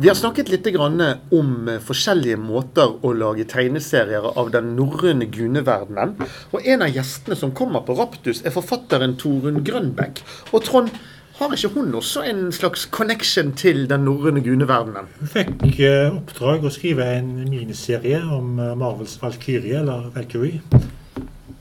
Vi 0.00 0.06
har 0.06 0.14
snakket 0.14 0.46
litt 0.52 0.66
om 0.78 1.70
forskjellige 1.82 2.38
måter 2.38 2.92
å 3.02 3.10
lage 3.18 3.42
tegneserier 3.50 4.22
av 4.38 4.52
den 4.54 4.76
norrøne 4.76 5.26
guneverdenen. 5.26 6.12
Og 6.54 6.62
en 6.62 6.84
av 6.86 6.92
gjestene 6.94 7.34
som 7.34 7.50
kommer 7.50 7.82
på 7.82 7.96
Raptus, 7.98 8.44
er 8.46 8.54
forfatteren 8.54 9.16
Torunn 9.18 9.64
Grønbekk. 9.66 10.20
Og 10.52 10.62
Trond, 10.62 10.92
har 11.40 11.50
ikke 11.50 11.72
hun 11.74 11.96
også 11.98 12.22
en 12.30 12.52
slags 12.54 12.84
connection 12.94 13.50
til 13.58 13.88
den 13.90 14.04
norrøne 14.06 14.38
guneverdenen? 14.46 15.10
Hun 15.18 15.32
fikk 15.32 15.80
eh, 15.82 16.14
oppdrag 16.14 16.66
å 16.66 16.70
skrive 16.70 17.08
en 17.16 17.32
miniserie 17.48 18.20
om 18.22 18.52
eh, 18.62 18.76
Marvels 18.78 19.16
Valkyrie, 19.18 19.80
eller 19.80 20.12
Valkyrie. 20.14 20.62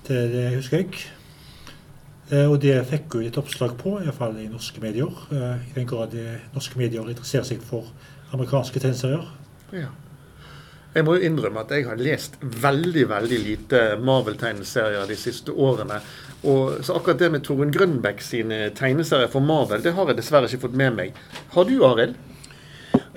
Det, 0.05 0.19
det 0.35 0.43
husker 0.59 0.83
jeg. 0.83 1.07
Eh, 2.29 2.45
og 2.45 2.59
det 2.61 2.75
fikk 2.91 3.17
hun 3.17 3.25
et 3.31 3.41
oppslag 3.41 3.73
på, 3.81 3.95
iallfall 4.03 4.37
i 4.43 4.45
norske 4.51 4.81
medier. 4.85 5.25
Eh, 5.33 5.65
I 5.71 5.75
den 5.79 5.89
grad 5.89 6.13
norske 6.53 6.77
medier 6.77 7.09
interesserer 7.09 7.49
seg 7.49 7.65
for 7.65 7.89
amerikanske 8.35 8.81
tegneserier. 8.83 9.25
Ja. 9.75 9.89
Jeg 10.95 11.05
må 11.05 11.17
jo 11.17 11.27
innrømme 11.27 11.61
at 11.61 11.71
jeg 11.75 11.85
har 11.85 11.99
lest 11.99 12.37
veldig 12.41 13.03
veldig 13.11 13.37
lite 13.43 13.81
Marvel-tegneserier 14.01 15.05
de 15.09 15.17
siste 15.19 15.53
årene. 15.53 15.99
Og 16.49 16.79
så 16.85 16.95
akkurat 16.97 17.19
det 17.21 17.29
med 17.33 17.43
Torunn 17.45 17.73
Grønbæk 17.73 18.23
sine 18.23 18.69
tegneserier 18.77 19.29
for 19.29 19.45
Marvel, 19.45 19.83
det 19.83 19.93
har 19.97 20.09
jeg 20.09 20.17
dessverre 20.17 20.49
ikke 20.49 20.65
fått 20.67 20.79
med 20.79 20.95
meg. 20.97 21.19
Har 21.53 21.69
du, 21.69 21.75
Arild? 21.85 22.17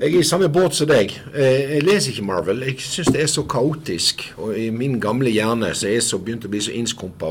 Jeg 0.01 0.15
er 0.15 0.23
i 0.23 0.25
samme 0.25 0.47
båt 0.49 0.73
som 0.73 0.89
deg. 0.89 1.11
Eh, 1.37 1.75
jeg 1.75 1.83
leser 1.85 2.15
ikke 2.15 2.23
Marvel. 2.25 2.63
Jeg 2.65 2.79
syns 2.81 3.11
det 3.13 3.21
er 3.21 3.27
så 3.29 3.43
kaotisk. 3.45 4.23
Og 4.41 4.55
i 4.57 4.71
min 4.73 4.95
gamle 4.97 5.29
hjerne 5.29 5.75
så 5.77 5.91
er 5.91 5.99
jeg 5.99 6.07
så 6.07 6.19
begynt 6.25 6.47
å 6.49 6.51
bli 6.53 6.63
så 6.65 6.73
innskumpa 6.73 7.29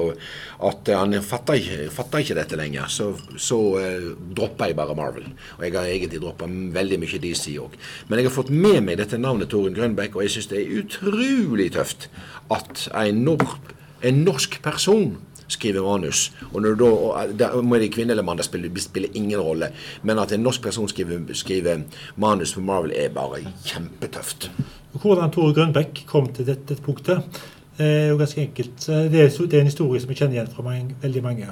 at 0.67 0.91
han 0.93 1.17
fatter 1.25 1.57
ikke, 1.57 1.87
fatter 1.95 2.21
ikke 2.21 2.37
dette 2.37 2.59
lenger. 2.59 2.85
Så, 2.93 3.07
så 3.41 3.57
uh, 3.81 4.11
dropper 4.37 4.69
jeg 4.69 4.77
bare 4.77 4.97
Marvel. 4.99 5.25
Og 5.57 5.65
jeg 5.65 5.73
har 5.79 5.89
egentlig 5.89 6.21
droppa 6.21 6.45
veldig 6.77 7.01
mye 7.01 7.21
DC 7.23 7.55
òg. 7.57 7.73
Men 8.05 8.21
jeg 8.21 8.29
har 8.29 8.37
fått 8.37 8.53
med 8.53 8.83
meg 8.85 9.01
dette 9.01 9.17
navnet 9.17 9.49
Torunn 9.49 9.73
Grønbekk, 9.73 10.19
og 10.19 10.27
jeg 10.27 10.35
syns 10.35 10.51
det 10.53 10.61
er 10.61 10.77
utrolig 10.83 11.71
tøft 11.73 12.05
at 12.53 12.85
en, 12.93 13.25
nor 13.25 13.57
en 14.05 14.21
norsk 14.29 14.61
person 14.61 15.15
skriver 15.49 15.83
manus. 15.83 16.29
Og 16.53 16.61
når 16.61 16.77
da, 16.79 17.49
og 17.53 17.65
må 17.65 17.79
det 17.81 17.91
kvinne 17.93 18.13
eller 18.13 18.25
mann, 18.25 18.37
det 18.37 18.45
spiller, 18.47 18.71
spiller, 18.81 19.09
ingen 19.17 19.41
rolle. 19.41 19.71
Men 20.03 20.21
at 20.21 20.33
en 20.33 20.43
norsk 20.45 20.61
person 20.61 20.89
skriver, 20.89 21.21
skriver 21.33 21.83
manus 22.15 22.53
for 22.53 22.65
Marvel, 22.65 22.93
er 22.95 23.09
bare 23.13 23.43
kjempetøft. 23.65 24.51
Hvordan 24.93 25.31
Tore 25.31 25.53
Grønbekk 25.53 26.03
kom 26.09 26.31
til 26.33 26.47
dette, 26.47 26.77
punktet, 26.85 27.41
er 27.79 28.09
jo 28.09 28.17
ganske 28.19 28.41
enkelt. 28.41 28.79
Det 28.85 29.21
er, 29.21 29.29
det 29.29 29.53
er, 29.53 29.61
en 29.61 29.71
historie 29.71 30.01
som 30.01 30.11
jeg 30.11 30.21
kjenner 30.21 30.39
igjen 30.39 30.51
fra 30.53 30.65
mange, 30.65 30.95
veldig 31.01 31.23
mange 31.23 31.51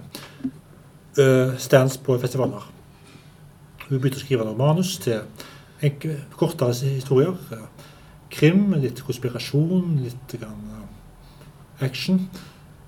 uh, 1.19 1.53
stands 1.57 1.97
på 2.03 2.17
festivaler. 2.21 2.65
Hun 3.87 4.01
begynte 4.01 4.19
å 4.19 4.25
skrive 4.25 4.45
noen 4.47 4.59
manus 4.59 4.97
til 5.03 5.21
enkle, 5.85 6.17
kortere 6.35 6.73
historier. 6.73 7.37
Krim, 8.33 8.73
litt 8.81 8.99
konspirasjon, 9.07 10.01
litt 10.03 10.35
action. 11.79 12.27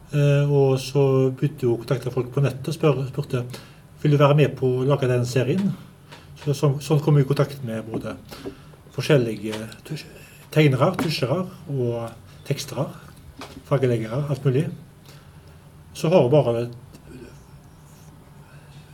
Eh, 0.09 0.49
og 0.49 0.79
så 0.81 1.03
begynte 1.29 1.67
hun 1.67 1.75
å 1.75 1.81
kontakte 1.83 2.13
folk 2.13 2.31
på 2.33 2.41
nettet 2.41 2.71
og 2.71 2.75
spør, 2.75 3.03
spurte 3.11 3.43
vil 4.01 4.15
du 4.15 4.17
være 4.17 4.37
med 4.39 4.55
på 4.57 4.69
å 4.79 4.85
lage 4.87 5.09
den 5.09 5.25
serien. 5.27 5.69
Så, 6.39 6.55
sånn, 6.55 6.79
sånn 6.81 7.01
kom 7.03 7.19
vi 7.19 7.25
i 7.25 7.29
kontakt 7.29 7.61
med 7.67 7.85
både 7.85 8.15
forskjellige 8.95 9.59
tegnere, 10.53 10.93
tusjere 10.97 11.43
og 11.75 11.97
tekstere. 12.47 12.87
Fargeleggere, 13.69 14.23
alt 14.31 14.45
mulig. 14.47 14.65
Så 15.93 16.09
har 16.09 16.23
hun 16.23 16.33
bare 16.33 16.69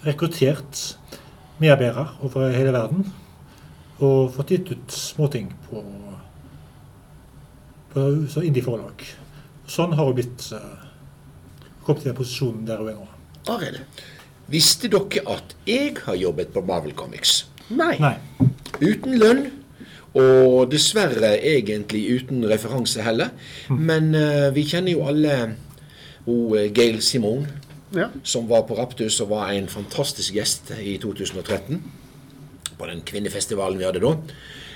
rekruttert 0.05 0.81
medarbeidere 1.61 2.09
over 2.25 2.51
hele 2.53 2.73
verden 2.75 3.05
og 4.03 4.33
fått 4.35 4.51
gitt 4.51 4.73
ut 4.73 4.91
småting 4.91 5.47
på, 5.69 5.81
på 7.93 8.07
indie-forlag. 8.43 9.05
Sånn 9.71 9.95
har 9.95 10.09
hun 10.09 10.17
blitt 10.17 10.49
uh, 10.53 10.84
kom 11.85 11.99
til 11.99 12.11
den 12.11 12.17
posisjonen 12.17 12.65
der 12.67 12.81
hun 12.81 12.91
er 12.91 12.97
nå. 12.99 13.09
Arild, 13.53 13.81
visste 14.51 14.89
dere 14.91 15.21
at 15.35 15.53
jeg 15.69 15.93
har 16.05 16.17
jobbet 16.17 16.53
på 16.53 16.63
Marvel 16.65 16.95
Comics? 16.97 17.43
Nei. 17.69 17.95
Nei. 18.01 18.17
Uten 18.81 19.19
lønn. 19.21 19.45
Og 20.15 20.69
dessverre 20.71 21.33
egentlig 21.43 22.05
uten 22.15 22.45
referanse 22.47 23.03
heller. 23.03 23.33
Mm. 23.67 23.79
Men 23.89 24.05
uh, 24.15 24.47
vi 24.55 24.63
kjenner 24.69 24.95
jo 24.95 25.03
alle 25.09 25.33
uh, 26.23 26.61
Gail 26.71 27.01
Simon, 27.03 27.43
ja. 27.95 28.07
som 28.23 28.47
var 28.47 28.63
på 28.69 28.77
Raptus 28.79 29.19
og 29.25 29.33
var 29.33 29.51
en 29.51 29.67
fantastisk 29.67 30.37
gjest 30.37 30.71
i 30.79 30.95
2013. 31.03 31.81
På 32.79 32.87
den 32.87 33.03
kvinnefestivalen 33.07 33.81
vi 33.81 33.89
hadde 33.89 34.03
da. 34.05 34.15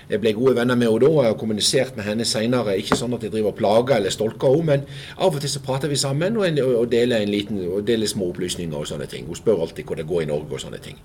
Jeg 0.09 0.23
ble 0.23 0.31
gode 0.33 0.55
venner 0.57 0.77
med 0.79 0.87
henne 0.89 1.03
da 1.03 1.09
og 1.09 1.19
har 1.21 1.35
kommunisert 1.37 1.97
med 1.97 2.07
henne 2.07 2.25
senere. 2.25 2.77
Ikke 2.81 2.97
sånn 2.97 3.13
at 3.13 3.25
jeg 3.25 3.33
driver 3.35 3.51
og 3.51 3.59
plager 3.59 3.99
eller 3.99 4.13
stolker 4.13 4.55
henne, 4.55 4.65
men 4.65 4.87
av 5.21 5.35
og 5.35 5.43
til 5.43 5.51
så 5.53 5.61
prater 5.65 5.91
vi 5.91 5.99
sammen 6.01 6.39
og, 6.39 6.61
og, 6.65 6.87
deler, 6.89 7.21
en 7.21 7.29
liten, 7.29 7.61
og 7.69 7.83
deler 7.85 8.09
små 8.09 8.31
opplysninger 8.33 8.73
og 8.73 8.89
sånne 8.89 9.09
ting. 9.11 9.27
Hun 9.29 9.37
spør 9.37 9.61
alltid 9.67 9.85
hvor 9.85 9.99
det 9.99 10.07
går 10.09 10.25
i 10.25 10.31
Norge 10.31 10.57
og 10.57 10.63
sånne 10.65 10.81
ting. 10.81 10.97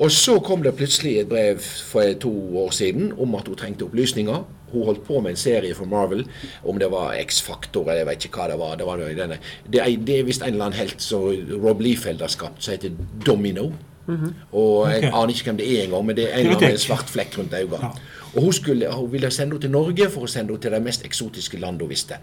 Og 0.00 0.12
så 0.12 0.36
kom 0.44 0.62
det 0.64 0.76
plutselig 0.76 1.16
et 1.18 1.28
brev 1.28 1.58
for 1.60 2.12
to 2.20 2.30
år 2.62 2.70
siden 2.76 3.10
om 3.20 3.34
at 3.36 3.48
hun 3.48 3.58
trengte 3.58 3.88
opplysninger. 3.88 4.44
Hun 4.70 4.86
holdt 4.86 5.02
på 5.08 5.20
med 5.20 5.34
en 5.34 5.40
serie 5.40 5.74
for 5.74 5.88
Marvel, 5.88 6.26
om 6.64 6.78
det 6.78 6.90
var 6.92 7.16
X-Faktor 7.24 7.88
eller 7.88 8.04
jeg 8.04 8.08
vet 8.12 8.26
ikke 8.28 8.40
hva 8.40 8.52
det 8.52 8.58
var. 8.60 8.76
Det, 8.78 8.86
var 8.86 9.02
denne. 9.18 9.40
det, 9.66 9.80
er, 9.80 9.96
det 9.96 10.18
er 10.18 10.28
visst 10.28 10.44
en 10.44 10.54
eller 10.54 10.70
annen 10.70 10.78
helt 10.78 11.02
som 11.02 11.24
Rob 11.64 11.80
Liefeld 11.80 12.20
har 12.20 12.32
skapt, 12.32 12.62
som 12.64 12.76
heter 12.76 12.94
Domino. 13.26 13.72
-hmm. 14.16 14.34
Og 14.52 14.90
jeg 14.90 15.10
aner 15.12 15.28
ikke 15.28 15.44
hvem 15.44 15.56
det 15.56 15.68
er 15.78 15.84
engang, 15.84 16.06
men 16.06 16.16
det 16.16 16.24
er 16.24 16.38
en 16.38 16.46
eller 16.46 16.56
annen 16.56 16.78
svart 16.78 17.10
flekk 17.10 17.38
rundt 17.38 17.54
øynene. 17.54 17.78
Ja. 17.82 17.90
Og 18.34 18.42
hun, 18.42 18.52
skulle, 18.52 18.92
hun 18.92 19.12
ville 19.12 19.30
sende 19.30 19.52
henne 19.54 19.60
til 19.60 19.70
Norge 19.70 20.10
for 20.10 20.22
å 20.22 20.26
sende 20.26 20.52
henne 20.52 20.62
til 20.62 20.72
det 20.72 20.82
mest 20.82 21.04
eksotiske 21.04 21.58
landet 21.58 21.82
hun 21.82 21.90
visste. 21.90 22.14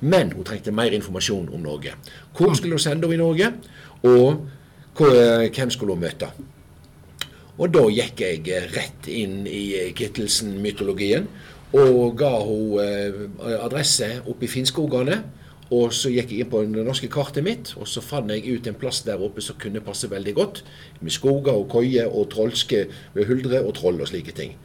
Men 0.00 0.32
hun 0.32 0.44
trengte 0.44 0.72
mer 0.72 0.94
informasjon 0.96 1.48
om 1.52 1.60
Norge. 1.60 1.92
Hvor 2.36 2.54
skulle 2.54 2.78
hun 2.78 2.78
sende 2.78 3.08
henne 3.08 3.14
i 3.14 3.24
Norge, 3.24 3.52
og 4.02 4.46
eh, 5.00 5.50
hvem 5.50 5.70
skulle 5.70 5.92
hun 5.92 6.00
møte? 6.00 6.30
Og 7.58 7.74
da 7.74 7.82
gikk 7.92 8.20
jeg 8.20 8.46
eh, 8.48 8.68
rett 8.72 9.08
inn 9.08 9.42
i 9.46 9.64
eh, 9.76 9.90
Kittelsen-mytologien 9.96 11.28
og 11.72 12.16
ga 12.18 12.30
henne 12.42 13.58
adresse 13.62 14.08
oppe 14.26 14.48
i 14.48 14.50
Finnskogane 14.50 15.20
og 15.70 15.92
så 15.94 16.10
gikk 16.10 16.32
jeg 16.34 16.42
inn 16.42 16.50
på 16.50 16.64
det 16.66 16.82
norske 16.82 17.06
kartet 17.12 17.44
mitt, 17.46 17.70
og 17.78 17.86
så 17.86 18.02
fant 18.02 18.32
jeg 18.34 18.58
ut 18.58 18.66
en 18.66 18.78
plass 18.78 19.04
der 19.06 19.22
oppe 19.22 19.42
som 19.44 19.58
kunne 19.60 19.82
passe 19.86 20.08
veldig 20.10 20.32
godt. 20.34 20.64
Med 20.98 21.14
skoger 21.14 21.54
og 21.54 21.68
koier 21.70 22.10
og 22.10 22.26
trollske 22.32 22.88
huldre 23.14 23.62
og 23.62 23.76
troll 23.78 24.02
og 24.02 24.10
slike 24.10 24.34
ting. 24.34 24.56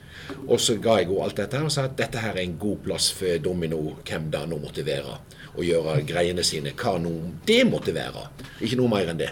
Og 0.50 0.58
så 0.62 0.80
ga 0.82 0.98
jeg 0.98 1.12
henne 1.12 1.28
alt 1.28 1.38
dette 1.38 1.60
her 1.60 1.68
og 1.68 1.74
sa 1.76 1.86
at 1.86 1.98
dette 2.00 2.24
her 2.24 2.34
er 2.34 2.42
en 2.42 2.58
god 2.58 2.82
plass 2.88 3.12
for 3.14 3.38
Domino, 3.44 4.00
hvem 4.02 4.32
det 4.34 4.42
nå 4.50 4.58
måtte 4.64 4.86
være. 4.88 5.20
Og 5.56 5.68
gjøre 5.68 6.00
greiene 6.10 6.44
sine, 6.44 6.74
hva 6.74 6.96
nå 7.02 7.14
det 7.46 7.62
måtte 7.70 7.94
være. 7.94 8.26
Ikke 8.66 8.80
noe 8.82 8.90
mer 8.96 9.14
enn 9.14 9.22
det. 9.22 9.30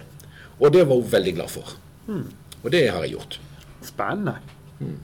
Og 0.60 0.70
det 0.76 0.86
var 0.86 1.02
hun 1.02 1.10
veldig 1.10 1.34
glad 1.40 1.52
for. 1.52 1.74
Mm. 2.06 2.28
Og 2.62 2.70
det 2.72 2.86
har 2.86 3.02
jeg 3.02 3.18
gjort. 3.18 3.40
Spennende. 3.82 4.38
Mm. 4.78 5.00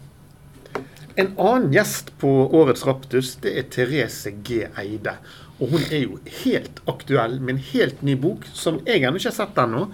En 1.16 1.34
annen 1.38 1.74
gjest 1.74 2.12
på 2.22 2.30
årets 2.60 2.86
Raptus 2.88 3.36
det 3.44 3.56
er 3.60 3.70
Therese 3.72 4.32
G. 4.46 4.64
Eide. 4.78 5.18
Og 5.60 5.74
hun 5.74 5.84
er 5.92 6.06
jo 6.06 6.20
helt 6.44 6.80
aktuell 6.88 7.40
med 7.40 7.56
en 7.56 7.64
helt 7.72 8.02
ny 8.06 8.16
bok, 8.20 8.46
som 8.54 8.80
jeg 8.86 9.04
ennå 9.04 9.20
ikke 9.20 9.32
har 9.32 9.40
sett 9.42 9.60
ennå. 9.60 9.88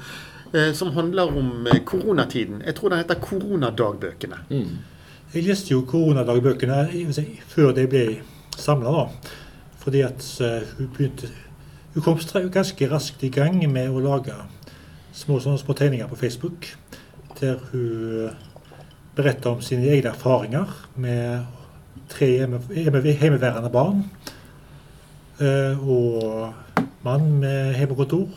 Eh, 0.56 0.74
som 0.74 0.92
handler 0.96 1.38
om 1.38 1.68
eh, 1.68 1.82
koronatiden. 1.86 2.62
Jeg 2.66 2.76
tror 2.76 2.90
den 2.90 2.98
heter 2.98 3.16
'Koronadagbøkene'. 3.16 4.46
Mm. 4.50 4.78
Jeg 5.34 5.44
leste 5.44 5.72
jo 5.72 5.82
koronadagbøkene 5.82 6.88
før 7.48 7.72
de 7.72 7.88
ble 7.88 8.06
samla, 8.58 9.10
Fordi 9.78 10.02
at 10.02 10.42
hun 10.78 10.90
begynte 10.98 11.30
Hun 11.94 12.04
kom 12.04 12.20
ganske 12.52 12.92
raskt 12.92 13.24
i 13.24 13.30
gang 13.30 13.72
med 13.72 13.90
å 13.90 14.00
lage 14.00 14.34
små, 15.14 15.40
sånne 15.40 15.58
små 15.58 15.74
tegninger 15.74 16.08
på 16.08 16.16
Facebook. 16.16 16.68
Der 17.40 17.58
hun 17.72 18.30
beretter 19.16 19.56
om 19.56 19.62
sine 19.64 19.88
egne 19.90 20.12
erfaringer 20.12 20.72
med 21.00 21.46
tre 22.12 22.28
hjemmeværende 22.36 23.72
barn 23.74 24.04
Eh, 25.36 25.76
og 25.84 26.54
mann 27.04 27.32
med 27.42 27.76
hjemmekontor. 27.76 28.30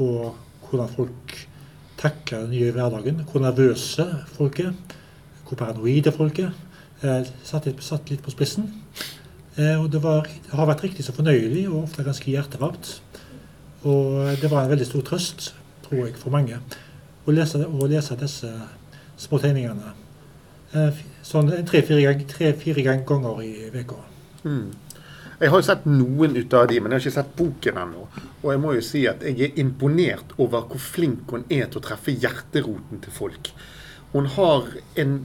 Og 0.00 0.36
hvordan 0.68 0.88
folk 0.88 1.34
takler 2.00 2.46
den 2.46 2.54
nye 2.56 2.72
hverdagen. 2.72 3.20
Hvor 3.28 3.40
nervøse 3.40 4.06
folk 4.32 4.60
er. 4.60 4.72
Hvor 5.48 5.56
paranoide 5.56 6.12
folk 6.12 6.38
er. 6.38 6.54
Satt 7.44 7.66
litt, 7.66 7.82
satt 7.84 8.10
litt 8.10 8.22
på 8.24 8.32
spissen. 8.32 8.70
Eh, 9.56 9.76
og 9.76 9.90
det, 9.92 10.00
var, 10.02 10.24
det, 10.24 10.54
har 10.54 10.70
vært 10.70 10.86
riktig 10.86 11.04
så 11.04 11.12
fornøyelig 11.12 11.66
og 11.68 11.82
ofte 11.82 12.06
ganske 12.06 12.30
hjertevarmt. 12.30 12.94
Og 13.84 14.38
det 14.40 14.48
var 14.48 14.64
en 14.64 14.72
veldig 14.72 14.86
stor 14.86 15.04
trøst, 15.04 15.50
tror 15.84 16.06
jeg, 16.06 16.16
for 16.16 16.32
mange 16.32 16.60
å 17.26 17.34
lese, 17.34 17.58
å 17.66 17.86
lese 17.90 18.16
disse 18.18 18.48
små 19.22 19.40
tegningene 19.42 19.92
sånn 20.72 21.50
tre-fire 21.68 22.14
tre, 22.28 22.52
ganger 23.04 23.42
i 23.44 23.52
uka. 23.74 23.98
Mm. 24.44 24.72
Jeg 25.42 25.50
har 25.50 25.58
jo 25.58 25.66
sett 25.66 25.86
noen 25.90 26.36
ut 26.38 26.54
av 26.54 26.68
de, 26.70 26.78
men 26.78 26.92
jeg 26.92 27.00
har 27.00 27.02
ikke 27.02 27.16
sett 27.16 27.32
boken 27.38 27.80
ennå. 27.82 28.04
Og 28.42 28.48
jeg 28.52 28.60
må 28.62 28.74
jo 28.76 28.84
si 28.86 29.02
at 29.10 29.24
jeg 29.26 29.40
er 29.42 29.58
imponert 29.58 30.36
over 30.38 30.68
hvor 30.70 30.82
flink 30.82 31.32
hun 31.34 31.44
er 31.50 31.66
til 31.66 31.80
å 31.80 31.84
treffe 31.88 32.14
hjerteroten 32.14 33.02
til 33.02 33.16
folk. 33.16 33.50
Hun 34.12 34.28
har 34.36 34.70
en 35.02 35.16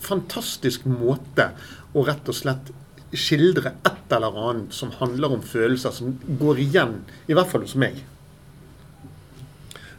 fantastisk 0.00 0.86
måte 0.88 1.50
å 1.92 2.04
rett 2.06 2.28
og 2.30 2.36
slett 2.36 2.72
skildre 3.16 3.74
et 3.86 4.12
eller 4.16 4.34
annet 4.48 4.74
som 4.74 4.90
handler 4.96 5.36
om 5.36 5.44
følelser 5.44 5.92
som 5.94 6.16
går 6.40 6.62
igjen, 6.64 6.98
i 7.28 7.36
hvert 7.36 7.50
fall 7.52 7.64
hos 7.66 7.76
meg. 7.78 8.00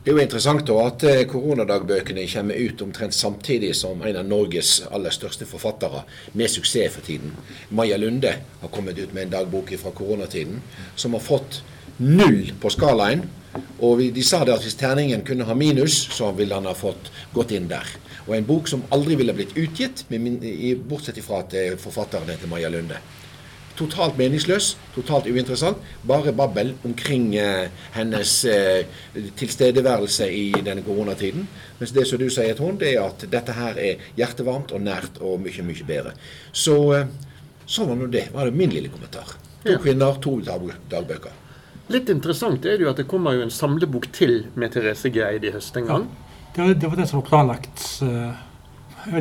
Det 0.07 0.13
er 0.13 0.21
jo 0.21 0.23
interessant 0.23 0.69
at 0.71 1.03
eh, 1.03 1.25
koronadagbøkene 1.27 2.21
kommer 2.31 2.55
ut 2.55 2.79
omtrent 2.85 3.11
samtidig 3.11 3.73
som 3.75 3.99
en 4.07 4.19
av 4.21 4.23
Norges 4.23 4.69
aller 4.87 5.11
største 5.11 5.43
forfattere 5.43 6.05
med 6.31 6.47
suksess 6.47 6.93
for 6.93 7.03
tiden. 7.03 7.33
Maja 7.75 7.97
Lunde 7.99 8.31
har 8.61 8.71
kommet 8.71 8.95
ut 9.01 9.11
med 9.11 9.25
en 9.25 9.33
dagbok 9.33 9.73
fra 9.81 9.91
koronatiden 9.91 10.61
som 10.95 11.17
har 11.17 11.25
fått 11.25 11.59
null 11.99 12.53
på 12.55 12.71
skalaen. 12.71 13.25
Og 13.83 13.99
de 14.15 14.23
sa 14.23 14.45
det 14.47 14.55
at 14.55 14.63
hvis 14.63 14.79
terningen 14.79 15.27
kunne 15.27 15.43
ha 15.43 15.59
minus, 15.59 15.99
så 16.15 16.31
ville 16.39 16.55
han 16.55 16.71
ha 16.71 16.77
fått 16.85 17.11
gått 17.35 17.51
inn 17.59 17.67
der. 17.67 17.91
Og 18.29 18.37
en 18.37 18.47
bok 18.47 18.71
som 18.71 18.87
aldri 18.95 19.19
ville 19.19 19.35
blitt 19.35 19.59
utgitt, 19.59 20.05
bortsett 20.87 21.19
fra 21.19 21.43
at 21.43 21.59
eh, 21.59 21.75
forfatteren 21.83 22.31
heter 22.31 22.47
Maja 22.47 22.71
Lunde. 22.71 23.03
Totalt 23.77 24.15
meningsløs, 24.17 24.71
totalt 24.95 25.27
uinteressant. 25.29 25.77
Bare 26.09 26.31
babbel 26.33 26.71
omkring 26.87 27.35
eh, 27.37 27.67
hennes 27.93 28.31
eh, 28.49 28.87
tilstedeværelse 29.37 30.25
i 30.33 30.49
denne 30.65 30.81
koronatiden. 30.85 31.45
Mens 31.77 31.93
det 31.93 32.07
som 32.09 32.17
du 32.17 32.25
sier, 32.33 32.57
Trond, 32.57 32.79
det 32.81 32.95
er 32.95 33.05
at 33.05 33.21
dette 33.29 33.53
her 33.53 33.77
er 33.77 34.01
hjertevarmt 34.17 34.73
og 34.73 34.81
nært 34.81 35.21
og 35.21 35.37
mye, 35.43 35.61
mye 35.67 35.83
bedre. 35.85 36.13
Så 36.49 36.93
eh, 36.97 37.05
sånn 37.69 37.89
var 37.91 37.97
nå 37.99 38.07
det. 38.09 38.33
var 38.33 38.45
det 38.49 38.57
min 38.57 38.73
lille 38.73 38.89
kommentar. 38.89 39.27
To 39.61 39.71
ja. 39.75 39.79
kvinner, 39.83 40.17
to 40.23 40.41
dagbøker. 40.41 41.33
Litt 41.93 42.09
interessant 42.11 42.65
er 42.65 42.77
det 42.79 42.83
jo 42.83 42.91
at 42.91 42.99
det 42.99 43.07
kommer 43.07 43.33
jo 43.37 43.41
en 43.45 43.53
samlebok 43.53 44.05
til 44.15 44.45
med 44.59 44.71
Therese 44.73 45.09
Geid 45.13 45.43
i 45.47 45.51
høst 45.53 45.77
en 45.79 45.87
gang. 45.87 46.03
Ja, 46.57 46.63
det, 46.73 46.87
var 46.89 46.95
det 46.97 47.07
som 47.07 47.21
var 47.21 47.27
planlagt 47.29 47.77
uh, 48.01 48.33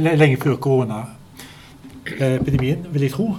lenge 0.00 0.36
før 0.40 0.56
koronaepidemien, 0.64 2.80
vil 2.90 3.02
jeg 3.06 3.12
tro. 3.12 3.36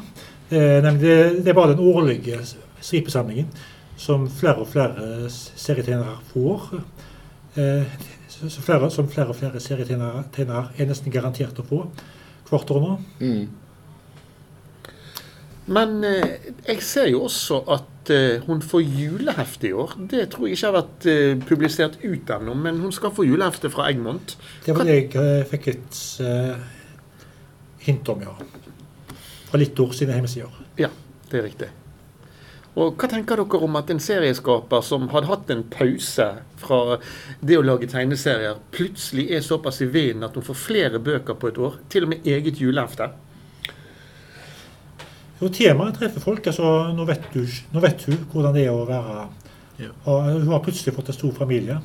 Eh, 0.49 0.83
det, 0.83 1.15
det 1.43 1.51
er 1.51 1.57
bare 1.57 1.73
den 1.73 1.83
årlige 1.83 2.39
stripesamlingen 2.79 3.49
som 3.97 4.27
flere 4.29 4.61
og 4.63 4.69
flere 4.71 5.29
serietegnere 5.29 6.19
får. 6.31 6.69
Eh, 7.57 7.97
som 8.29 8.63
flere, 8.63 8.91
som 8.91 9.09
flere 9.09 9.33
og 9.33 9.39
flere 9.39 9.59
serietegnere 9.59 10.67
er 10.77 10.89
nesten 10.89 11.11
garantert 11.11 11.57
å 11.59 11.65
få 11.65 11.85
hvert 12.47 12.71
år 12.71 12.83
nå. 12.83 12.97
Mm. 13.19 13.47
Men 15.75 15.97
eh, 16.07 16.51
jeg 16.69 16.83
ser 16.85 17.09
jo 17.11 17.25
også 17.25 17.59
at 17.75 18.11
eh, 18.13 18.45
hun 18.45 18.61
får 18.63 18.85
julehefte 18.85 19.67
i 19.67 19.73
år. 19.75 19.97
Det 20.13 20.29
tror 20.31 20.47
jeg 20.47 20.55
ikke 20.55 20.69
har 20.69 20.77
vært 20.77 21.09
eh, 21.11 21.33
publisert 21.49 21.99
ut 22.05 22.31
ennå, 22.37 22.55
men 22.55 22.79
hun 22.85 22.93
skal 22.95 23.11
få 23.11 23.27
julehefte 23.27 23.73
fra 23.73 23.89
Egmont. 23.91 24.37
Det 24.63 24.77
var 24.77 24.87
det 24.87 24.95
jeg 25.01 25.11
eh, 25.19 25.43
fikk 25.49 25.69
et 25.73 26.01
hint 27.87 28.15
om, 28.15 28.23
ja 28.23 28.37
fra 29.47 29.59
litt 29.61 29.79
år 29.79 29.93
sine 29.95 30.15
hjemmesider. 30.17 30.63
Ja, 30.79 30.89
det 31.31 31.39
er 31.39 31.45
riktig. 31.47 31.69
Og 32.77 32.93
Hva 32.93 33.07
tenker 33.09 33.39
dere 33.41 33.59
om 33.65 33.77
at 33.79 33.89
en 33.89 34.01
serieskaper 34.01 34.83
som 34.85 35.07
hadde 35.09 35.29
hatt 35.31 35.49
en 35.49 35.63
pause 35.73 36.27
fra 36.61 36.99
det 37.41 37.57
å 37.57 37.63
lage 37.65 37.89
tegneserier, 37.89 38.59
plutselig 38.75 39.31
er 39.33 39.45
såpass 39.45 39.81
i 39.81 39.87
vinden 39.89 40.27
at 40.27 40.37
hun 40.37 40.45
får 40.45 40.59
flere 40.61 41.01
bøker 41.01 41.39
på 41.41 41.49
et 41.49 41.57
år? 41.57 41.79
Til 41.89 42.05
og 42.05 42.11
med 42.13 42.27
eget 42.29 42.61
julehefte? 42.61 43.09
Jo, 45.39 45.49
Temaet 45.53 45.97
treffer 45.97 46.21
folk. 46.21 46.45
altså 46.49 46.93
Nå 46.93 47.05
vet, 47.09 47.25
du, 47.33 47.41
nå 47.73 47.81
vet 47.81 48.05
hun 48.09 48.21
hvordan 48.29 48.53
det 48.57 48.67
er 48.67 48.73
å 48.73 48.85
være 48.89 49.25
ja. 49.81 49.89
og 50.09 50.29
Hun 50.33 50.53
har 50.53 50.63
plutselig 50.65 50.93
fått 50.93 51.09
en 51.13 51.17
stor 51.17 51.33
familie. 51.37 51.79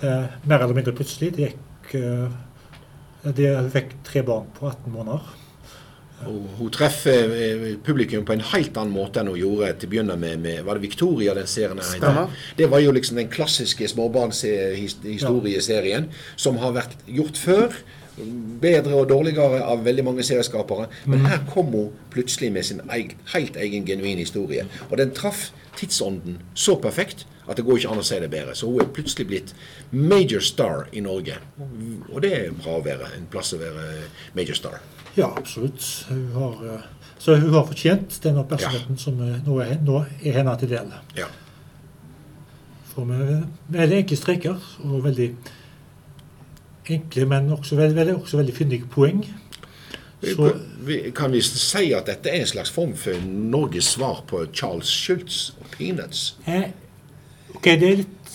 Eh, 0.00 0.24
mer 0.48 0.64
eller 0.64 0.76
mindre 0.76 0.96
plutselig. 0.96 1.34
Det 1.36 1.50
gikk, 1.50 1.94
eh, 2.00 3.28
det, 3.28 3.52
hun 3.58 3.70
fikk 3.72 3.94
tre 4.08 4.24
barn 4.24 4.48
på 4.56 4.68
18 4.72 4.92
måneder. 4.96 5.39
Og 6.28 6.40
hun 6.58 6.68
treffer 6.74 7.30
eh, 7.32 7.62
publikum 7.84 8.24
på 8.28 8.32
en 8.36 8.42
helt 8.52 8.76
annen 8.76 8.92
måte 8.92 9.20
enn 9.22 9.30
hun 9.32 9.38
gjorde 9.40 9.72
til 9.80 9.88
å 9.88 9.90
begynne 9.94 10.16
med, 10.20 10.34
med 10.42 10.58
Var 10.66 10.74
det 10.76 10.84
Victoria 10.84 11.30
den 11.36 11.48
serien 11.48 11.80
heter? 11.80 12.28
Det 12.58 12.66
var 12.72 12.80
jo 12.84 12.90
liksom 12.96 13.16
den 13.20 13.30
klassiske 13.32 13.84
småbarnshistorieserien 13.94 16.04
ja. 16.10 16.14
som 16.36 16.54
har 16.60 16.72
vært 16.76 16.94
gjort 17.08 17.36
før. 17.40 17.68
Bedre 18.60 18.94
og 18.98 19.08
dårligere 19.08 19.64
av 19.64 19.84
veldig 19.86 20.04
mange 20.10 20.22
serieskapere. 20.26 20.86
Men 21.06 21.18
mm. 21.22 21.26
her 21.30 21.40
kom 21.48 21.68
hun 21.72 21.92
plutselig 22.12 22.50
med 22.52 22.64
sin 22.68 22.80
egen, 22.84 23.16
helt 23.32 23.56
egen 23.56 23.86
genuin 23.88 24.20
historie. 24.20 24.62
Og 24.90 24.96
den 25.00 25.10
traff 25.16 25.48
tidsånden 25.78 26.34
så 26.54 26.76
perfekt 26.82 27.26
at 27.48 27.56
det 27.56 27.64
går 27.66 27.76
ikke 27.80 27.90
an 27.94 28.02
å 28.02 28.04
si 28.06 28.18
det 28.20 28.30
bedre. 28.30 28.54
Så 28.54 28.66
hun 28.68 28.80
er 28.82 28.94
plutselig 28.94 29.26
blitt 29.30 29.54
major 29.90 30.40
star 30.44 30.88
i 30.92 31.00
Norge. 31.02 31.36
Og 32.12 32.22
det 32.22 32.32
er 32.36 32.50
bra 32.54 32.72
å 32.78 32.84
være 32.84 33.06
en 33.16 33.26
plass 33.32 33.54
å 33.56 33.62
være 33.62 33.84
major 34.36 34.56
star. 34.58 34.76
Ja, 35.16 35.30
absolutt. 35.36 36.06
Hun 36.08 36.26
har, 36.34 36.74
eh, 36.74 36.88
så 37.18 37.34
hun 37.34 37.54
har 37.54 37.66
fortjent 37.66 38.20
den 38.22 38.38
oppmerksomheten 38.40 38.98
ja. 38.98 39.02
som 39.02 39.22
eh, 39.24 39.38
nå 39.46 39.60
er, 39.64 39.78
nå 39.84 40.04
er 40.22 40.38
henne 40.40 40.56
til 40.60 40.70
del. 40.70 40.92
Ja. 41.18 41.28
For 42.90 43.06
med 43.08 43.46
veldig 43.70 44.02
enkle 44.02 44.18
streker 44.18 44.70
og 44.84 45.04
veldig 45.04 45.30
enkle, 46.90 47.26
men 47.30 47.52
også 47.54 47.78
veldig, 47.78 47.96
veldig, 47.96 48.16
også 48.22 48.40
veldig 48.40 48.56
fyndige 48.56 48.90
poeng. 48.90 49.24
Så, 50.20 50.50
kan 51.16 51.32
vi 51.32 51.40
si 51.40 51.92
at 51.96 52.08
dette 52.10 52.28
er 52.28 52.42
en 52.42 52.50
slags 52.50 52.70
form 52.70 52.92
for 52.98 53.16
Norges 53.24 53.94
svar 53.94 54.20
på 54.28 54.42
Charles 54.52 54.90
Schultz 54.92 55.54
og 55.60 55.70
Peanuts? 55.72 56.34
Eh, 56.46 56.68
ok, 57.54 57.64
det 57.64 57.88
er 57.88 58.02
litt 58.02 58.34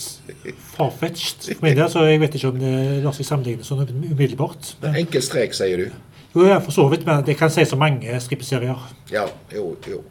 farfetched 0.73 1.51
for 1.51 1.67
min 1.67 1.77
del, 1.77 1.89
så 1.91 2.07
jeg 2.07 2.23
vet 2.23 2.39
ikke 2.39 2.49
om 2.49 2.57
det 2.59 2.73
lar 3.03 3.13
seg 3.15 3.27
sammenligne 3.27 3.67
sånn 3.67 3.85
umiddelbart. 3.85 4.73
Enkel 4.95 5.23
strek, 5.23 5.53
sier 5.55 5.85
du? 5.85 6.14
Jo, 6.35 6.43
ja, 6.43 6.59
for 6.59 6.75
så 6.75 6.83
vidt, 6.91 7.05
men 7.07 7.23
det 7.23 7.37
kan 7.39 7.51
sies 7.51 7.71
om 7.71 7.79
mange 7.79 8.19
strippeserier. 8.19 8.81
Ja, 9.07 9.23
jo, 9.55 9.69
jo. 9.87 10.01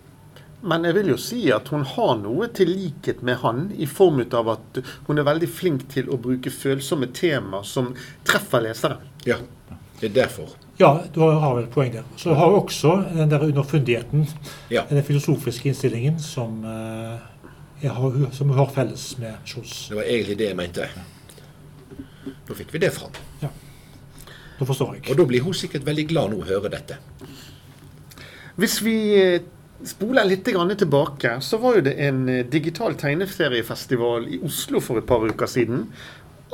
Men 0.65 0.87
jeg 0.89 0.97
vil 0.97 1.11
jo 1.13 1.17
si 1.21 1.43
at 1.53 1.69
hun 1.69 1.83
har 1.85 2.15
noe 2.23 2.49
til 2.57 2.71
likhet 2.73 3.21
med 3.27 3.43
han, 3.43 3.67
i 3.77 3.85
form 3.85 4.23
av 4.25 4.49
at 4.55 4.79
hun 5.05 5.21
er 5.21 5.27
veldig 5.29 5.49
flink 5.53 5.85
til 5.93 6.09
å 6.09 6.17
bruke 6.17 6.49
følsomme 6.49 7.11
temaer 7.13 7.67
som 7.69 7.91
treffer 8.25 8.65
lesere. 8.65 8.97
Ja, 9.29 9.37
det 10.01 10.09
er 10.09 10.15
derfor. 10.23 10.55
Ja, 10.81 10.95
du 11.13 11.21
har 11.21 11.59
vel 11.59 11.69
poeng 11.71 11.93
der. 11.93 12.09
Så 12.17 12.33
har 12.35 12.49
hun 12.49 12.63
også 12.63 12.95
den 13.13 13.29
der 13.31 13.45
underfundigheten, 13.45 14.25
ja. 14.73 14.87
den 14.89 15.05
filosofiske 15.05 15.69
innstillingen, 15.69 16.17
som, 16.19 16.65
uh, 16.65 17.21
har, 17.85 18.17
som 18.33 18.49
hun 18.49 18.59
har 18.59 18.73
felles 18.73 19.05
med 19.21 19.45
Kjos. 19.45 19.91
Det 19.93 20.01
var 20.01 20.09
egentlig 20.09 20.41
det 20.41 20.49
jeg 20.49 20.59
mente. 20.65 20.89
Nå 22.49 22.57
fikk 22.57 22.73
vi 22.73 22.83
det 22.87 22.95
fram. 22.97 23.13
Ja. 23.45 23.53
Da 24.59 24.67
forstår 24.69 24.99
jeg. 24.99 25.09
Og 25.11 25.19
da 25.19 25.27
blir 25.29 25.45
hun 25.45 25.57
sikkert 25.57 25.87
veldig 25.87 26.07
glad 26.13 26.33
nå 26.33 26.43
å 26.43 26.49
høre 26.49 26.71
dette. 26.73 26.99
Hvis 28.61 28.79
vi 28.87 28.97
eh, 29.19 29.47
spoler 29.85 30.29
litt 30.29 30.47
tilbake, 30.47 31.41
så 31.41 31.59
var 31.59 31.79
jo 31.79 31.87
det 31.89 31.97
en 32.07 32.29
eh, 32.29 32.45
digital 32.47 32.95
tegneseriefestival 32.95 34.29
i 34.29 34.39
Oslo 34.47 34.81
for 34.81 35.01
et 35.01 35.09
par 35.09 35.27
uker 35.27 35.51
siden. 35.51 35.89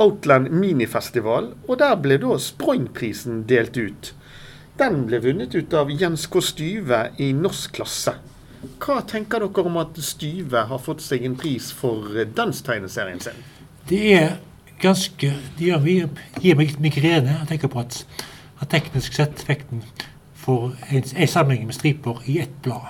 Outland 0.01 0.49
Minifestival, 0.49 1.53
og 1.69 1.79
der 1.79 1.99
ble 2.01 2.17
da 2.23 2.39
Sproingprisen 2.41 3.45
delt 3.47 3.77
ut. 3.77 4.15
Den 4.81 5.05
ble 5.05 5.21
vunnet 5.21 5.55
ut 5.55 5.75
av 5.77 5.91
Jens 5.93 6.25
K. 6.31 6.41
Styve 6.41 7.11
i 7.21 7.35
norsk 7.37 7.75
klasse. 7.77 8.15
Hva 8.81 9.03
tenker 9.09 9.45
dere 9.45 9.65
om 9.69 9.77
at 9.81 9.99
Styve 10.05 10.65
har 10.71 10.81
fått 10.81 11.05
seg 11.05 11.27
en 11.29 11.37
pris 11.37 11.69
for 11.77 12.17
danstegneserien 12.37 13.21
sin? 13.21 13.45
Det 13.89 14.07
er 14.17 14.39
ganske 14.81 15.33
Det 15.59 15.67
gir, 15.67 16.09
gir 16.41 16.57
meg 16.59 16.77
migrene 16.81 17.41
å 17.43 17.49
tenke 17.49 17.69
på 17.71 17.83
at, 17.83 18.05
at 18.61 18.71
teknisk 18.73 19.17
sett 19.17 19.43
fikk 19.47 19.67
den 19.71 19.85
for 20.41 20.73
en, 20.89 21.05
en 21.05 21.29
sammenheng 21.29 21.67
med 21.69 21.77
striper 21.77 22.23
i 22.27 22.39
ett 22.41 22.55
blad. 22.65 22.89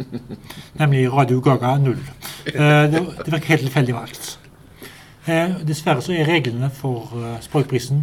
Nemlig 0.80 1.12
Radio 1.12 1.40
Gaga 1.44 1.76
0. 1.78 1.98
Eh, 2.46 2.54
det, 2.90 3.02
det 3.24 3.32
virker 3.32 3.52
helt 3.52 3.66
tilfeldig 3.66 3.94
valgt. 3.94 4.30
Eh, 5.26 5.60
dessverre 5.68 6.02
så 6.04 6.16
er 6.16 6.28
reglene 6.28 6.70
for 6.72 7.12
uh, 7.16 7.36
Språkprisen 7.44 8.02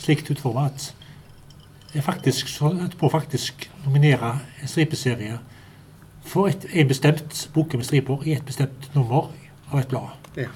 slikt 0.00 0.30
utforma 0.32 0.68
at 0.70 0.92
jeg 1.96 2.04
faktisk 2.04 2.48
på 2.98 3.08
faktisk 3.08 3.70
nominere 3.84 4.38
en 4.62 4.68
stripeserie 4.68 5.38
for 6.26 6.48
et, 6.48 6.66
en 6.72 6.88
bestemt 6.88 7.50
bok 7.54 7.74
med 7.74 7.84
striper 7.84 8.24
i 8.26 8.32
et 8.36 8.44
bestemt 8.44 8.90
nummer 8.94 9.30
av 9.72 9.80
et 9.80 9.88
blad. 9.88 10.08
Ja. 10.36 10.48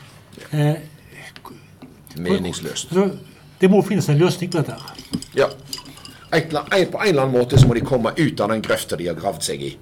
Eh, 0.53 0.75
meningsløst. 2.17 2.97
Det 3.61 3.69
må 3.71 3.83
finnes 3.85 4.09
en 4.09 4.19
løsning 4.19 4.51
på 4.51 4.63
dette. 4.63 4.77
Ja. 5.37 5.51
Et, 6.33 6.51
på 6.51 6.99
en 7.01 7.09
eller 7.09 7.25
annen 7.25 7.35
måte 7.35 7.59
så 7.59 7.67
må 7.67 7.75
de 7.75 7.83
komme 7.85 8.13
ut 8.17 8.41
av 8.41 8.53
den 8.53 8.63
grøfta 8.63 8.97
de 8.97 9.09
har 9.11 9.19
gravd 9.19 9.43
seg 9.45 9.65
i. 9.67 9.73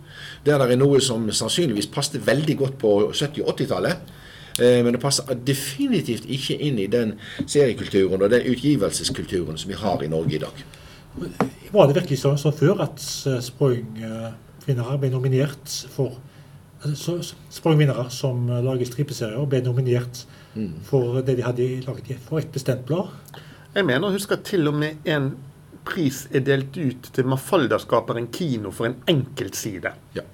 Der 0.47 0.58
det 0.62 0.73
er 0.73 0.80
noe 0.80 1.00
som 1.04 1.26
sannsynligvis 1.28 1.90
passet 1.92 2.25
veldig 2.26 2.56
godt 2.56 2.78
på 2.80 2.94
70- 3.12 3.44
og 3.44 3.52
80-tallet. 3.52 4.14
Eh, 4.58 4.80
men 4.85 4.97
det 4.97 5.02
passer 5.02 5.28
definitivt 5.47 6.26
ikke 6.26 6.56
inn 6.56 6.80
i 6.82 6.88
den 6.90 7.14
seriekulturen 7.44 8.23
og 8.23 8.32
den 8.32 8.49
utgivelseskulturen 8.50 9.61
som 9.61 9.70
vi 9.70 9.78
har 9.78 10.02
i 10.02 10.11
Norge 10.11 10.35
i 10.35 10.42
dag. 10.42 10.64
Var 11.73 11.90
det 11.90 11.99
virkelig 12.00 12.18
sånn, 12.23 12.40
som 12.40 12.56
før 12.56 12.82
at 12.88 13.04
eh, 13.28 13.38
Sprøyng-vinnere 13.44 14.99
ble 14.99 15.12
nominert 15.12 15.76
for 15.94 16.16
altså, 16.82 17.20
Sprøyng-vinnere 17.54 18.08
som 18.14 18.49
lager 18.49 18.88
stripeserier, 18.88 19.47
ble 19.47 19.62
nominert 19.68 20.25
for 20.88 21.21
det 21.23 21.37
de 21.38 21.45
hadde 21.47 21.69
laget 21.87 22.25
for 22.25 22.40
et 22.40 22.50
bestemt 22.52 22.87
blad. 22.88 23.12
Jeg 23.75 23.87
mener 23.87 24.09
å 24.09 24.14
huske 24.14 24.38
til 24.43 24.69
og 24.71 24.78
med 24.81 25.07
en 25.09 25.33
pris 25.88 26.26
er 26.35 26.45
delt 26.45 26.76
ut 26.76 27.12
til 27.14 27.28
Mafalda-skaperen 27.28 28.28
kino 28.33 28.73
for 28.75 28.88
en 28.88 28.99
enkeltside. 29.09 29.93
Ja. 30.17 30.25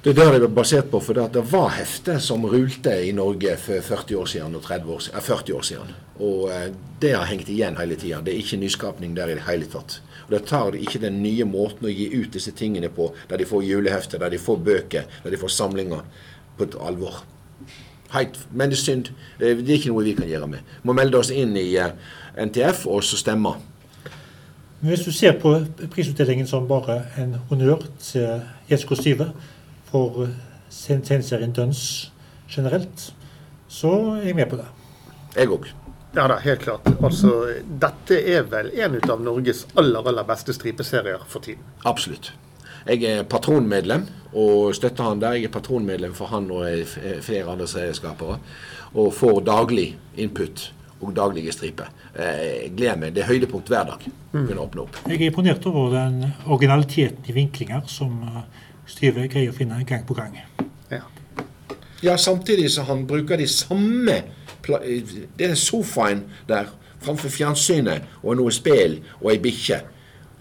Det 0.00 0.14
er 0.14 0.16
der 0.16 0.38
det 0.38 0.46
er 0.46 0.52
basert 0.56 0.86
på, 0.88 0.96
for 1.04 1.12
det 1.12 1.42
var 1.50 1.74
hefter 1.76 2.16
som 2.24 2.46
rulte 2.48 2.94
i 3.04 3.10
Norge 3.12 3.52
for 3.60 3.84
40 3.84 4.16
år 4.16 4.30
siden 4.32 4.54
og 4.56 4.62
30 4.64 4.94
år, 4.94 5.08
40 5.26 5.56
år 5.58 5.66
siden. 5.68 5.90
Og 6.24 6.46
eh, 6.48 6.70
det 7.02 7.10
har 7.12 7.28
hengt 7.28 7.50
igjen 7.52 7.76
hele 7.76 7.98
tida. 8.00 8.22
Det 8.24 8.32
er 8.32 8.40
ikke 8.40 8.62
nyskapning 8.62 9.12
der 9.16 9.28
i 9.28 9.36
det 9.36 9.44
hele 9.44 9.68
tatt. 9.68 9.98
Og 10.24 10.32
Det 10.32 10.40
tar 10.48 10.78
ikke 10.78 11.02
den 11.02 11.20
nye 11.20 11.44
måten 11.44 11.84
å 11.84 11.92
gi 11.92 12.08
ut 12.16 12.32
disse 12.32 12.54
tingene 12.56 12.88
på, 12.88 13.10
der 13.28 13.42
de 13.42 13.48
får 13.50 13.66
julehefter, 13.66 14.22
der 14.24 14.32
de 14.32 14.40
får 14.40 14.64
bøker, 14.70 15.04
der 15.20 15.36
de 15.36 15.42
får 15.42 15.52
samlinger, 15.52 16.08
på 16.56 16.64
et 16.64 16.80
alvor. 16.80 17.20
Heit, 18.14 18.38
men 18.50 18.70
det 18.70 18.78
er 18.78 18.82
synd. 18.82 19.10
Det 19.38 19.52
er 19.54 19.74
ikke 19.76 19.92
noe 19.92 20.04
vi 20.04 20.16
kan 20.18 20.28
gjøre 20.28 20.48
med. 20.50 20.72
Vi 20.82 20.90
må 20.90 20.96
melde 20.98 21.18
oss 21.20 21.30
inn 21.30 21.54
i 21.58 21.68
eh, 21.78 21.92
NTF 22.40 22.86
og 22.90 23.04
så 23.06 23.18
stemme. 23.20 23.54
Men 24.80 24.94
Hvis 24.94 25.04
du 25.04 25.12
ser 25.12 25.36
på 25.38 25.54
prisutdelingen 25.92 26.46
som 26.48 26.68
bare 26.68 27.02
en 27.20 27.36
honnør 27.50 27.84
til 28.00 28.40
Jesko 28.70 28.96
Styve, 28.96 29.30
for 29.90 30.28
tegneserien 30.70 31.52
Duns 31.52 32.12
generelt, 32.50 33.12
så 33.68 33.90
er 34.16 34.30
jeg 34.30 34.38
med 34.38 34.50
på 34.50 34.56
det. 34.56 34.66
Jeg 35.36 35.50
òg. 35.50 35.68
Ja 36.14 36.26
da, 36.26 36.40
helt 36.42 36.62
klart. 36.64 36.86
Altså, 37.06 37.32
dette 37.82 38.16
er 38.32 38.46
vel 38.50 38.72
en 38.82 38.96
av 39.10 39.20
Norges 39.22 39.66
aller, 39.78 40.02
aller 40.02 40.26
beste 40.26 40.54
stripeserier 40.56 41.22
for 41.30 41.44
tiden. 41.44 41.62
Absolutt. 41.86 42.32
Jeg 42.86 43.04
er 43.04 43.22
patronmedlem 43.28 44.06
og 44.32 44.74
støtter 44.74 45.04
han 45.04 45.20
der. 45.22 45.38
Jeg 45.38 45.50
er 45.50 45.54
patronmedlem 45.54 46.14
for 46.16 46.32
han 46.32 46.50
og 46.54 46.66
flere 47.22 47.50
andre 47.52 47.68
serieskapere. 47.68 48.38
Og 48.94 49.12
får 49.14 49.40
daglig 49.46 49.90
input 50.16 50.72
og 51.00 51.12
daglige 51.16 51.52
striper. 51.52 51.90
Jeg 52.16 52.72
gleder 52.76 52.98
meg. 53.00 53.14
Det 53.14 53.22
er 53.24 53.30
høydepunkt 53.30 53.68
hver 53.68 53.86
dag. 53.92 54.08
Mm. 54.32 54.46
kunne 54.46 54.62
åpne 54.62 54.82
opp. 54.84 54.98
Jeg 55.08 55.20
er 55.20 55.30
imponert 55.30 55.66
over 55.66 55.94
den 55.94 56.24
originaliteten 56.46 57.24
i 57.26 57.34
vinklinger 57.34 57.86
som 57.90 58.20
Styve 58.90 59.28
greier 59.30 59.52
å 59.52 59.54
finne 59.54 59.78
gang 59.86 60.02
på 60.06 60.16
gang. 60.18 60.34
Ja. 60.90 61.04
ja, 62.02 62.16
samtidig 62.18 62.72
så 62.74 62.82
han 62.88 63.06
bruker 63.06 63.38
de 63.38 63.46
samme 63.46 64.20
Det 64.60 65.46
er 65.46 65.54
sofaen 65.56 66.24
der 66.48 66.68
framfor 67.00 67.32
fjernsynet 67.32 68.04
og 68.20 68.36
noe 68.36 68.52
spill 68.52 68.98
og 69.22 69.30
ei 69.32 69.38
bikkje. 69.42 69.78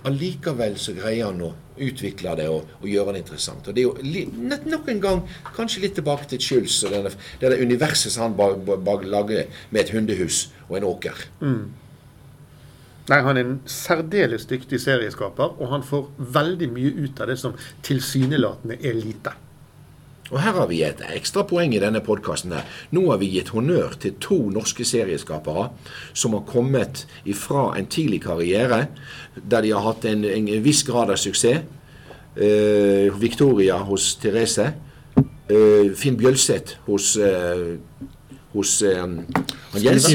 Allikevel 0.08 0.78
så 0.80 0.94
greier 0.96 1.28
han 1.28 1.42
å 1.44 1.52
utvikle 1.80 2.36
det 2.40 2.48
og, 2.52 2.70
og, 2.80 2.88
gjøre 2.88 3.16
det 3.16 3.24
interessant. 3.24 3.68
Og 3.68 3.76
Det 3.76 3.84
er 3.84 3.90
jo 3.90 4.70
nok 4.72 4.88
en 4.92 5.04
gang 5.04 5.22
kanskje 5.56 5.84
litt 5.84 5.98
tilbake 6.00 6.30
til 6.32 6.44
Schulz 6.44 6.80
og 6.88 6.96
denne, 6.96 7.12
det 7.42 7.52
der 7.52 7.64
universet 7.64 8.14
som 8.14 8.30
han 8.30 8.66
lager 9.10 9.46
med 9.70 9.82
et 9.84 9.94
hundehus 9.96 10.48
og 10.70 10.80
en 10.80 10.90
åker. 10.92 11.28
Mm. 11.42 11.70
Nei, 13.10 13.22
Han 13.26 13.38
er 13.38 13.46
en 13.46 13.62
særdeles 13.66 14.46
dyktig 14.46 14.80
serieskaper, 14.84 15.56
og 15.58 15.72
han 15.72 15.84
får 15.84 16.10
veldig 16.36 16.68
mye 16.76 16.92
ut 17.00 17.22
av 17.22 17.32
det 17.32 17.40
som 17.42 17.56
tilsynelatende 17.86 18.78
er 18.86 19.00
lite. 19.00 19.34
Og 20.30 20.42
her 20.44 20.56
har 20.60 20.68
vi 20.70 20.82
et 20.86 21.02
ekstra 21.16 21.44
poeng 21.50 21.74
i 21.74 21.82
denne 21.82 22.02
podkasten. 22.06 22.54
Nå 22.96 23.06
har 23.10 23.20
vi 23.22 23.32
gitt 23.34 23.52
honnør 23.56 23.96
til 24.02 24.18
to 24.22 24.38
norske 24.54 24.86
serieskapere 24.86 25.70
som 26.14 26.36
har 26.38 26.46
kommet 26.50 27.06
ifra 27.26 27.72
en 27.80 27.90
tidlig 27.90 28.22
karriere 28.28 28.86
der 29.36 29.66
de 29.66 29.74
har 29.74 29.86
hatt 29.88 30.06
en, 30.10 30.26
en 30.26 30.52
viss 30.66 30.84
grad 30.88 31.14
av 31.14 31.20
suksess. 31.22 31.66
Uh, 32.40 33.10
Victoria 33.20 33.80
hos 33.84 34.14
Therese. 34.22 34.70
Uh, 35.50 35.90
Finn 35.98 36.16
Bjølseth 36.16 36.78
hos, 36.86 37.16
uh, 37.18 37.74
hos 38.54 38.78
Jens. 39.82 40.08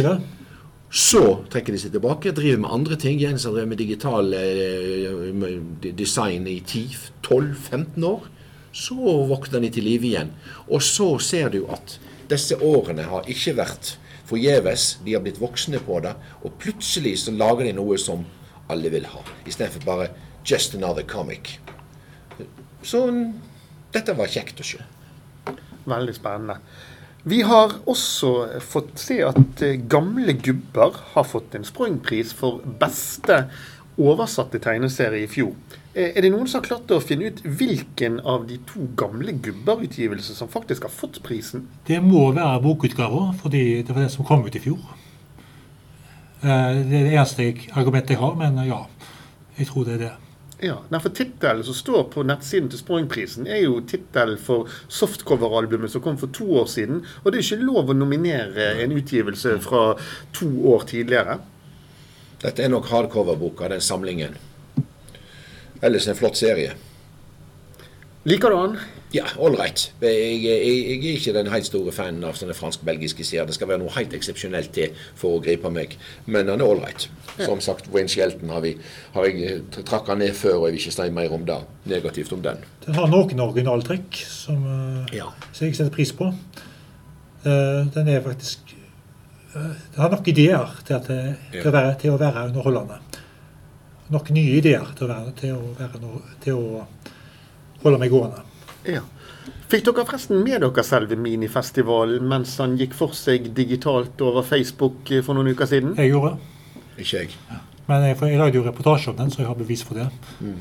Så 0.94 1.20
trekker 1.50 1.74
de 1.74 1.80
seg 1.82 1.90
tilbake, 1.90 2.30
driver 2.30 2.60
med 2.62 2.70
andre 2.76 2.96
ting. 3.02 3.18
Jens 3.18 3.48
har 3.48 3.54
drevet 3.56 3.72
med 3.72 3.80
digital 3.82 4.28
eh, 4.38 5.90
design 5.98 6.46
i 6.46 6.60
10-12-15 6.62 8.06
år. 8.06 8.28
Så 8.74 8.98
våkner 9.30 9.62
de 9.62 9.70
til 9.70 9.86
live 9.86 10.08
igjen. 10.08 10.32
Og 10.66 10.82
så 10.82 11.14
ser 11.22 11.52
du 11.54 11.62
at 11.70 11.98
disse 12.30 12.58
årene 12.58 13.06
har 13.06 13.28
ikke 13.30 13.54
vært 13.60 13.94
forgjeves. 14.26 14.96
De 15.04 15.14
har 15.14 15.22
blitt 15.22 15.38
voksne 15.42 15.78
på 15.84 16.00
det. 16.02 16.16
Og 16.42 16.56
plutselig 16.58 17.20
så 17.22 17.34
lager 17.34 17.68
de 17.68 17.76
noe 17.76 17.98
som 18.02 18.24
alle 18.72 18.90
vil 18.90 19.06
ha. 19.12 19.22
Istedenfor 19.46 19.84
bare 19.86 20.08
'just 20.44 20.74
another 20.74 21.02
comic'. 21.02 21.58
Så 22.82 23.06
dette 23.92 24.16
var 24.16 24.26
kjekt 24.26 24.60
å 24.60 24.64
se. 24.64 24.82
Veldig 25.86 26.14
spennende. 26.14 26.58
Vi 27.24 27.40
har 27.40 27.72
også 27.88 28.60
fått 28.60 28.98
se 29.00 29.22
at 29.24 29.62
eh, 29.64 29.78
Gamle 29.88 30.32
gubber 30.32 30.98
har 31.14 31.24
fått 31.24 31.54
en 31.56 31.64
Sprøytpris 31.64 32.34
for 32.36 32.60
beste 32.80 33.46
oversatte 34.00 34.60
tegneserie 34.62 35.24
i 35.24 35.30
fjor. 35.30 35.54
Eh, 35.94 36.10
er 36.16 36.24
det 36.24 36.32
noen 36.34 36.48
som 36.50 36.60
har 36.60 36.66
klart 36.66 36.90
å 36.90 37.00
finne 37.02 37.30
ut 37.30 37.44
hvilken 37.44 38.18
av 38.26 38.48
de 38.48 38.58
to 38.68 38.88
Gamle 38.98 39.36
gubber-utgivelsene 39.44 40.38
som 40.38 40.50
faktisk 40.50 40.88
har 40.88 40.94
fått 40.94 41.20
prisen? 41.26 41.68
Det 41.86 42.00
må 42.02 42.26
være 42.34 42.62
bokutgaver, 42.64 43.32
fordi 43.42 43.64
det 43.82 43.94
var 43.94 44.06
den 44.06 44.12
som 44.12 44.26
kom 44.26 44.44
ut 44.46 44.58
i 44.58 44.64
fjor. 44.64 44.82
Eh, 46.42 46.82
det 46.82 46.98
er 46.98 47.08
det 47.08 47.14
eneste 47.14 47.48
argumentet 47.78 48.16
jeg 48.16 48.22
har, 48.24 48.34
men 48.40 48.58
ja, 48.66 48.84
jeg 49.58 49.70
tror 49.70 49.86
det 49.86 49.98
er 49.98 50.04
det. 50.08 50.12
Ja, 50.64 50.78
for 51.02 51.10
Tittelen 51.10 51.64
som 51.66 51.74
står 51.74 52.04
på 52.14 52.22
nettsiden 52.24 52.70
til 52.70 52.78
Sporingprisen 52.80 53.48
er 53.50 53.64
jo 53.64 53.80
tittelen 53.84 54.38
for 54.40 54.70
softcover-albumet 54.88 55.92
som 55.92 56.02
kom 56.04 56.16
for 56.16 56.30
to 56.32 56.46
år 56.60 56.68
siden. 56.70 57.02
Og 57.22 57.32
det 57.32 57.40
er 57.40 57.46
ikke 57.48 57.66
lov 57.66 57.90
å 57.90 57.96
nominere 57.96 58.70
en 58.84 58.94
utgivelse 58.94 59.58
fra 59.64 59.82
to 60.32 60.48
år 60.72 60.86
tidligere. 60.88 61.40
Dette 62.42 62.64
er 62.64 62.72
nok 62.72 62.90
hardcover-boka, 62.90 63.68
den 63.72 63.84
samlingen. 63.84 64.34
Ellers 65.84 66.08
en 66.08 66.18
flott 66.18 66.36
serie. 66.40 66.74
Liker 68.24 68.50
du 68.50 68.56
den? 68.56 68.76
Ja, 69.14 69.28
ålreit. 69.38 69.92
Jeg, 70.02 70.14
jeg, 70.42 70.62
jeg, 70.66 71.10
er 71.12 71.18
ikke 71.20 71.34
den 71.36 71.50
helt 71.52 71.66
store 71.68 71.92
fanen 71.94 72.24
av 72.26 72.34
sånne 72.34 72.56
fransk-belgiske 72.56 73.22
serier. 73.22 73.46
Det 73.46 73.54
skal 73.54 73.68
være 73.70 73.82
noe 73.84 73.92
helt 73.94 74.14
eksepsjonelt 74.16 74.72
til 74.74 74.96
for 75.14 75.36
å 75.36 75.42
gripe 75.44 75.70
meg. 75.70 75.94
Men 76.26 76.48
den 76.48 76.64
er 76.64 76.66
ålreit. 76.66 77.06
Som 77.36 77.62
sagt, 77.62 77.86
Wayne 77.94 78.10
Shelton 78.10 78.50
har, 78.50 78.64
vi, 78.64 78.72
har 79.14 79.28
jeg 79.28 79.60
trakka 79.76 80.16
ned 80.18 80.34
før, 80.34 80.56
og 80.56 80.66
jeg 80.66 80.74
vil 80.74 80.82
ikke 80.82 80.96
si 80.96 81.08
mer 81.14 81.36
om 81.36 81.46
det. 81.46 81.60
Negativt 81.92 82.34
om 82.34 82.42
den. 82.42 82.64
Den 82.88 82.98
har 82.98 83.12
noen 83.12 83.44
originaltrekk 83.44 84.18
som, 84.26 84.66
eh, 84.72 85.18
ja. 85.20 85.30
som 85.52 85.68
jeg 85.68 85.78
setter 85.78 85.94
pris 85.94 86.14
på. 86.16 86.32
Uh, 87.44 87.84
den 87.94 88.08
er 88.08 88.24
faktisk 88.24 88.72
Den 89.54 90.02
har 90.02 90.10
nok 90.10 90.28
ideer 90.28 90.78
til, 90.84 90.96
at, 90.96 91.06
til, 91.06 91.60
ja. 91.60 91.62
å 91.62 91.72
være, 91.74 91.94
til, 92.00 92.14
å 92.14 92.18
være, 92.18 92.48
underholdende. 92.50 92.98
Nok 94.14 94.30
nye 94.34 94.58
ideer 94.58 94.88
til 94.98 95.06
å, 95.06 95.10
være, 95.12 95.34
til 95.38 95.54
å, 95.54 95.74
være, 95.78 96.14
til 96.44 96.58
å 96.58 96.82
holde 97.84 98.00
meg 98.02 98.12
gående. 98.12 98.42
Ja. 98.88 99.04
Fikk 99.70 99.86
dere 99.86 100.04
forresten 100.04 100.42
med 100.44 100.64
dere 100.64 100.84
selve 100.86 101.16
minifestivalen 101.20 102.26
mens 102.28 102.56
han 102.60 102.74
gikk 102.80 102.96
for 102.98 103.14
seg 103.16 103.52
digitalt 103.56 104.20
over 104.24 104.44
Facebook 104.46 105.12
eh, 105.12 105.22
for 105.24 105.36
noen 105.36 105.54
uker 105.54 105.70
siden? 105.70 105.94
Jeg 106.00 106.12
gjorde 106.12 106.34
det. 106.34 106.82
Ikke 106.98 107.22
jeg. 107.22 107.38
Ja. 107.50 107.62
Men 107.88 108.04
jeg, 108.08 108.18
jeg 108.22 108.40
lagde 108.40 108.58
jo 108.60 108.64
reportasje 108.64 109.12
om 109.12 109.18
den, 109.18 109.32
så 109.32 109.42
jeg 109.42 109.50
har 109.50 109.58
bevis 109.58 109.84
for 109.84 110.00
det. 110.00 110.08
Mm. 110.40 110.58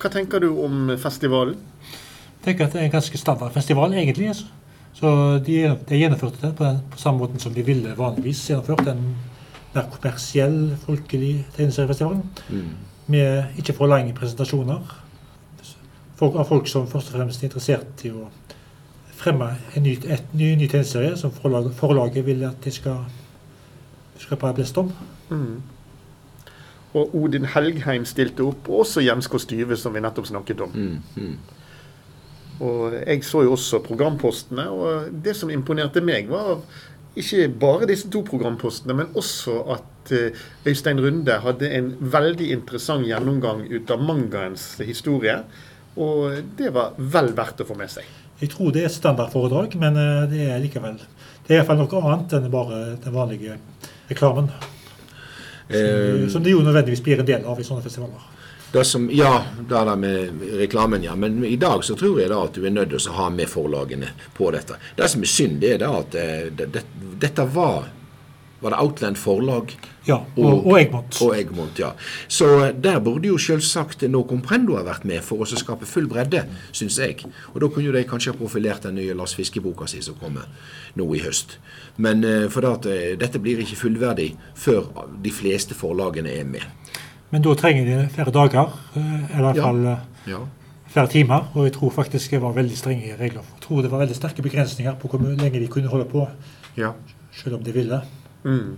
Hva 0.00 0.10
tenker 0.12 0.42
du 0.42 0.50
om 0.64 0.90
festivalen? 1.00 1.56
Jeg 1.82 2.46
tenker 2.48 2.66
at 2.66 2.74
det 2.74 2.82
er 2.82 2.88
en 2.88 2.96
ganske 2.96 3.20
standard 3.20 3.54
festival, 3.54 3.94
egentlig. 3.94 4.32
Altså. 4.32 4.48
Så 4.92 5.10
de, 5.46 5.58
de 5.88 5.98
gjennomførte 5.98 6.40
det 6.42 6.54
på, 6.56 6.64
den, 6.64 6.80
på 6.92 6.98
samme 7.00 7.24
måten 7.24 7.40
som 7.40 7.54
de 7.54 7.64
ville 7.66 7.94
vanligvis 7.98 8.44
gjennomført 8.50 8.90
en 8.92 9.04
mer 9.72 9.86
kommersiell, 9.92 10.76
folkelig 10.84 11.46
tegneseriefestival. 11.56 12.20
Mm. 12.52 12.74
Med 13.12 13.58
ikke 13.58 13.74
for 13.76 13.90
lange 13.90 14.14
presentasjoner 14.14 14.98
folk, 16.22 16.38
av 16.38 16.48
folk 16.48 16.70
som 16.70 16.86
først 16.90 17.12
og 17.12 17.18
fremst 17.18 17.42
er 17.42 17.50
interessert 17.50 18.04
i 18.06 18.12
å 18.14 18.28
fremme 19.22 19.52
en 19.76 19.84
ny, 19.86 19.96
et, 20.10 20.32
ny, 20.34 20.54
ny 20.58 20.68
tegneserie 20.70 21.16
som 21.18 21.34
forlaget, 21.34 21.74
forlaget, 21.78 22.26
vil 22.26 22.44
at 22.46 22.58
de 22.64 22.72
skal, 22.74 23.04
skape 24.22 24.52
blest 24.56 24.78
om. 24.78 24.90
Mm. 25.30 25.62
Og 26.98 27.14
Odin 27.16 27.48
Helgheim 27.48 28.04
stilte 28.04 28.44
opp, 28.44 28.68
også 28.68 29.02
Jens 29.04 29.30
Kostyve, 29.32 29.78
som 29.80 29.94
vi 29.94 30.02
nettopp 30.04 30.28
snakket 30.28 30.60
om. 30.66 30.74
Mm, 30.74 30.98
mm. 31.16 31.36
Og 32.62 32.94
Jeg 32.94 33.24
så 33.26 33.42
jo 33.42 33.56
også 33.56 33.82
programpostene, 33.82 34.68
og 34.70 35.12
det 35.24 35.34
som 35.36 35.50
imponerte 35.50 36.02
meg, 36.04 36.30
var 36.30 36.60
ikke 37.18 37.48
bare 37.60 37.88
disse 37.90 38.08
to 38.12 38.22
programpostene, 38.24 38.94
men 38.96 39.10
også 39.18 39.58
at 39.74 40.12
eh, 40.16 40.38
Øystein 40.66 41.00
Runde 41.02 41.38
hadde 41.44 41.68
en 41.76 41.92
veldig 42.00 42.48
interessant 42.54 43.06
gjennomgang 43.06 43.66
ut 43.68 43.90
av 43.92 44.00
mangaens 44.00 44.76
historie. 44.80 45.42
Og 46.00 46.38
det 46.56 46.70
var 46.72 46.94
vel 46.96 47.32
verdt 47.36 47.60
å 47.60 47.68
få 47.68 47.76
med 47.76 47.92
seg. 47.92 48.06
Jeg 48.40 48.50
tror 48.54 48.72
det 48.72 48.82
er 48.82 48.88
et 48.88 48.94
standardforedrag, 48.96 49.76
men 49.82 49.98
eh, 50.00 50.28
det 50.30 50.46
er 50.48 50.62
likevel 50.62 50.96
Det 51.42 51.52
er 51.52 51.60
iallfall 51.60 51.82
noe 51.82 52.04
annet 52.06 52.36
enn 52.38 52.48
bare 52.52 52.78
den 53.02 53.14
vanlige 53.14 53.58
reklamen. 54.08 54.48
Som, 55.68 55.76
eh, 55.76 56.28
som 56.32 56.44
det 56.44 56.54
jo 56.54 56.62
nødvendigvis 56.64 57.04
blir 57.04 57.20
en 57.20 57.28
del 57.28 57.44
av 57.44 57.60
i 57.60 57.66
sånne 57.66 57.84
festivaler. 57.84 58.30
Det 58.72 58.84
som, 58.88 59.10
ja, 59.12 59.44
det 59.68 59.76
er 59.76 59.88
det 59.90 59.96
med 60.00 60.44
reklamen, 60.56 61.02
ja. 61.04 61.16
Men 61.16 61.44
i 61.44 61.56
dag 61.60 61.84
så 61.84 61.96
tror 61.98 62.20
jeg 62.22 62.30
da 62.32 62.38
at 62.46 62.54
du 62.56 62.64
er 62.64 62.72
nødt 62.72 62.94
til 62.94 63.10
å 63.10 63.16
ha 63.18 63.26
med 63.32 63.50
forlagene 63.52 64.14
på 64.32 64.48
dette. 64.54 64.78
Det 64.96 65.10
som 65.12 65.24
er 65.24 65.32
synd, 65.32 65.58
det 65.60 65.74
er 65.74 65.82
da 65.82 65.90
at 65.98 66.16
eh, 66.16 66.46
det, 66.56 66.70
det, 66.72 66.86
dette 67.20 67.44
var 67.52 67.90
var 68.62 68.70
det 68.70 68.78
Outland 68.78 69.18
forlag? 69.18 69.72
Ja, 70.06 70.20
og, 70.36 70.66
og 70.66 70.76
Egmont. 70.78 71.16
Og 71.24 71.32
Egmont, 71.34 71.78
ja. 71.82 71.88
Så 72.30 72.46
der 72.78 73.00
burde 73.02 73.26
jo 73.26 73.38
selvsagt 73.38 74.04
No 74.06 74.22
Comprendo 74.22 74.76
ha 74.78 74.84
vært 74.86 75.02
med 75.08 75.18
for 75.26 75.42
å 75.42 75.48
skape 75.50 75.88
full 75.90 76.06
bredde, 76.10 76.44
syns 76.70 77.00
jeg. 77.02 77.26
Og 77.52 77.58
da 77.58 77.66
kunne 77.66 77.88
jo 77.88 77.96
de 77.96 78.04
kanskje 78.06 78.30
ha 78.30 78.38
profilert 78.38 78.86
den 78.86 79.00
nye 79.00 79.16
Lars 79.18 79.34
Fiske-boka 79.34 79.90
si 79.90 79.98
som 80.06 80.14
kommer 80.20 80.46
nå 80.94 81.08
i 81.18 81.24
høst. 81.26 81.58
Men 81.98 82.22
for 82.54 82.62
det 82.62 82.72
at 82.78 83.18
dette 83.24 83.42
blir 83.42 83.64
ikke 83.66 83.80
fullverdig 83.82 84.30
før 84.54 84.92
de 85.26 85.34
fleste 85.34 85.74
forlagene 85.74 86.30
er 86.38 86.46
med. 86.46 87.02
Men 87.32 87.44
da 87.44 87.54
trenger 87.56 87.86
de 87.88 88.08
flere 88.12 88.32
dager, 88.34 88.74
eller 88.94 89.38
i 89.38 89.46
hvert 89.46 89.62
fall 89.64 89.86
ja. 89.88 90.00
ja 90.28 90.42
flere 90.92 91.08
timer. 91.08 91.48
Og 91.54 91.66
jeg 91.66 91.74
tror 91.78 91.90
faktisk 91.90 92.30
det 92.30 92.42
var 92.42 92.54
veldig 92.56 92.78
strenge 92.78 93.16
regler. 93.16 93.42
Jeg 93.56 93.64
tror 93.64 93.82
det 93.84 93.90
var 93.92 94.02
veldig 94.04 94.16
sterke 94.16 94.44
begrensninger 94.44 94.96
på 95.00 95.08
hvor 95.08 95.24
lenge 95.24 95.60
de 95.60 95.68
kunne 95.72 95.88
holde 95.92 96.08
på. 96.10 96.26
Ja. 96.76 96.92
Selv 97.32 97.56
om 97.58 97.64
de 97.64 97.72
ville. 97.72 98.00
Mm. 98.44 98.76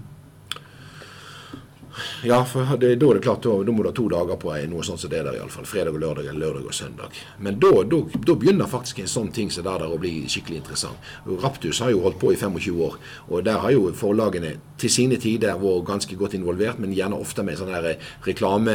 Ja, 2.27 2.41
for 2.49 2.77
det, 2.81 2.95
da 3.01 3.09
er 3.11 3.19
det 3.19 3.25
klart, 3.25 3.45
da, 3.45 3.73
må 3.73 3.85
du 3.85 3.89
ha 3.91 3.95
to 3.97 4.07
dager 4.11 4.39
på 4.41 4.55
noe 4.71 4.85
sånt 4.87 5.03
som 5.03 5.13
det 5.13 5.23
der 5.27 5.39
iallfall. 5.39 5.67
Fredag 5.69 5.97
og 5.97 6.03
lørdag 6.03 6.29
eller 6.29 6.47
lørdag 6.47 6.69
og 6.71 6.77
søndag. 6.77 7.19
Men 7.39 7.59
da, 7.63 7.73
da, 7.91 8.01
da 8.29 8.37
begynner 8.41 8.71
faktisk 8.71 9.03
en 9.03 9.11
sånn 9.11 9.33
ting 9.35 9.53
som 9.53 9.67
det 9.67 9.75
der 9.75 9.95
å 9.95 10.01
bli 10.01 10.15
skikkelig 10.31 10.63
interessant. 10.63 11.13
Raptus 11.45 11.83
har 11.85 11.93
jo 11.95 12.03
holdt 12.05 12.21
på 12.23 12.33
i 12.35 12.39
25 12.41 12.81
år, 12.89 12.99
og 13.29 13.45
der 13.47 13.61
har 13.65 13.75
jo 13.75 13.87
forlagene 13.97 14.57
til 14.81 14.93
sine 14.93 15.19
tider 15.23 15.61
vært 15.61 15.87
ganske 15.91 16.19
godt 16.19 16.39
involvert, 16.39 16.81
men 16.83 16.95
gjerne 16.97 17.21
ofte 17.21 17.45
med 17.47 17.61
sånn 17.61 17.75
her 17.75 17.95
reklame, 18.27 18.75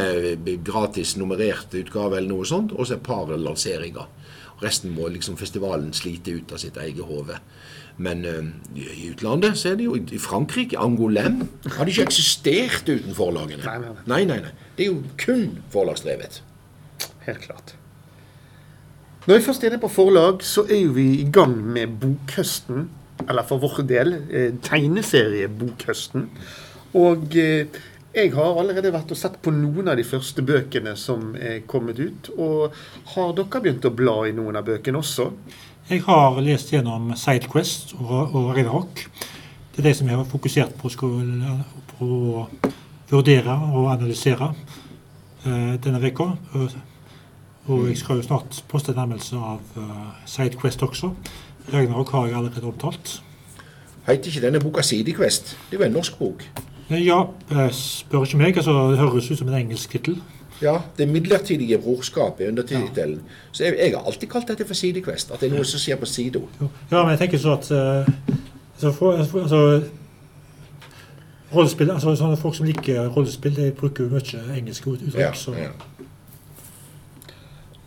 gratis 0.66 1.16
nummerert 1.20 1.76
utgave 1.80 2.20
eller 2.20 2.32
noe 2.32 2.48
sånt, 2.48 2.76
og 2.76 2.88
så 2.88 2.98
et 2.98 3.06
par 3.06 3.30
lanseringer. 3.36 4.08
Resten 4.60 4.92
må 4.92 5.08
liksom 5.08 5.38
festivalen 5.40 5.94
slite 5.96 6.34
ut 6.36 6.52
av 6.52 6.60
sitt 6.60 6.78
eget 6.82 7.06
hode. 7.08 7.38
Men 8.00 8.24
uh, 8.24 8.46
i 8.80 9.10
utlandet 9.12 9.58
så 9.60 9.74
er 9.74 9.80
det 9.80 9.90
jo 9.90 9.98
I 10.00 10.20
Frankrike, 10.24 10.80
Angolem, 10.80 11.42
hadde 11.76 11.92
ikke 11.92 12.08
eksistert 12.08 12.88
uten 12.88 13.16
forlagene. 13.16 13.64
Nei, 13.66 13.92
nei. 14.08 14.24
nei, 14.30 14.40
nei. 14.48 14.54
Det 14.78 14.88
er 14.88 14.94
jo 14.94 15.02
kun 15.20 15.60
forlagsdrevet. 15.74 16.40
Helt 17.28 17.44
klart. 17.44 17.76
Når 19.28 19.36
vi 19.36 19.46
først 19.46 19.64
er 19.64 19.74
inne 19.74 19.82
på 19.84 19.92
forlag, 19.92 20.40
så 20.48 20.64
er 20.66 20.80
jo 20.80 20.96
vi 20.96 21.10
i 21.20 21.28
gang 21.30 21.58
med 21.60 22.00
bokhøsten. 22.02 22.88
Eller 23.28 23.44
for 23.44 23.60
vår 23.60 23.84
del 23.84 24.16
eh, 24.32 24.54
tegneseriebokhøsten. 24.64 26.30
Og 26.98 27.36
eh, 27.38 27.82
jeg 28.16 28.32
har 28.34 28.58
allerede 28.58 28.90
vært 28.96 29.12
og 29.14 29.20
sett 29.20 29.36
på 29.44 29.52
noen 29.54 29.92
av 29.92 30.00
de 30.00 30.06
første 30.08 30.42
bøkene 30.42 30.96
som 30.98 31.36
er 31.36 31.60
kommet 31.70 32.00
ut. 32.00 32.32
Og 32.42 32.80
har 33.14 33.36
dere 33.38 33.62
begynt 33.62 33.86
å 33.86 33.94
bla 33.94 34.16
i 34.26 34.34
noen 34.34 34.58
av 34.58 34.66
bøkene 34.72 35.04
også? 35.04 35.30
Jeg 35.90 36.04
har 36.06 36.36
lest 36.46 36.70
gjennom 36.70 37.16
Sidequest 37.18 37.96
og, 37.98 38.36
og 38.36 38.52
Ragnarok. 38.52 39.00
Det 39.74 39.80
er 39.82 39.88
de 39.88 39.94
som 39.98 40.12
jeg 40.12 40.20
har 40.20 40.28
fokusert 40.30 40.76
på, 40.78 40.92
skulle, 40.94 41.56
på 41.96 42.06
å 42.06 42.44
vurdere 43.10 43.56
og 43.74 43.88
analysere 43.96 44.52
uh, 44.52 45.74
denne 45.82 46.04
uka. 46.04 46.28
Og, 46.54 46.76
og, 47.66 47.88
jeg 47.90 47.98
skal 47.98 48.22
jo 48.22 48.28
snart 48.28 48.60
poste 48.70 48.94
en 48.94 49.02
anmeldelse 49.02 49.42
av 49.42 49.82
uh, 49.82 50.12
Sidequest 50.30 50.86
også. 50.86 51.10
Ragnarok 51.74 52.14
har 52.14 52.30
jeg 52.30 52.38
allerede 52.38 52.70
omtalt. 52.70 53.16
Heter 54.06 54.30
ikke 54.30 54.46
denne 54.46 54.62
boka 54.62 54.86
Sidequest? 54.86 55.56
Det 55.72 55.80
er 55.80 55.88
jo 55.88 55.90
en 55.90 55.98
norsk 55.98 56.22
bok? 56.22 56.46
Ja, 56.94 57.24
spør 57.74 58.30
ikke 58.30 58.44
meg. 58.44 58.62
Altså, 58.62 58.78
det 58.94 59.02
høres 59.02 59.32
ut 59.32 59.42
som 59.42 59.50
en 59.50 59.58
engelsk 59.64 59.98
tittel. 59.98 60.22
Ja, 60.62 60.76
det 60.98 61.08
midlertidige 61.08 61.78
brorskapet 61.80 62.50
under 62.50 62.64
tittelen. 62.68 63.22
Ja. 63.24 63.38
Så 63.52 63.64
jeg, 63.64 63.78
jeg, 63.80 63.94
har 63.96 64.06
alltid 64.06 64.30
kalt 64.30 64.48
dette 64.48 64.68
for 64.68 64.76
Sidequest. 64.76 65.32
At 65.32 65.40
det 65.40 65.50
er 65.50 65.56
noe 65.56 65.68
som 65.68 65.80
skjer 65.80 66.00
på 66.02 66.10
sida. 66.10 66.42
Ja, 66.60 67.04
men 67.04 67.14
jeg 67.14 67.22
tenker 67.24 67.40
sånn 67.40 67.56
at 67.56 67.70
uh, 67.72 68.36
så 68.80 68.92
for, 68.96 69.18
altså, 69.20 69.82
rollespill, 71.56 71.92
altså 71.92 72.36
Folk 72.36 72.56
som 72.56 72.68
liker 72.68 73.08
rollespill, 73.08 73.56
de 73.56 73.72
bruker 73.76 74.12
mye 74.12 74.44
engelske 74.58 74.92
uttrykk. 74.94 75.20
Ja, 75.20 75.34
så. 75.36 75.56
Ja. 75.60 75.72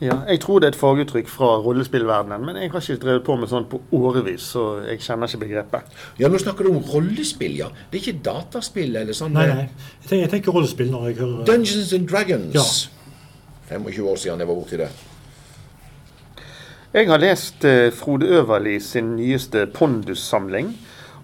Ja, 0.03 0.17
jeg 0.27 0.41
tror 0.43 0.59
det 0.59 0.67
er 0.67 0.73
et 0.75 0.81
faguttrykk 0.81 1.29
fra 1.31 1.53
rollespillverdenen, 1.63 2.43
men 2.43 2.57
jeg 2.59 2.73
har 2.73 2.83
ikke 2.83 3.03
drevet 3.05 3.23
på 3.27 3.37
med 3.39 3.51
sånn 3.53 3.69
på 3.71 3.79
årevis, 3.95 4.49
så 4.57 4.65
jeg 4.83 4.99
kjenner 5.05 5.31
ikke 5.31 5.45
begrepet. 5.45 5.93
Ja, 6.19 6.31
Nå 6.33 6.41
snakker 6.43 6.67
du 6.67 6.73
om 6.73 6.81
rollespill, 6.83 7.55
ja. 7.61 7.69
Det 7.91 8.01
er 8.01 8.03
ikke 8.03 8.25
dataspill 8.27 8.99
eller 8.99 9.15
sånn? 9.15 9.37
Nei, 9.37 9.47
nei. 9.53 9.69
Jeg 9.69 10.09
tenker, 10.09 10.25
jeg 10.25 10.33
tenker 10.35 10.59
rollespill 10.59 10.91
når 10.91 11.07
jeg 11.13 11.21
hører 11.21 11.47
Dungeons 11.47 11.95
and 11.95 12.11
Dragons. 12.11 12.59
Ja. 12.59 12.67
25 13.71 14.09
år 14.11 14.19
siden 14.25 14.43
jeg 14.43 14.51
var 14.51 14.59
borti 14.59 14.81
det. 14.83 14.91
Jeg 16.93 17.09
har 17.09 17.23
lest 17.23 17.65
uh, 17.65 17.87
Frode 17.95 18.27
Øverli 18.27 18.75
sin 18.83 19.15
nyeste 19.17 19.69
Pondus-samling. 19.73 20.75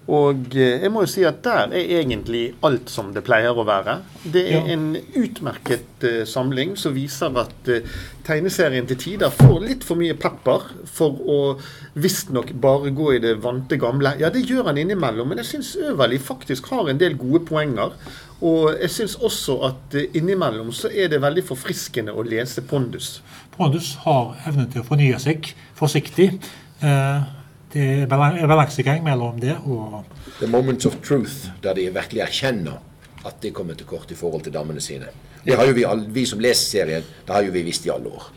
Og 0.09 0.55
eh, 0.57 0.79
jeg 0.81 0.89
må 0.89 1.03
jo 1.03 1.09
si 1.11 1.23
at 1.27 1.43
der 1.45 1.73
er 1.77 1.91
egentlig 1.99 2.47
alt 2.65 2.89
som 2.89 3.11
det 3.13 3.21
pleier 3.27 3.53
å 3.53 3.65
være. 3.67 3.99
Det 4.23 4.41
er 4.47 4.65
ja. 4.65 4.73
en 4.73 4.95
utmerket 4.97 6.05
uh, 6.05 6.23
samling 6.27 6.73
som 6.79 6.95
viser 6.95 7.35
at 7.37 7.69
uh, 7.69 7.99
tegneserien 8.25 8.89
til 8.89 8.97
tider 8.99 9.33
får 9.35 9.59
litt 9.67 9.85
for 9.85 9.99
mye 9.99 10.17
pepper 10.17 10.65
for 10.89 11.21
å 11.29 11.37
visstnok 12.01 12.55
bare 12.61 12.93
gå 12.97 13.13
i 13.17 13.21
det 13.21 13.35
vante 13.43 13.77
gamle. 13.81 14.15
Ja, 14.21 14.33
det 14.33 14.47
gjør 14.49 14.71
han 14.71 14.81
innimellom, 14.81 15.29
men 15.29 15.43
jeg 15.43 15.51
syns 15.51 15.75
Øverli 15.77 16.17
faktisk 16.21 16.71
har 16.73 16.89
en 16.89 17.01
del 17.01 17.17
gode 17.19 17.45
poenger. 17.45 17.93
Og 18.39 18.71
jeg 18.79 18.89
syns 18.95 19.17
også 19.21 19.59
at 19.69 19.99
uh, 19.99 20.05
innimellom 20.17 20.73
så 20.73 20.89
er 20.89 21.13
det 21.13 21.21
veldig 21.21 21.45
forfriskende 21.51 22.17
å 22.17 22.25
lese 22.25 22.65
Pondus. 22.65 23.19
Pondus 23.53 23.93
har 24.07 24.39
evnen 24.49 24.71
til 24.73 24.81
å 24.81 24.89
fornye 24.89 25.21
seg 25.21 25.53
forsiktig. 25.77 26.33
Uh 26.79 27.38
det 27.73 27.87
er 28.03 28.07
balansegang 28.49 29.03
mellom 29.05 29.39
det 29.41 29.55
og 29.65 30.03
The 30.39 30.47
moments 30.47 30.85
of 30.85 30.95
truth, 31.05 31.49
der 31.63 31.75
de 31.77 31.89
virkelig 31.93 32.23
erkjenner 32.25 32.79
at 33.27 33.41
de 33.43 33.51
kommer 33.51 33.75
til 33.75 33.85
kort 33.85 34.11
i 34.11 34.15
forhold 34.15 34.45
til 34.45 34.53
damene 34.53 34.81
sine. 34.81 35.09
Det 35.43 35.55
har 35.55 35.67
jo 35.67 35.75
vi, 35.75 35.85
vi 36.15 36.25
som 36.25 36.39
leser 36.39 36.65
serien, 36.79 37.03
det 37.27 37.35
har 37.35 37.43
jo 37.43 37.51
vi 37.51 37.63
visst 37.67 37.85
i 37.85 37.91
alle 37.93 38.11
år. 38.11 38.29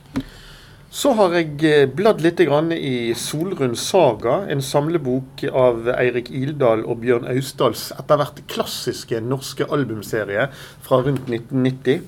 Så 0.93 1.15
har 1.17 1.33
jeg 1.33 1.55
eh, 1.65 1.87
bladd 1.89 2.21
litt 2.21 2.43
i 2.43 3.15
Solrund 3.17 3.79
Saga, 3.81 4.43
en 4.53 4.61
samlebok 4.61 5.41
av 5.49 5.89
Eirik 5.95 6.29
Ildal 6.29 6.85
og 6.85 7.01
Bjørn 7.01 7.25
Austdals 7.33 7.87
etter 7.97 8.21
hvert 8.21 8.43
klassiske 8.53 9.23
norske 9.25 9.65
albumserie 9.73 10.51
fra 10.85 11.01
rundt 11.01 11.31
1990. 11.31 12.03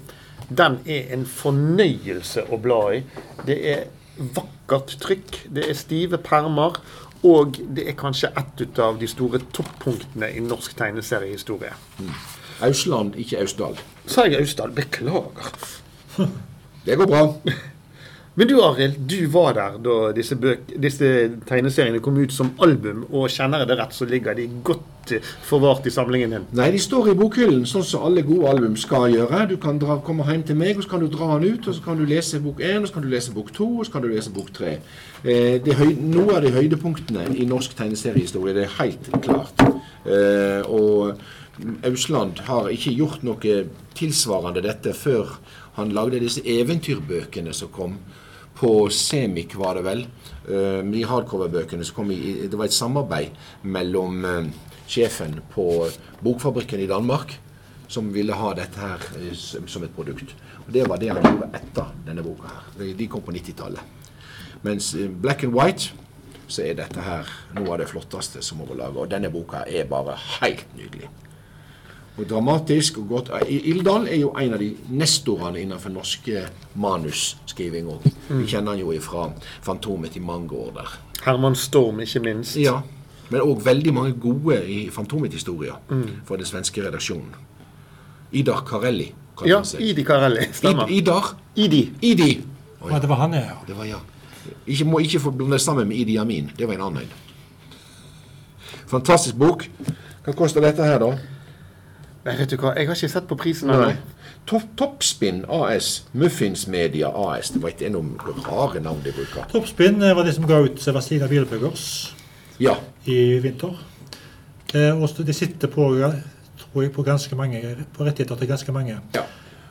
Den 0.53 0.77
er 0.85 1.15
en 1.17 1.25
fornøyelse 1.25 2.45
å 2.53 2.61
bla 2.61 2.83
i. 2.99 3.01
Det 3.49 3.57
er 3.73 3.87
vakkert 4.37 4.99
trykk, 5.01 5.41
det 5.57 5.65
er 5.71 5.81
stive 5.81 6.21
permer, 6.21 6.77
og 7.25 7.59
det 7.77 7.89
er 7.89 7.97
kanskje 7.99 8.33
ett 8.37 8.79
av 8.79 8.99
de 9.01 9.09
store 9.09 9.41
toppunktene 9.57 10.29
i 10.37 10.43
norsk 10.45 10.77
tegneseriehistorie. 10.77 11.73
Mm. 11.99 12.11
Ausland, 12.69 13.17
ikke 13.21 13.41
Austdal. 13.43 13.79
Sa 14.07 14.27
jeg 14.29 14.43
Austdal? 14.45 14.75
Beklager. 14.77 15.55
Det 16.85 16.99
går 17.01 17.09
bra. 17.09 17.23
Men 18.35 18.49
du 18.51 18.57
Arild, 18.59 18.97
du 19.07 19.27
var 19.31 19.53
der 19.55 19.77
da 19.79 19.97
disse, 20.14 20.35
disse, 20.83 21.09
tegneseriene 21.47 22.01
kom 22.03 22.16
ut 22.18 22.33
som 22.35 22.49
album, 22.66 23.05
og 23.12 23.29
kjenner 23.31 23.62
jeg 23.62 23.68
det 23.70 23.77
rett, 23.79 23.92
så 23.94 24.09
ligger 24.11 24.35
de 24.35 24.49
godt 24.66 25.12
forvart 25.47 25.87
i 25.87 25.92
samlingen 25.94 26.35
din? 26.35 26.49
Nei, 26.59 26.73
de 26.75 26.81
står 26.83 27.12
i 27.12 27.14
bokhyllen, 27.18 27.62
sånn 27.70 27.85
som 27.87 28.09
alle 28.09 28.25
gode 28.27 28.51
album 28.51 28.75
skal 28.81 29.07
gjøre. 29.12 29.44
Du 29.53 29.55
kan 29.62 29.79
dra, 29.79 30.01
komme 30.03 30.27
hjem 30.27 30.42
til 30.49 30.59
meg, 30.59 30.75
og 30.75 30.83
så 30.83 30.90
kan 30.97 31.05
du 31.05 31.07
dra 31.12 31.29
den 31.37 31.55
ut, 31.55 31.68
og 31.70 31.77
så 31.77 31.85
kan 31.85 32.01
du 32.01 32.03
lese 32.11 32.40
bok 32.42 32.59
1, 32.59 32.81
og 32.81 32.90
så 32.90 32.97
kan 32.97 33.07
du 33.07 33.12
lese 33.12 33.37
bok 33.37 33.55
2, 33.55 33.68
og 33.77 33.87
så 33.87 33.94
kan 33.94 34.03
du 34.03 34.11
lese 34.11 34.35
bok 34.35 34.51
3. 34.59 34.75
Eh, 35.23 35.70
noe 36.03 36.35
av 36.35 36.42
de 36.42 36.53
høydepunktene 36.57 37.29
i 37.38 37.47
norsk 37.47 37.79
tegneseriehistorie, 37.79 38.57
det 38.59 38.66
er 38.66 38.77
helt 38.81 39.12
klart. 39.29 39.62
Eh, 40.11 40.66
og 40.66 41.23
Ausland 41.87 42.42
har 42.49 42.66
ikke 42.75 42.97
gjort 42.99 43.23
noe 43.23 43.62
tilsvarende 43.94 44.66
dette 44.66 44.90
før 44.99 45.37
han 45.79 45.94
lagde 45.94 46.18
disse 46.23 46.42
eventyrbøkene 46.42 47.55
som 47.55 47.70
kom 47.70 47.99
på 48.55 48.88
Semik, 48.90 49.57
var 49.59 49.79
det 49.79 49.85
vel. 49.87 50.05
De 50.45 51.01
hardcover-bøkene 51.09 51.85
som 51.87 51.97
kom 51.97 52.11
i 52.12 52.47
Det 52.47 52.59
var 52.59 52.69
et 52.69 52.77
samarbeid 52.77 53.33
mellom 53.62 54.21
uh, 54.25 54.45
sjefen 54.87 55.38
på 55.55 55.88
Bokfabrikken 56.21 56.83
i 56.85 56.88
Danmark, 56.90 57.33
som 57.88 58.12
ville 58.12 58.37
ha 58.37 58.53
dette 58.55 58.79
her 58.79 59.03
uh, 59.17 59.33
som 59.35 59.83
et 59.83 59.97
produkt. 59.97 60.37
Og 60.67 60.73
Det 60.77 60.87
var 60.88 61.01
det 61.01 61.11
han 61.11 61.25
gjorde 61.25 61.51
etter 61.57 61.90
denne 62.07 62.23
boka. 62.23 62.53
her. 62.53 62.95
De 62.95 63.09
kom 63.09 63.25
på 63.25 63.33
90-tallet. 63.33 63.81
Mens 64.62 64.95
Black 65.21 65.45
and 65.45 65.57
White 65.57 65.93
så 66.47 66.62
er 66.62 66.79
dette 66.79 67.01
her 67.01 67.29
noe 67.57 67.73
av 67.73 67.81
det 67.81 67.88
flotteste 67.90 68.43
som 68.45 68.61
er 68.61 68.77
lage. 68.77 68.97
Og 69.01 69.11
denne 69.11 69.33
boka 69.33 69.64
er 69.67 69.88
bare 69.88 70.17
helt 70.40 70.67
nydelig 70.77 71.09
og 72.14 72.29
dramatisk 72.31 72.98
og 72.98 73.09
godt. 73.09 73.31
Ildal 73.48 74.07
er 74.09 74.20
jo 74.20 74.31
en 74.38 74.55
av 74.55 74.61
de 74.62 74.70
nestorene 74.94 75.64
innenfor 75.64 75.90
norske 75.90 76.44
manusskriving 76.79 77.88
òg. 77.90 78.07
Mm. 78.29 78.42
Vi 78.42 78.46
kjenner 78.53 78.74
han 78.74 78.81
jo 78.81 79.00
fra 79.00 79.31
'Fantomet' 79.62 80.16
i 80.16 80.20
mange 80.20 80.53
år 80.53 80.70
der. 80.74 80.98
Herman 81.24 81.55
Storm, 81.55 82.00
ikke 82.00 82.20
minst. 82.20 82.57
Ja. 82.57 82.81
Men 83.31 83.40
òg 83.40 83.64
veldig 83.64 83.94
mange 83.94 84.12
gode 84.12 84.61
i 84.68 84.90
Fantomet-historier 84.90 85.74
mm. 85.90 86.09
fra 86.24 86.37
den 86.37 86.44
svenske 86.44 86.87
redaksjonen. 86.87 87.35
Idar 88.33 88.64
Karelli. 88.66 89.12
Ja, 89.46 89.62
Idi 89.79 90.03
Karelli. 90.03 90.46
Stemmer. 90.53 90.87
Id, 90.88 91.03
Idar. 91.03 91.37
Idi. 91.57 91.90
Idi. 92.03 92.44
Oh, 92.81 92.90
ja. 92.92 92.98
det 92.98 93.09
var 93.09 93.16
han, 93.16 93.35
ja. 93.35 93.59
Det 93.66 93.77
var, 93.77 93.85
ja. 93.85 93.98
Ikke, 94.66 94.85
må 94.85 94.98
ikke 94.98 95.20
få 95.20 95.31
blande 95.31 95.59
sammen 95.59 95.88
med 95.88 95.96
Idi 95.96 96.16
Amin. 96.16 96.50
Det 96.59 96.68
var 96.68 96.74
en 96.74 96.81
annen. 96.81 97.12
Fantastisk 98.87 99.35
bok. 99.35 99.64
Hva 100.24 100.33
koster 100.33 100.61
dette 100.61 100.85
her, 100.85 100.98
da? 100.98 101.16
Nei, 102.25 102.35
vet 102.39 102.51
du 102.51 102.57
hva, 102.57 102.73
Jeg 102.73 102.89
har 102.89 102.97
ikke 102.97 103.13
sett 103.13 103.27
på 103.29 103.37
prisen 103.37 103.71
ennå. 103.73 103.93
Toppspinn 104.49 105.43
AS, 105.53 106.05
Muffins 106.13 106.67
Media 106.69 107.09
AS. 107.09 107.51
Det 107.53 107.61
var 107.63 107.73
ikke 107.75 107.91
noen 107.93 108.15
rare 108.47 108.81
navn 108.85 109.01
de 109.05 109.13
bruker. 109.13 109.45
Toppspinn 109.53 110.03
eh, 110.03 110.15
var 110.17 110.25
det 110.25 110.35
som 110.37 110.47
ga 110.49 110.63
ut 110.65 110.81
Vazelina 110.97 111.29
Bilburgers 111.29 111.87
ja. 112.61 112.77
i 113.09 113.39
vinter. 113.45 113.77
Eh, 114.73 114.93
og 114.93 115.21
de 115.21 115.37
sitter 115.37 115.69
på, 115.69 115.89
tror 116.61 116.85
jeg, 116.85 116.93
på, 116.93 117.07
ganske 117.07 117.37
mange, 117.37 117.61
på 117.97 118.05
rettigheter 118.05 118.41
til 118.41 118.53
ganske 118.53 118.77
mange. 118.77 118.99
Ja. 119.17 119.25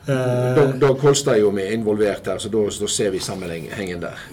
Eh, 0.06 0.60
Dag 0.78 0.98
Kolstad 1.00 1.36
er 1.38 1.42
jo 1.42 1.50
med 1.54 1.72
involvert 1.72 2.26
her, 2.30 2.38
så 2.38 2.50
da, 2.52 2.66
ser 2.70 3.10
vi 3.14 3.22
sammenhengen 3.22 4.02
der. 4.02 4.26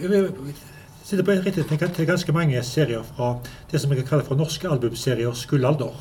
Sitter 1.05 1.25
på 1.25 1.37
rettigheter 1.37 1.89
til 1.95 2.09
ganske 2.09 2.37
mange 2.37 2.61
serier 2.63 3.05
fra 3.15 3.33
det 3.71 3.81
som 3.81 3.93
jeg 3.93 4.03
kan 4.03 4.13
kalle 4.13 4.29
for 4.29 4.37
norske 4.37 4.69
albumseriers 4.69 5.45
gullalder. 5.49 5.97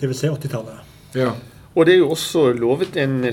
Dvs. 0.00 0.24
Si 0.24 0.30
80-tallet. 0.30 0.93
Ja. 1.14 1.34
Og 1.74 1.86
det 1.86 1.94
er 1.94 1.98
jo 1.98 2.10
også 2.10 2.52
lovet 2.52 2.96
en 2.96 3.24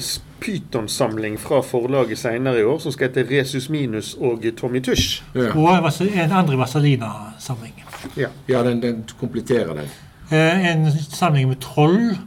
pytonsamling 0.41 1.39
fra 1.39 1.62
forlaget 1.62 2.17
senere 2.17 2.60
i 2.60 2.63
år, 2.63 2.80
som 2.82 2.91
skal 2.91 3.12
hete 3.12 3.28
Resus 3.30 3.70
Minus 3.70 4.15
og 4.20 4.46
Tommy 4.58 4.82
Tush. 4.82 5.24
Ja. 5.36 5.52
Og 5.54 5.91
en 6.02 6.32
andre 6.32 6.58
Vazelina-samling. 6.58 7.84
Ja, 8.17 8.28
ja 8.50 8.63
den, 8.63 8.82
den, 8.82 9.04
kompletterer 9.20 9.74
den. 9.74 9.91
Eh, 10.32 10.72
en 10.72 10.91
samling 10.91 11.48
med 11.48 11.62
troll 11.62 12.17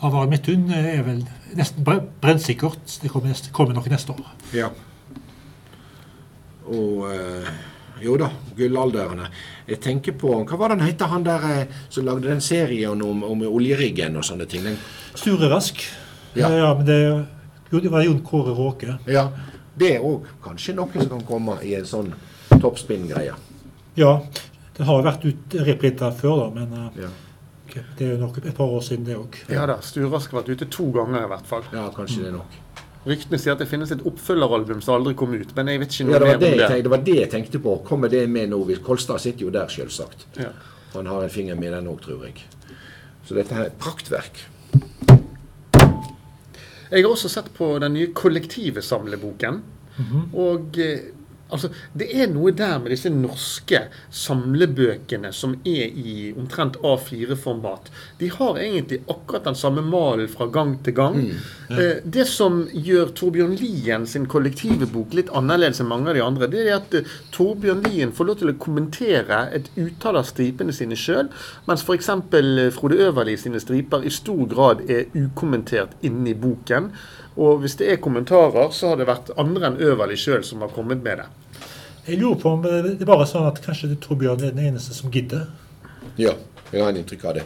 av 0.00 0.14
Arild 0.14 0.30
Midthun 0.30 0.70
er 0.72 1.02
vel 1.02 1.24
nesten 1.58 1.84
brennsikkert. 2.22 2.98
Det 3.02 3.10
kommer, 3.10 3.28
neste, 3.28 3.52
kommer 3.52 3.74
nok 3.74 3.90
neste 3.90 4.12
år. 4.12 4.32
Ja. 4.54 4.68
Og 6.64 7.08
eh, 7.12 7.52
jo 8.02 8.16
da, 8.20 8.28
gullalderne. 8.56 9.28
Jeg 9.68 9.80
tenker 9.84 10.16
på 10.18 10.32
Hva 10.48 10.58
var 10.60 10.74
den 10.74 10.84
heter 10.86 11.10
han 11.10 11.26
der 11.26 11.44
eh, 11.48 11.76
som 11.88 12.06
lagde 12.06 12.28
den 12.28 12.40
serien 12.44 13.02
om, 13.04 13.24
om 13.24 13.44
oljeriggen 13.48 14.16
og 14.18 14.26
sånne 14.26 14.46
ting? 14.50 14.64
Den... 14.66 14.78
Sture 15.18 15.50
Rask. 15.50 15.82
Ja. 16.34 16.50
ja, 16.52 16.72
men 16.76 16.86
det, 16.86 16.98
jo, 17.70 17.80
det 17.80 17.92
var 17.92 18.04
Jon 18.06 18.20
Kåre 18.24 18.54
Råke. 18.56 18.98
Ja. 19.10 19.28
Det 19.78 19.94
er 19.96 20.04
òg 20.04 20.26
kanskje 20.42 20.74
noe 20.78 20.90
som 20.94 21.10
kan 21.12 21.24
komme 21.26 21.58
i 21.66 21.74
en 21.78 21.86
sånn 21.86 22.12
toppspinn-greie. 22.58 23.34
Ja. 23.98 24.12
Det 24.76 24.86
har 24.86 25.02
vært 25.06 25.24
ut 25.26 25.58
reprinta 25.66 26.10
før, 26.14 26.44
da, 26.44 26.48
men 26.60 27.02
ja. 27.02 27.10
okay, 27.66 27.82
det 27.98 28.06
er 28.06 28.14
jo 28.14 28.20
nok 28.22 28.40
et 28.44 28.54
par 28.54 28.74
år 28.78 28.84
siden, 28.86 29.06
det 29.08 29.18
òg. 29.18 29.38
Ja 29.50 29.66
da. 29.70 29.80
Sture 29.82 30.10
Rask 30.12 30.34
har 30.34 30.42
vært 30.42 30.54
ute 30.54 30.70
to 30.70 30.90
ganger 30.94 31.26
i 31.26 31.30
hvert 31.32 31.50
fall. 31.50 31.66
Ja, 31.74 31.88
kanskje 31.94 32.20
mm. 32.20 32.24
det 32.24 32.32
er 32.32 32.36
nok. 32.38 32.58
Ryktene 33.08 33.38
sier 33.40 33.54
at 33.54 33.62
det 33.62 33.68
finnes 33.70 33.92
et 33.94 34.02
oppfølgeralbum 34.08 34.82
som 34.84 34.98
aldri 34.98 35.14
kom 35.16 35.32
ut. 35.32 35.54
Men 35.56 35.70
jeg 35.72 35.80
vet 35.82 35.94
ikke 35.94 36.06
noe 36.08 36.16
ja, 36.16 36.20
mer 36.24 36.34
om 36.34 36.42
det. 36.42 36.50
Tenkte, 36.58 36.82
det 36.84 36.92
var 36.92 37.04
det 37.06 37.16
jeg 37.16 37.30
tenkte 37.32 37.60
på. 37.64 37.76
Kommer 37.86 38.12
det 38.12 38.24
med 38.28 38.52
nå? 38.52 38.60
Kolstad 38.84 39.22
sitter 39.24 39.46
jo 39.46 39.52
der, 39.54 39.70
selvsagt. 39.72 40.26
Ja. 40.36 40.52
Han 40.94 41.08
har 41.08 41.24
en 41.24 41.32
finger 41.32 41.58
med 41.58 41.72
den 41.76 41.88
òg, 41.88 42.00
tror 42.04 42.26
jeg. 42.28 42.44
Så 43.28 43.36
dette 43.36 43.56
her 43.56 43.66
er 43.66 43.72
et 43.72 43.80
praktverk. 43.80 44.42
Jeg 46.88 47.04
har 47.04 47.10
også 47.10 47.28
sett 47.28 47.50
på 47.56 47.74
den 47.82 47.94
nye 47.96 48.12
kollektive 48.16 48.82
samleboken. 48.82 49.62
Mm 49.98 50.04
-hmm. 50.04 50.34
Og 50.34 50.78
eh, 50.78 50.98
Altså, 51.50 51.70
Det 51.92 52.08
er 52.12 52.28
noe 52.30 52.52
der 52.52 52.78
med 52.82 52.92
disse 52.92 53.10
norske 53.12 53.80
samlebøkene 54.14 55.30
som 55.32 55.54
er 55.66 55.88
i 55.88 56.32
omtrent 56.36 56.76
A4-format. 56.84 57.88
De 58.20 58.28
har 58.32 58.58
egentlig 58.60 59.00
akkurat 59.08 59.46
den 59.48 59.56
samme 59.58 59.82
malen 59.82 60.28
fra 60.28 60.46
gang 60.52 60.76
til 60.84 60.94
gang. 60.94 61.16
Mm. 61.16 61.46
Ja. 61.70 61.78
Eh, 61.78 62.02
det 62.04 62.26
som 62.28 62.60
gjør 62.72 63.12
Torbjørn 63.16 63.56
Lien 63.60 64.06
sin 64.06 64.26
kollektive 64.28 64.88
bok 64.92 65.16
litt 65.16 65.32
annerledes 65.36 65.80
enn 65.82 65.90
mange 65.90 66.12
av 66.12 66.18
de 66.18 66.24
andre, 66.24 66.50
det 66.52 66.64
er 66.66 66.74
at 66.78 66.98
eh, 66.98 67.14
Torbjørn 67.34 67.84
Lien 67.88 68.12
får 68.12 68.28
lov 68.28 68.40
til 68.42 68.52
å 68.52 68.58
kommentere 68.60 69.42
et 69.56 69.70
utall 69.76 70.20
av 70.20 70.28
stripene 70.28 70.74
sine 70.76 70.98
sjøl, 70.98 71.32
mens 71.68 71.84
f.eks. 71.86 72.12
Eh, 72.12 72.68
Frode 72.76 73.00
Øverli 73.08 73.38
sine 73.40 73.60
striper 73.62 74.04
i 74.04 74.12
stor 74.12 74.44
grad 74.50 74.84
er 74.90 75.08
ukommentert 75.16 75.96
inni 76.04 76.36
boken. 76.36 76.92
Og 77.38 77.62
hvis 77.62 77.76
det 77.78 77.92
er 77.92 78.00
kommentarer, 78.02 78.72
så 78.74 78.92
har 78.92 78.98
det 78.98 79.06
vært 79.08 79.30
andre 79.38 79.70
enn 79.70 79.78
Øverli 79.82 80.18
sjøl 80.18 80.42
som 80.46 80.64
har 80.64 80.72
kommet 80.74 81.04
med 81.04 81.22
det. 81.22 81.28
Jeg 82.08 82.18
lurer 82.18 82.40
på 82.40 82.50
om 82.56 82.64
det 82.64 82.96
er 82.96 83.08
bare 83.08 83.26
sånn 83.28 83.46
at 83.46 83.60
kanskje 83.62 83.92
Torbjørn 84.02 84.42
er 84.42 84.54
den 84.56 84.72
eneste 84.72 84.96
som 84.96 85.12
gidder? 85.12 85.46
Ja, 86.18 86.32
jeg 86.72 86.82
har 86.82 86.90
en 86.90 86.98
inntrykk 86.98 87.26
av 87.28 87.38
det. 87.38 87.44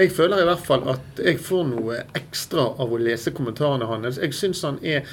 Jeg 0.00 0.14
føler 0.16 0.40
i 0.40 0.48
hvert 0.48 0.64
fall 0.64 0.86
at 0.88 1.20
jeg 1.20 1.38
får 1.44 1.66
noe 1.68 2.00
ekstra 2.16 2.64
av 2.80 2.90
å 2.90 2.98
lese 2.98 3.34
kommentarene 3.36 3.86
hans. 3.90 4.18
Jeg 4.18 4.34
syns 4.34 4.64
han 4.64 4.78
er 4.80 5.04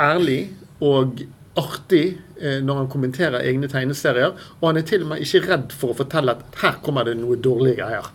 ærlig 0.00 0.52
og 0.80 1.24
artig 1.58 2.04
eh, 2.40 2.60
når 2.62 2.84
han 2.84 2.90
kommenterer 2.92 3.42
egne 3.42 3.68
tegneserier. 3.68 4.36
Og 4.60 4.68
han 4.68 4.78
er 4.78 4.86
til 4.86 5.02
og 5.04 5.10
med 5.12 5.24
ikke 5.24 5.42
redd 5.48 5.74
for 5.76 5.92
å 5.92 5.98
fortelle 5.98 6.36
at 6.36 6.60
her 6.62 6.78
kommer 6.84 7.08
det 7.08 7.16
noe 7.18 7.40
dårlige 7.42 7.80
greier. 7.82 8.06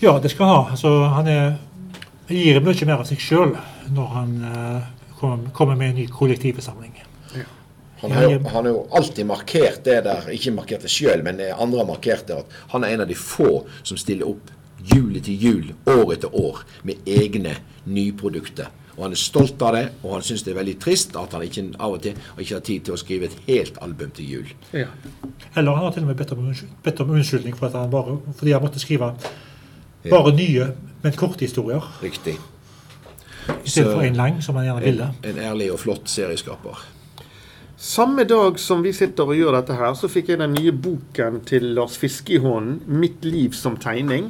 Ja, 0.00 0.16
det 0.16 0.32
skal 0.32 0.48
han 0.48 0.56
ha. 0.56 0.64
Altså, 0.72 0.94
han 1.12 1.28
er, 1.28 1.52
gir 2.32 2.62
mye 2.64 2.88
mer 2.88 3.02
av 3.02 3.10
seg 3.10 3.20
sjøl 3.20 3.52
når 3.94 4.12
han 4.14 4.34
kommer 5.20 5.50
kommer 5.52 5.76
med 5.76 5.90
en 5.90 5.98
ny 6.00 6.06
kollektivforsamling. 6.08 6.94
Ja. 7.34 7.44
Han 8.00 8.12
har, 8.12 8.22
jo, 8.22 8.38
han 8.48 8.64
har, 8.64 8.72
jo, 8.72 8.86
alltid 8.90 9.26
markert 9.28 9.84
det 9.84 9.98
der, 10.06 10.30
ikke 10.32 10.54
markert 10.56 10.86
det 10.86 10.92
sjøl, 10.92 11.20
men 11.24 11.42
andre 11.52 11.82
har 11.82 11.88
markert 11.88 12.24
det, 12.30 12.38
at 12.40 12.58
han 12.72 12.84
er 12.86 12.94
en 12.94 13.04
av 13.04 13.10
de 13.10 13.16
få 13.18 13.66
som 13.82 14.00
stiller 14.00 14.30
opp 14.30 14.48
jul 14.94 15.16
etter 15.18 15.36
jul, 15.36 15.72
år 15.84 16.14
etter 16.14 16.36
år, 16.36 16.62
med 16.88 17.08
egne 17.08 17.58
nyprodukter. 17.84 18.70
Og 18.96 19.04
Han 19.06 19.14
er 19.16 19.20
stolt 19.20 19.62
av 19.64 19.72
det, 19.76 19.84
og 20.02 20.12
han 20.12 20.24
syns 20.24 20.42
det 20.44 20.50
er 20.52 20.58
veldig 20.58 20.74
trist 20.82 21.14
at 21.16 21.32
han 21.32 21.44
ikke 21.46 21.62
av 21.80 21.94
og 21.96 22.02
til 22.04 22.16
ikke 22.42 22.56
har 22.56 22.64
tid 22.66 22.84
til 22.84 22.96
å 22.96 22.98
skrive 23.00 23.30
et 23.30 23.36
helt 23.46 23.78
album 23.80 24.10
til 24.16 24.32
jul. 24.34 24.50
Ja. 24.76 24.90
Eller 25.54 25.76
han 25.76 25.86
har 25.86 25.94
til 25.94 26.04
og 26.04 26.10
med 26.10 26.18
bedt 26.20 26.34
om, 26.36 26.50
bedt 26.84 27.00
om 27.00 27.12
unnskyldning 27.16 27.56
for 27.56 27.70
at 27.70 27.78
han 27.80 27.92
bare, 27.92 28.18
fordi 28.36 28.52
han 28.52 28.64
måtte 28.64 28.82
skrive 28.82 29.12
bare 30.04 30.32
ja. 30.32 30.36
nye, 30.36 30.68
men 31.04 31.16
korte 31.16 31.46
historier. 31.46 31.86
Riktig. 32.02 32.36
Istedenfor 33.64 34.06
en 34.06 34.16
lang, 34.18 34.40
som 34.42 34.56
man 34.58 34.66
gjerne 34.68 34.84
ville. 34.84 35.12
En, 35.22 35.30
en 35.34 35.44
ærlig 35.50 35.70
og 35.74 35.80
flott 35.82 36.10
serieskaper. 36.10 36.80
Samme 37.80 38.26
dag 38.28 38.58
som 38.60 38.82
vi 38.84 38.90
sitter 38.92 39.24
og 39.24 39.38
gjør 39.38 39.54
dette 39.56 39.72
her, 39.72 39.94
så 39.96 40.08
fikk 40.12 40.26
jeg 40.28 40.40
den 40.42 40.52
nye 40.52 40.72
boken 40.84 41.38
til 41.48 41.70
Lars 41.78 41.94
Fiske 41.96 42.34
i 42.36 42.40
hånden, 42.44 42.82
'Mitt 42.84 43.24
liv 43.24 43.56
som 43.56 43.78
tegning'. 43.80 44.26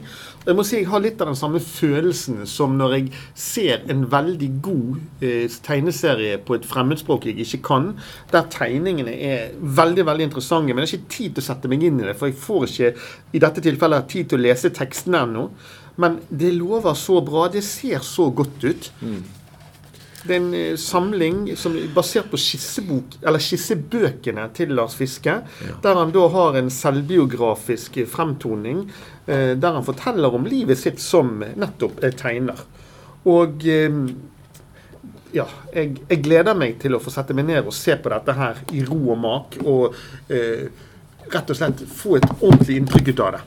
Jeg 0.47 0.55
må 0.55 0.63
si 0.63 0.77
jeg 0.77 0.87
har 0.87 1.03
litt 1.03 1.21
av 1.21 1.27
den 1.33 1.37
samme 1.37 1.59
følelsen 1.59 2.47
som 2.47 2.79
når 2.79 2.95
jeg 2.95 3.09
ser 3.35 3.83
en 3.91 4.07
veldig 4.13 4.51
god 4.63 5.01
eh, 5.21 5.51
tegneserie 5.67 6.39
på 6.39 6.55
et 6.55 6.65
fremmedspråk 6.65 7.27
jeg 7.27 7.43
ikke 7.43 7.63
kan, 7.67 7.91
der 8.31 8.47
tegningene 8.55 9.19
er 9.19 9.51
veldig 9.61 10.07
veldig 10.07 10.29
interessante. 10.31 10.73
Men 10.73 10.87
jeg 10.87 10.93
har 10.93 11.01
ikke 11.01 11.17
tid 11.17 11.35
til 11.35 11.43
å 11.43 11.49
sette 11.51 11.69
meg 11.69 11.83
inn 11.83 11.99
i 12.01 12.07
det, 12.07 12.17
for 12.17 12.31
jeg 12.31 12.39
får 12.39 12.69
ikke 12.69 12.95
i 13.35 13.43
dette 13.43 13.67
tilfellet 13.67 14.09
tid 14.15 14.31
til 14.31 14.39
å 14.39 14.47
lese 14.47 14.71
tekstene 14.71 15.27
ennå. 15.27 15.49
Men 16.01 16.19
det 16.29 16.55
lover 16.57 16.97
så 16.97 17.21
bra. 17.25 17.49
Det 17.53 17.63
ser 17.67 18.01
så 18.07 18.31
godt 18.33 18.65
ut. 18.65 18.91
Mm. 19.03 19.21
Det 20.23 20.35
er 20.35 20.41
en 20.41 20.55
eh, 20.55 20.77
samling 20.77 21.39
som 21.57 21.77
er 21.81 21.93
basert 21.95 22.29
på 22.33 22.39
skissebok, 22.41 23.17
eller 23.25 23.41
skissebøkene 23.41 24.47
til 24.57 24.75
Lars 24.77 24.97
Fiske. 24.99 25.39
Ja. 25.65 25.77
Der 25.85 26.01
han 26.01 26.13
da 26.13 26.27
har 26.35 26.59
en 26.61 26.69
selvbiografisk 26.73 28.03
fremtoning 28.13 28.83
eh, 29.27 29.57
der 29.57 29.79
han 29.79 29.87
forteller 29.87 30.37
om 30.37 30.45
livet 30.49 30.81
sitt 30.81 31.01
som 31.01 31.41
nettopp 31.41 32.05
tegner. 32.21 32.61
Og 33.29 33.65
eh, 33.69 33.97
ja, 35.37 35.47
jeg, 35.73 35.97
jeg, 36.09 36.21
gleder 36.25 36.59
meg 36.59 36.77
til 36.83 36.97
å 36.97 37.03
få 37.03 37.13
sette 37.15 37.37
meg 37.37 37.49
ned 37.49 37.65
og 37.65 37.77
se 37.77 37.97
på 37.97 38.13
dette 38.13 38.37
her 38.37 38.61
i 38.77 38.85
ro 38.85 39.01
og 39.15 39.21
mak. 39.25 39.57
Og 39.65 39.97
eh, 40.33 40.69
rett 41.31 41.53
og 41.53 41.57
slett 41.57 41.85
få 41.87 42.19
et 42.19 42.29
ordentlig 42.41 42.81
inntrykk 42.81 43.13
ut 43.13 43.25
av 43.25 43.39
det. 43.39 43.43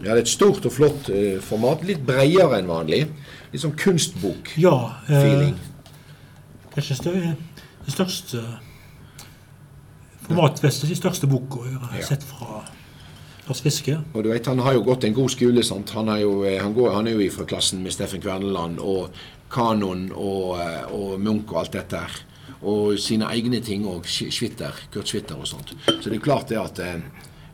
Ja, 0.00 0.14
det 0.14 0.18
er 0.18 0.24
et 0.24 0.32
stort 0.32 0.64
og 0.64 0.72
flott 0.72 1.10
uh, 1.12 1.36
format. 1.44 1.84
Litt 1.84 2.02
bredere 2.06 2.58
enn 2.60 2.70
vanlig. 2.70 3.04
Litt 3.52 3.62
sånn 3.62 3.76
kunstbok-feeling. 3.76 4.62
Ja, 4.62 4.76
eh, 5.10 6.68
kanskje 6.74 6.96
det 7.04 7.14
er 7.18 7.32
det 7.84 7.94
største 7.94 8.44
formatmessig 10.30 10.90
de 10.90 10.98
største 10.98 11.28
boka 11.30 11.64
jeg 11.66 11.80
har 11.80 11.98
ja. 11.98 12.06
sett 12.12 12.24
fra 12.26 12.62
Lars 13.48 13.62
Fiske. 13.64 13.96
Og 14.14 14.24
du 14.24 14.30
vet, 14.30 14.46
Han 14.46 14.62
har 14.62 14.76
jo 14.76 14.84
gått 14.86 15.04
en 15.04 15.14
god 15.14 15.30
skole. 15.30 15.62
sant? 15.64 15.90
Han 15.90 16.08
er 16.08 16.20
jo, 16.22 16.44
eh, 16.44 16.62
han 16.62 16.74
går, 16.74 16.92
han 16.94 17.06
er 17.06 17.18
jo 17.18 17.30
fra 17.30 17.44
klassen 17.44 17.82
med 17.82 17.92
Steffen 17.92 18.20
Kverneland 18.20 18.78
og 18.78 19.10
Kanon 19.50 20.12
og, 20.14 20.60
eh, 20.60 20.84
og 20.92 21.20
Munch 21.20 21.50
og 21.50 21.60
alt 21.64 21.72
dette 21.72 21.96
her. 21.96 22.20
Og 22.62 22.98
sine 22.98 23.24
egne 23.24 23.60
ting 23.60 23.86
og 23.86 24.04
Schwitter, 24.04 24.72
Kurt 24.92 25.08
Schwitter 25.08 25.34
og 25.34 25.46
sånt. 25.46 25.74
Så 25.86 26.10
det 26.10 26.16
er 26.20 26.24
klart 26.24 26.48
det 26.48 26.60
at 26.60 26.78
eh, 26.78 27.00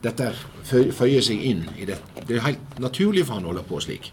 dette 0.07 0.31
føyer 0.67 1.25
seg 1.25 1.43
inn 1.51 1.67
i 1.77 1.89
det. 1.89 1.99
Det 2.23 2.39
er 2.39 2.47
helt 2.47 2.79
naturlig 2.83 3.27
for 3.27 3.39
han 3.39 3.47
å 3.47 3.53
holde 3.53 3.67
på 3.67 3.83
slik. 3.85 4.13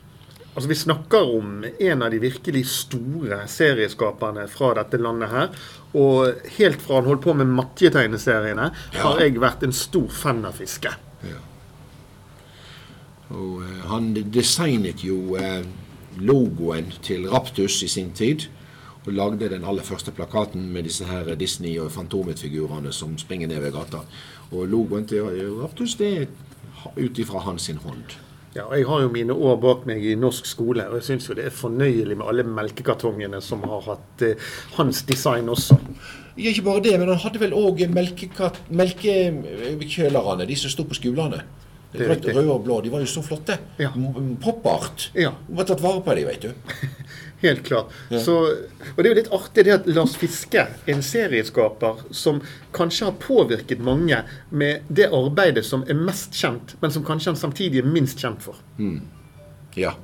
Altså 0.53 0.69
Vi 0.69 0.75
snakker 0.75 1.35
om 1.37 1.65
en 1.79 2.01
av 2.05 2.11
de 2.13 2.19
virkelig 2.21 2.65
store 2.69 3.39
serieskaperne 3.49 4.45
fra 4.51 4.73
dette 4.77 4.99
landet 5.01 5.31
her. 5.33 5.63
Og 5.97 6.49
helt 6.57 6.81
fra 6.81 6.99
han 6.99 7.09
holdt 7.09 7.23
på 7.25 7.33
med 7.37 7.49
Matje-tegneseriene, 7.53 8.69
ja. 8.93 8.99
har 9.01 9.21
jeg 9.21 9.41
vært 9.41 9.65
en 9.65 9.73
stor 9.73 10.09
fan 10.13 10.43
av 10.45 10.57
Fiske. 10.61 10.93
Ja. 11.25 11.41
Og 13.33 13.63
uh, 13.63 13.79
Han 13.89 14.11
designet 14.33 15.01
jo 15.05 15.37
uh, 15.37 15.63
logoen 16.21 16.91
til 17.01 17.25
Raptus 17.31 17.81
i 17.85 17.89
sin 17.89 18.13
tid. 18.13 18.45
Og 19.03 19.11
lagde 19.13 19.49
den 19.51 19.65
aller 19.67 19.83
første 19.83 20.11
plakaten 20.15 20.69
med 20.71 20.83
disse 20.87 21.03
her 21.05 21.35
Disney- 21.35 21.75
og 21.81 21.91
Fantomet-figurene 21.91 22.93
som 22.95 23.17
springer 23.17 23.47
ned 23.51 23.59
ved 23.59 23.73
gata. 23.75 23.97
Og 24.51 24.67
logoen 24.67 25.05
til 25.07 25.23
Raptus 25.59 25.95
det 25.99 26.11
er 26.21 26.27
ut 26.97 27.19
ifra 27.19 27.39
hans 27.43 27.67
hånd. 27.67 28.15
Ja, 28.55 28.63
og 28.67 28.77
Jeg 28.77 28.85
har 28.85 29.01
jo 29.01 29.09
mine 29.09 29.33
år 29.33 29.55
bak 29.57 29.85
meg 29.89 30.03
i 30.05 30.15
norsk 30.15 30.45
skole, 30.45 30.85
og 30.87 30.93
jeg 30.99 31.03
syns 31.07 31.27
det 31.33 31.45
er 31.47 31.49
fornøyelig 31.49 32.17
med 32.19 32.27
alle 32.29 32.43
melkekartongene 32.45 33.41
som 33.41 33.63
har 33.65 33.81
hatt 33.87 34.21
eh, 34.21 34.35
hans 34.77 35.01
design 35.09 35.49
også. 35.49 35.77
Ja, 36.37 36.49
ikke 36.51 36.61
bare 36.67 36.83
det, 36.85 36.99
men 36.99 37.09
han 37.09 37.17
hadde 37.17 37.39
vel 37.41 37.53
òg 37.57 37.81
melkekjølerne, 37.89 40.45
de 40.49 40.55
som 40.55 40.69
sto 40.69 40.83
på 40.85 40.93
skolene. 40.97 41.41
Rødt, 41.93 42.25
røde 42.33 42.49
og 42.49 42.63
blå. 42.65 42.79
De 42.81 42.89
var 42.89 43.03
jo 43.03 43.07
så 43.09 43.21
flotte. 43.21 43.53
Ja. 43.77 43.91
Pop-art. 44.41 45.11
Ja. 45.17 45.29
Var 45.49 45.63
tatt 45.69 45.81
vare 45.83 46.01
på 46.05 46.15
dem, 46.17 46.25
vet 46.29 46.41
du. 46.41 46.49
Helt 47.43 47.65
klart. 47.67 47.91
Ja. 48.09 48.21
Så, 48.23 48.37
og 48.95 48.99
det 48.99 49.09
er 49.09 49.11
jo 49.11 49.17
litt 49.17 49.33
artig 49.35 49.65
det 49.67 49.73
at 49.75 49.87
Lars 49.91 50.15
Fiske, 50.15 50.63
en 50.87 51.03
serieskaper 51.03 52.05
som 52.15 52.39
kanskje 52.75 53.09
har 53.09 53.17
påvirket 53.19 53.83
mange 53.83 54.21
med 54.49 54.87
det 54.87 55.09
arbeidet 55.11 55.65
som 55.67 55.83
er 55.91 55.99
mest 55.99 56.37
kjent, 56.39 56.77
men 56.79 56.95
som 56.95 57.03
kanskje 57.03 57.33
han 57.33 57.41
samtidig 57.41 57.83
er 57.83 57.91
minst 57.91 58.23
kjent 58.23 58.45
for. 58.45 58.63
Mm. 58.79 59.01
Ja. 59.75 59.97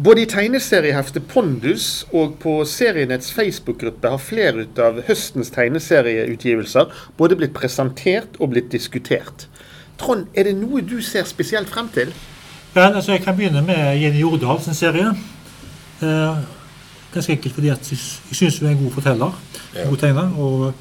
Både 0.00 0.22
i 0.22 0.28
tegneserieheftet 0.32 1.26
Pondus 1.28 2.06
og 2.16 2.38
på 2.40 2.54
Serienets 2.64 3.34
Facebook-gruppe 3.36 4.14
har 4.14 4.22
flere 4.22 4.64
ut 4.64 4.78
av 4.80 5.02
høstens 5.04 5.52
tegneserieutgivelser 5.52 6.88
både 7.20 7.36
blitt 7.36 7.52
presentert 7.52 8.40
og 8.40 8.54
blitt 8.54 8.72
diskutert. 8.72 9.44
Trond, 10.00 10.30
er 10.32 10.48
det 10.48 10.56
noe 10.56 10.80
du 10.80 11.02
ser 11.04 11.28
spesielt 11.28 11.68
frem 11.68 11.92
til? 11.92 12.14
Ja, 12.74 12.92
altså 12.94 13.12
Jeg 13.12 13.22
kan 13.22 13.36
begynne 13.36 13.62
med 13.66 13.98
Jenny 13.98 14.20
Jordal 14.20 14.60
sin 14.62 14.74
serie. 14.74 15.10
Eh, 16.02 16.36
ganske 17.14 17.32
enkelt 17.32 17.54
fordi 17.54 17.68
at 17.68 17.90
jeg, 17.90 17.98
syns 18.32 18.58
hun 18.58 18.68
er 18.68 18.72
en 18.72 18.84
god 18.84 18.90
forteller. 18.90 19.40
Ja. 19.74 19.88
god 19.88 19.96
tegner, 19.96 20.38
Og 20.38 20.74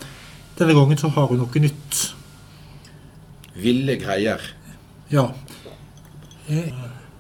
denne 0.60 0.74
gangen 0.74 0.98
så 0.98 1.08
har 1.08 1.26
hun 1.26 1.38
noe 1.38 1.60
nytt. 1.60 2.16
Ville 3.56 3.96
greier. 3.96 4.40
Ja. 5.12 5.26
Jeg, 6.50 6.74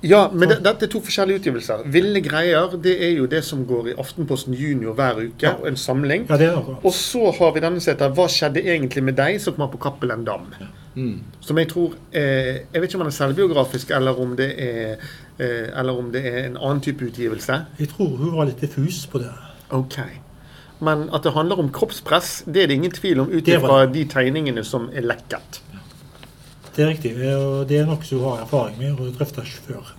ja, 0.03 0.29
men 0.31 0.49
det, 0.49 0.61
dette 0.63 0.85
er 0.85 0.91
to 0.91 1.01
forskjellige 1.03 1.41
utgivelser. 1.41 1.81
Ville 1.91 2.21
greier 2.23 2.77
det 2.83 2.93
er 3.03 3.17
jo 3.17 3.25
det 3.27 3.41
som 3.43 3.65
går 3.67 3.89
i 3.91 3.95
Aftenposten 3.99 4.53
Junior 4.55 4.93
hver 4.95 5.19
uke. 5.25 5.43
Ja. 5.43 5.57
En 5.67 5.75
samling. 5.77 6.27
Ja, 6.29 6.37
det 6.39 6.47
er 6.47 6.55
noe. 6.55 6.77
Og 6.83 6.93
så 6.95 7.33
har 7.39 7.51
vi 7.55 7.59
denne 7.65 7.81
som 7.81 7.97
'Hva 7.97 8.27
skjedde 8.29 8.63
egentlig 8.63 9.03
med 9.03 9.17
deg?' 9.17 9.41
som 9.41 9.53
kommer 9.53 9.71
på 9.71 9.77
Cappelen 9.77 10.23
Dam. 10.25 10.53
Ja. 10.59 10.65
Mm. 10.99 11.19
Som 11.39 11.59
jeg 11.61 11.69
tror 11.71 11.93
eh, 12.11 12.65
Jeg 12.73 12.81
vet 12.81 12.89
ikke 12.89 12.97
om 12.99 13.05
han 13.05 13.11
er 13.11 13.15
selvbiografisk, 13.15 13.91
eller 13.95 14.17
om, 14.19 14.33
det 14.35 14.49
er, 14.59 15.05
eh, 15.39 15.69
eller 15.79 15.99
om 15.99 16.09
det 16.11 16.25
er 16.27 16.39
en 16.47 16.57
annen 16.57 16.81
type 16.83 17.05
utgivelse. 17.05 17.61
Jeg 17.79 17.91
tror 17.93 18.17
hun 18.19 18.33
var 18.35 18.49
litt 18.49 18.59
diffus 18.61 19.05
på 19.07 19.21
det. 19.23 19.31
Ok. 19.71 20.01
Men 20.83 21.07
at 21.15 21.23
det 21.23 21.33
handler 21.35 21.59
om 21.63 21.71
kroppspress, 21.75 22.43
det 22.47 22.63
er 22.63 22.71
det 22.71 22.79
ingen 22.79 22.95
tvil 22.95 23.23
om 23.23 23.31
ut 23.31 23.47
ifra 23.47 23.85
de 23.91 24.03
tegningene 24.11 24.63
som 24.67 24.89
er 24.93 25.07
lekket. 25.07 25.61
Det 26.75 26.85
er 26.85 26.91
riktig. 26.93 27.15
og 27.35 27.67
Det 27.69 27.79
er 27.79 27.87
noe 27.87 28.03
som 28.03 28.19
hun 28.19 28.29
har 28.29 28.45
erfaring 28.45 28.77
med 28.79 28.99
og 28.99 29.15
drøfta 29.17 29.43
før. 29.43 29.93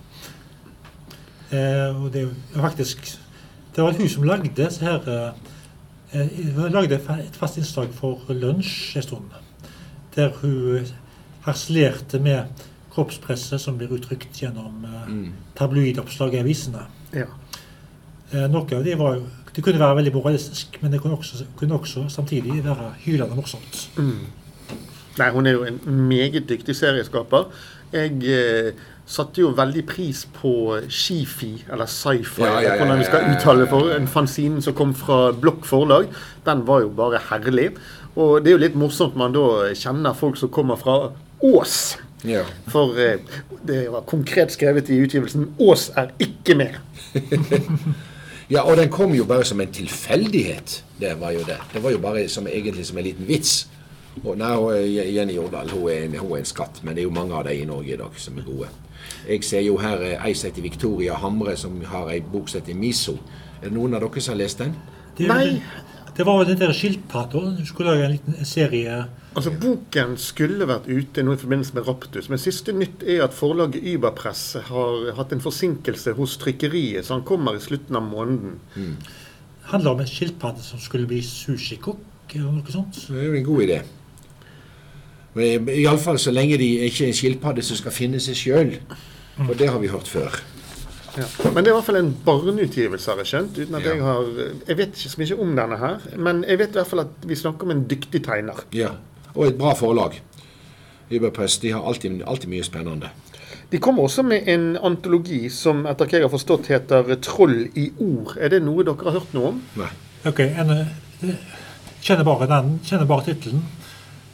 Eh, 1.51 2.03
og 2.03 2.13
det 2.13 2.23
er 2.23 2.61
faktisk 2.61 3.19
Det 3.75 3.83
var 3.83 3.91
hun 3.91 4.09
som 4.09 4.23
lagde 4.23 4.71
så 4.71 4.85
her 4.85 5.33
eh, 6.13 6.27
Hun 6.55 6.71
lagde 6.71 6.95
et 6.95 7.35
fast 7.35 7.57
innslag 7.57 7.91
for 7.93 8.19
lunsj 8.29 8.95
en 8.97 9.03
stund. 9.03 9.31
Der 10.15 10.33
hun 10.41 10.87
harselerte 11.45 12.19
med 12.19 12.65
kroppspresset 12.91 13.61
som 13.63 13.77
blir 13.79 13.93
uttrykt 13.95 14.41
gjennom 14.41 14.83
eh, 14.85 15.05
mm. 15.07 15.29
tabloidoppslag 15.55 16.35
i 16.35 16.41
avisene. 16.43 16.83
Ja. 17.15 17.29
Eh, 18.31 18.47
noe 18.51 18.67
av 18.77 18.83
det 18.87 18.97
var 18.99 19.15
jo 19.19 19.29
det 19.51 19.63
kunne 19.65 19.81
være 19.81 19.97
veldig 19.97 20.13
moralistisk, 20.15 20.77
men 20.81 20.93
det 20.93 21.01
kunne 21.03 21.17
også, 21.17 21.43
kunne 21.59 21.75
også 21.75 22.05
samtidig 22.09 22.61
være 22.63 22.93
hylende 23.03 23.35
morsomt. 23.35 23.89
Mm. 23.97 24.29
Nei, 25.19 25.29
hun 25.35 25.47
er 25.47 25.57
jo 25.57 25.65
en 25.67 25.79
meget 26.07 26.47
dyktig 26.49 26.75
serieskaper. 26.75 27.49
Jeg 27.91 28.23
eh, 28.23 28.71
satte 29.05 29.43
jo 29.43 29.49
veldig 29.57 29.83
pris 29.89 30.23
på 30.37 30.53
Shifi, 30.87 31.65
eller 31.67 31.89
sci-fi, 31.91 32.45
ja, 32.45 32.53
ja, 32.53 32.61
ja, 32.69 32.77
hvordan 32.79 33.01
vi 33.01 33.09
skal 33.09 33.27
uttale 33.33 33.67
for. 33.67 33.91
En 33.91 34.07
fanzine 34.07 34.63
som 34.63 34.77
kom 34.77 34.95
fra 34.95 35.33
Blokk 35.35 35.67
forlag. 35.67 36.07
Den 36.45 36.63
var 36.67 36.85
jo 36.85 36.93
bare 36.95 37.19
herlig. 37.27 37.73
Og 38.15 38.41
det 38.43 38.51
er 38.51 38.57
jo 38.57 38.63
litt 38.65 38.79
morsomt 38.79 39.15
man 39.19 39.35
da 39.35 39.71
kjenner 39.77 40.17
folk 40.17 40.39
som 40.39 40.51
kommer 40.51 40.79
fra 40.79 41.11
Ås. 41.41 41.97
Ja. 42.27 42.43
For 42.69 42.97
eh, 42.99 43.19
det 43.65 43.87
var 43.89 44.05
konkret 44.09 44.51
skrevet 44.51 44.89
i 44.89 44.99
utgivelsen 45.01 45.53
'Ås 45.57 45.91
er 45.95 46.11
ikke 46.19 46.53
med'. 46.53 46.77
ja, 48.53 48.61
og 48.61 48.77
den 48.77 48.89
kom 48.89 49.13
jo 49.15 49.25
bare 49.25 49.45
som 49.45 49.61
en 49.61 49.71
tilfeldighet. 49.71 50.83
Det 50.99 51.15
var 51.19 51.31
jo 51.31 51.39
det. 51.39 51.57
Det 51.73 51.83
var 51.83 51.91
jo 51.91 51.97
bare 51.97 52.27
som, 52.29 52.47
egentlig 52.47 52.85
som 52.85 52.97
en 52.97 53.03
liten 53.03 53.27
vits. 53.27 53.67
Og, 54.23 54.37
nei, 54.37 54.53
Jenny 55.15 55.35
Jordal 55.35 55.69
hun 55.71 55.89
er, 55.89 56.03
en, 56.03 56.15
hun 56.19 56.31
er, 56.31 56.37
en, 56.37 56.45
skatt, 56.45 56.81
men 56.83 56.95
det 56.95 57.01
er 57.01 57.07
jo 57.07 57.15
mange 57.15 57.35
av 57.35 57.45
de 57.47 57.55
i 57.55 57.65
Norge 57.65 57.93
i 57.93 57.97
dag 57.97 58.17
som 58.19 58.37
er 58.37 58.43
gode. 58.43 58.67
Jeg 59.27 59.43
ser 59.43 59.61
jo 59.61 59.77
her 59.77 60.03
eh, 60.03 60.25
ei 60.25 60.33
som 60.33 60.49
heter 60.49 60.61
Victoria 60.61 61.13
Hamre, 61.13 61.55
som 61.57 61.79
har 61.85 62.11
ei 62.11 62.19
bok 62.21 62.49
som 62.49 62.61
heter 62.61 62.75
Miso. 62.75 63.17
Er 63.61 63.69
det 63.69 63.73
noen 63.77 63.95
av 63.95 64.03
dere 64.03 64.21
som 64.21 64.35
har 64.35 64.43
lest 64.43 64.59
den? 64.59 64.75
Nei. 65.19 65.61
Det 66.17 66.25
var 66.27 66.43
den 66.45 66.59
der 66.59 66.73
skilpadda. 66.75 67.39
Du 67.57 67.65
skulle 67.65 67.93
lage 67.93 68.05
en 68.05 68.11
liten 68.11 68.45
serie. 68.45 69.05
Altså, 69.31 69.53
Boken 69.55 70.17
skulle 70.19 70.67
vært 70.67 70.89
ute 70.91 71.23
nå 71.23 71.37
i 71.37 71.39
forbindelse 71.39 71.77
med 71.77 71.87
Raptus, 71.87 72.27
men 72.27 72.41
siste 72.41 72.73
nytt 72.75 73.05
er 73.07 73.23
at 73.23 73.35
forlaget 73.35 73.85
Yberpress 73.93 74.57
har 74.67 75.13
hatt 75.15 75.31
en 75.31 75.43
forsinkelse 75.43 76.17
hos 76.17 76.35
trykkeriet, 76.41 77.05
så 77.07 77.15
han 77.15 77.23
kommer 77.27 77.55
i 77.55 77.63
slutten 77.63 77.95
av 77.95 78.03
måneden. 78.09 78.59
Mm. 78.75 78.97
Handler 79.71 79.95
om 79.95 80.03
en 80.03 80.11
skilpadde 80.11 80.65
som 80.65 80.83
skulle 80.83 81.07
bli 81.07 81.21
sushikokk 81.23 82.35
eller 82.35 82.59
noe 82.59 82.75
sånt. 82.75 83.05
Det 83.07 83.21
er 83.21 83.29
jo 83.29 83.39
en 83.39 83.47
god 83.47 83.65
idé. 83.69 83.81
Iallfall 85.79 86.19
så 86.19 86.33
lenge 86.35 86.59
de 86.59 86.67
ikke 86.89 87.05
er 87.05 87.13
en 87.13 87.19
skilpadde 87.21 87.63
som 87.63 87.79
skal 87.79 87.95
finne 87.95 88.19
seg 88.19 88.35
sjøl. 88.35 88.73
Og 89.47 89.55
det 89.55 89.71
har 89.71 89.79
vi 89.79 89.91
hørt 89.91 90.11
før. 90.11 90.41
Ja. 91.17 91.25
Men 91.51 91.63
det 91.63 91.71
er 91.71 91.73
i 91.73 91.75
hvert 91.75 91.85
fall 91.85 91.99
en 91.99 92.11
barneutgivelse, 92.25 93.11
har 93.11 93.17
jeg 93.17 93.27
skjønt. 93.27 93.57
uten 93.57 93.75
at 93.75 93.85
ja. 93.85 93.95
Jeg 93.95 94.03
har, 94.03 94.29
jeg 94.67 94.77
vet 94.77 94.95
ikke 94.95 95.09
så 95.09 95.21
mye 95.21 95.39
om 95.43 95.55
denne 95.55 95.77
her, 95.77 95.97
men 96.17 96.43
jeg 96.47 96.59
vet 96.61 96.75
i 96.75 96.79
hvert 96.79 96.87
fall 96.87 97.03
at 97.03 97.25
vi 97.27 97.35
snakker 97.35 97.67
om 97.67 97.71
en 97.71 97.87
dyktig 97.89 98.23
tegner. 98.23 98.63
Ja, 98.73 98.95
Og 99.35 99.47
et 99.47 99.57
bra 99.57 99.73
forlag. 99.73 100.21
Iberpress 101.11 101.57
de 101.57 101.71
har 101.71 101.83
alltid, 101.87 102.21
alltid, 102.27 102.49
mye 102.49 102.63
spennende. 102.63 103.09
De 103.71 103.79
kommer 103.79 104.03
også 104.03 104.23
med 104.23 104.47
en 104.51 104.77
antologi 104.83 105.49
som 105.49 105.85
etter 105.87 106.07
hva 106.07 106.19
jeg 106.19 106.25
har 106.25 106.31
forstått 106.31 106.67
heter 106.67 107.15
'Troll 107.15 107.69
i 107.75 107.91
ord'. 107.99 108.37
Er 108.39 108.49
det 108.49 108.63
noe 108.63 108.83
dere 108.83 109.03
har 109.03 109.11
hørt 109.11 109.33
noe 109.33 109.47
om? 109.47 109.61
Nei. 109.75 109.87
Ok, 110.25 110.39
en, 110.39 110.69
eh, 110.69 111.35
kjenner 112.01 112.23
bare 112.23 112.47
den, 112.47 112.79
kjenner 112.83 113.05
bare 113.05 113.23
tittelen. 113.23 113.63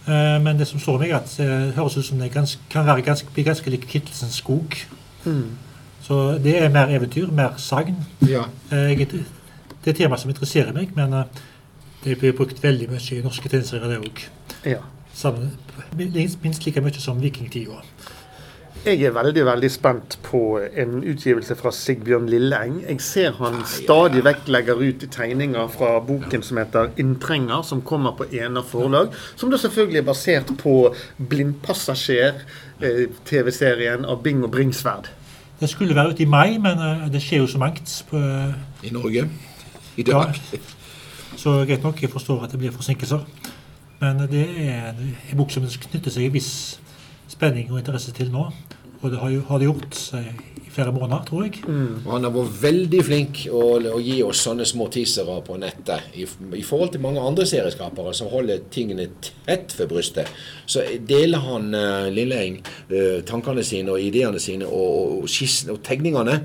Eh, 0.08 0.42
men 0.42 0.58
det 0.58 0.68
som 0.68 0.80
står 0.80 1.00
meg, 1.00 1.10
er 1.10 1.16
at 1.16 1.36
det 1.38 1.76
høres 1.76 1.98
ut 1.98 2.06
som 2.06 2.20
det 2.20 2.32
kan 2.32 2.86
være 2.86 3.02
ganske, 3.02 3.28
bli 3.34 3.44
ganske 3.44 3.70
lik 3.70 3.88
Kittelsens 3.88 4.36
skog. 4.36 4.76
Mm. 5.26 5.58
Så 6.08 6.38
det 6.40 6.54
er 6.62 6.70
mer 6.72 6.88
eventyr, 6.96 7.28
mer 7.36 7.58
sagn. 7.60 7.98
Ja. 8.24 8.46
Jeg, 8.72 9.10
det 9.12 9.26
er 9.84 9.92
et 9.92 9.98
tema 10.00 10.16
som 10.20 10.30
interesserer 10.32 10.72
meg, 10.76 10.94
men 10.96 11.14
eh, 11.14 11.24
det 12.06 12.20
blir 12.22 12.36
brukt 12.38 12.64
veldig 12.64 12.88
mye 12.94 13.18
i 13.18 13.24
norske 13.26 13.50
tegneserier, 13.52 13.88
det 13.92 14.00
òg. 14.00 14.18
Ja. 14.64 14.80
Minst 15.98 16.64
like 16.64 16.82
mye 16.86 17.02
som 17.04 17.20
vikingtida. 17.20 17.82
Jeg 18.86 19.02
er 19.04 19.12
veldig 19.12 19.44
veldig 19.44 19.72
spent 19.74 20.20
på 20.24 20.60
en 20.64 21.04
utgivelse 21.04 21.56
fra 21.60 21.72
Sigbjørn 21.76 22.30
Lilleeng. 22.32 22.80
Jeg 22.86 23.02
ser 23.04 23.32
han 23.42 23.66
stadig 23.68 24.24
vekk 24.24 24.48
legger 24.54 24.80
ut 24.80 25.04
tegninger 25.12 25.68
fra 25.74 26.00
boken 26.08 26.44
som 26.44 26.58
heter 26.62 26.90
'Inntrenger', 26.96 27.64
som 27.68 27.82
kommer 27.82 28.12
på 28.16 28.24
Ena 28.32 28.62
forlag. 28.62 29.08
Som 29.36 29.52
da 29.52 29.58
selvfølgelig 29.58 30.00
er 30.00 30.12
basert 30.12 30.58
på 30.64 30.96
'Blindpassasjer'-TV-serien 31.20 34.06
av 34.06 34.24
Bing 34.24 34.44
og 34.44 34.52
Bringsverd. 34.52 35.17
Det 35.60 35.70
skulle 35.70 35.96
være 35.96 36.14
ute 36.14 36.24
i 36.24 36.30
mai, 36.30 36.58
men 36.62 36.80
eh, 36.80 37.06
det 37.12 37.22
skjer 37.22 37.42
jo 37.42 37.48
så 37.48 37.58
mangt. 37.62 38.06
På, 38.10 38.18
I 38.84 38.92
Norge? 38.94 39.30
I 39.98 40.04
dag? 40.04 40.36
Ja. 40.54 40.60
Så 41.38 41.54
greit 41.66 41.84
nok, 41.84 42.02
jeg 42.02 42.10
forstår 42.10 42.44
at 42.44 42.52
det 42.52 42.60
blir 42.60 42.72
forsinkelser. 42.72 43.20
Men 44.00 44.20
det 44.30 44.46
er 44.68 44.94
en 44.94 45.38
bok 45.38 45.52
som 45.54 45.66
knytter 45.66 46.14
seg 46.14 46.28
en 46.28 46.34
viss 46.34 46.52
spenning 47.30 47.72
og 47.72 47.80
interesse 47.82 48.14
til 48.14 48.30
nå. 48.34 48.48
Og 49.02 49.12
det 49.12 49.20
har, 49.22 49.30
jo, 49.30 49.42
har 49.48 49.60
det 49.62 49.68
gjort 49.68 49.98
i 50.18 50.72
flere 50.74 50.94
måneder, 50.94 51.26
tror 51.28 51.44
jeg. 51.46 51.62
Mm. 51.68 52.06
Og 52.06 52.12
han 52.16 52.26
har 52.26 52.34
vært 52.34 52.56
veldig 52.62 53.02
flink 53.06 53.44
å, 53.54 53.64
å 53.94 54.00
gi 54.02 54.18
oss 54.26 54.42
sånne 54.46 54.66
små 54.68 54.88
teasere 54.94 55.38
på 55.46 55.58
nettet. 55.62 56.10
I, 56.18 56.26
I, 56.58 56.64
forhold 56.66 56.94
til 56.94 57.04
mange 57.06 57.24
andre 57.24 57.46
serieskapere 57.50 58.14
som 58.18 58.32
holder 58.32 58.66
tingene 58.74 59.10
tett 59.22 59.76
for 59.78 59.90
brystet, 59.90 60.30
så 60.66 60.86
deler 61.10 61.46
han 61.46 61.70
uh, 61.78 62.10
Lilleeng 62.14 62.60
uh, 62.64 63.22
tankene 63.28 63.66
sine 63.66 63.94
og 63.94 64.02
ideene 64.04 64.42
sine 64.42 64.70
og, 64.70 64.98
og, 64.98 65.30
og, 65.30 65.72
og 65.76 65.82
tegningene. 65.86 66.42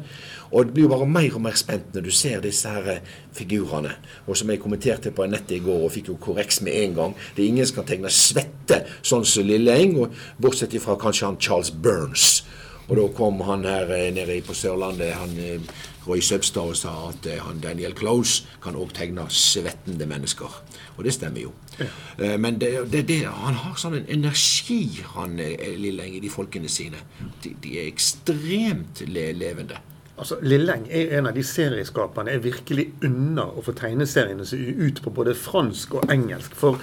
Og 0.53 0.67
det 0.67 0.75
blir 0.77 0.85
jo 0.85 0.93
bare 0.93 1.09
mer 1.09 1.37
og 1.39 1.45
mer 1.47 1.57
spent 1.57 1.95
når 1.95 2.05
du 2.05 2.11
ser 2.13 2.43
disse 2.45 2.69
her 2.69 2.89
eh, 2.93 3.13
figurene. 3.33 3.95
Og 4.27 4.37
som 4.37 4.51
jeg 4.53 4.61
kommenterte 4.61 5.13
på 5.15 5.27
nettet 5.27 5.57
i 5.59 5.63
går 5.65 5.87
og 5.87 5.93
fikk 5.95 6.13
jo 6.13 6.19
korreks 6.21 6.61
med 6.65 6.77
en 6.77 6.99
gang. 6.99 7.15
Det 7.37 7.45
er 7.45 7.53
ingen 7.55 7.69
som 7.69 7.81
kan 7.81 7.89
tegne 7.89 8.13
svette 8.13 8.83
sånn 9.01 9.25
som 9.29 9.49
Lille 9.49 9.79
Eng, 9.81 9.97
bortsett 10.43 10.77
fra 10.83 10.99
kanskje 11.01 11.31
han 11.31 11.41
Charles 11.41 11.73
Burns. 11.73 12.43
Og 12.91 12.99
da 12.99 13.07
kom 13.17 13.41
han 13.47 13.65
her 13.65 13.89
nede 14.13 14.41
på 14.45 14.53
Sørlandet, 14.59 15.15
han 15.17 15.63
Roy 16.05 16.21
Søbstad, 16.21 16.73
og 16.75 16.77
sa 16.77 16.91
at 17.09 17.29
han 17.47 17.63
Daniel 17.63 17.95
Close 17.97 18.43
kan 18.61 18.77
òg 18.77 18.91
tegne 18.97 19.25
svettende 19.33 20.05
mennesker. 20.11 20.59
Og 20.99 21.07
det 21.07 21.15
stemmer 21.15 21.47
jo. 21.47 21.53
Ja. 21.79 22.37
Men 22.43 22.59
det, 22.61 22.73
det, 22.93 23.07
det, 23.09 23.21
han 23.31 23.57
har 23.63 23.79
sånn 23.81 24.01
en 24.01 24.11
energi, 24.11 24.99
han 25.15 25.39
Lilleng, 25.39 26.19
i 26.19 26.21
de 26.21 26.33
folkene 26.33 26.69
sine. 26.69 27.01
De, 27.41 27.55
de 27.63 27.79
er 27.79 27.89
ekstremt 27.89 29.07
le 29.09 29.31
levende. 29.39 29.79
Altså, 30.19 30.37
Lilleng 30.45 30.85
er 30.93 31.17
en 31.19 31.27
av 31.31 31.35
de 31.35 31.43
serieskaperne 31.47 32.35
jeg 32.35 32.45
virkelig 32.45 32.85
unner 33.07 33.57
å 33.57 33.65
få 33.65 33.73
tegneseriene 33.77 34.45
seg 34.47 34.83
ut 34.83 35.01
på 35.03 35.13
både 35.15 35.35
fransk 35.39 35.97
og 35.99 36.13
engelsk. 36.13 36.55
For 36.59 36.81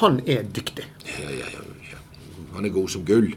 han 0.00 0.22
er 0.26 0.46
dyktig. 0.48 0.86
Ja, 1.06 1.30
ja, 1.36 1.50
ja. 1.52 2.00
Han 2.56 2.64
er 2.68 2.72
god 2.74 2.88
som 2.92 3.04
gull. 3.08 3.32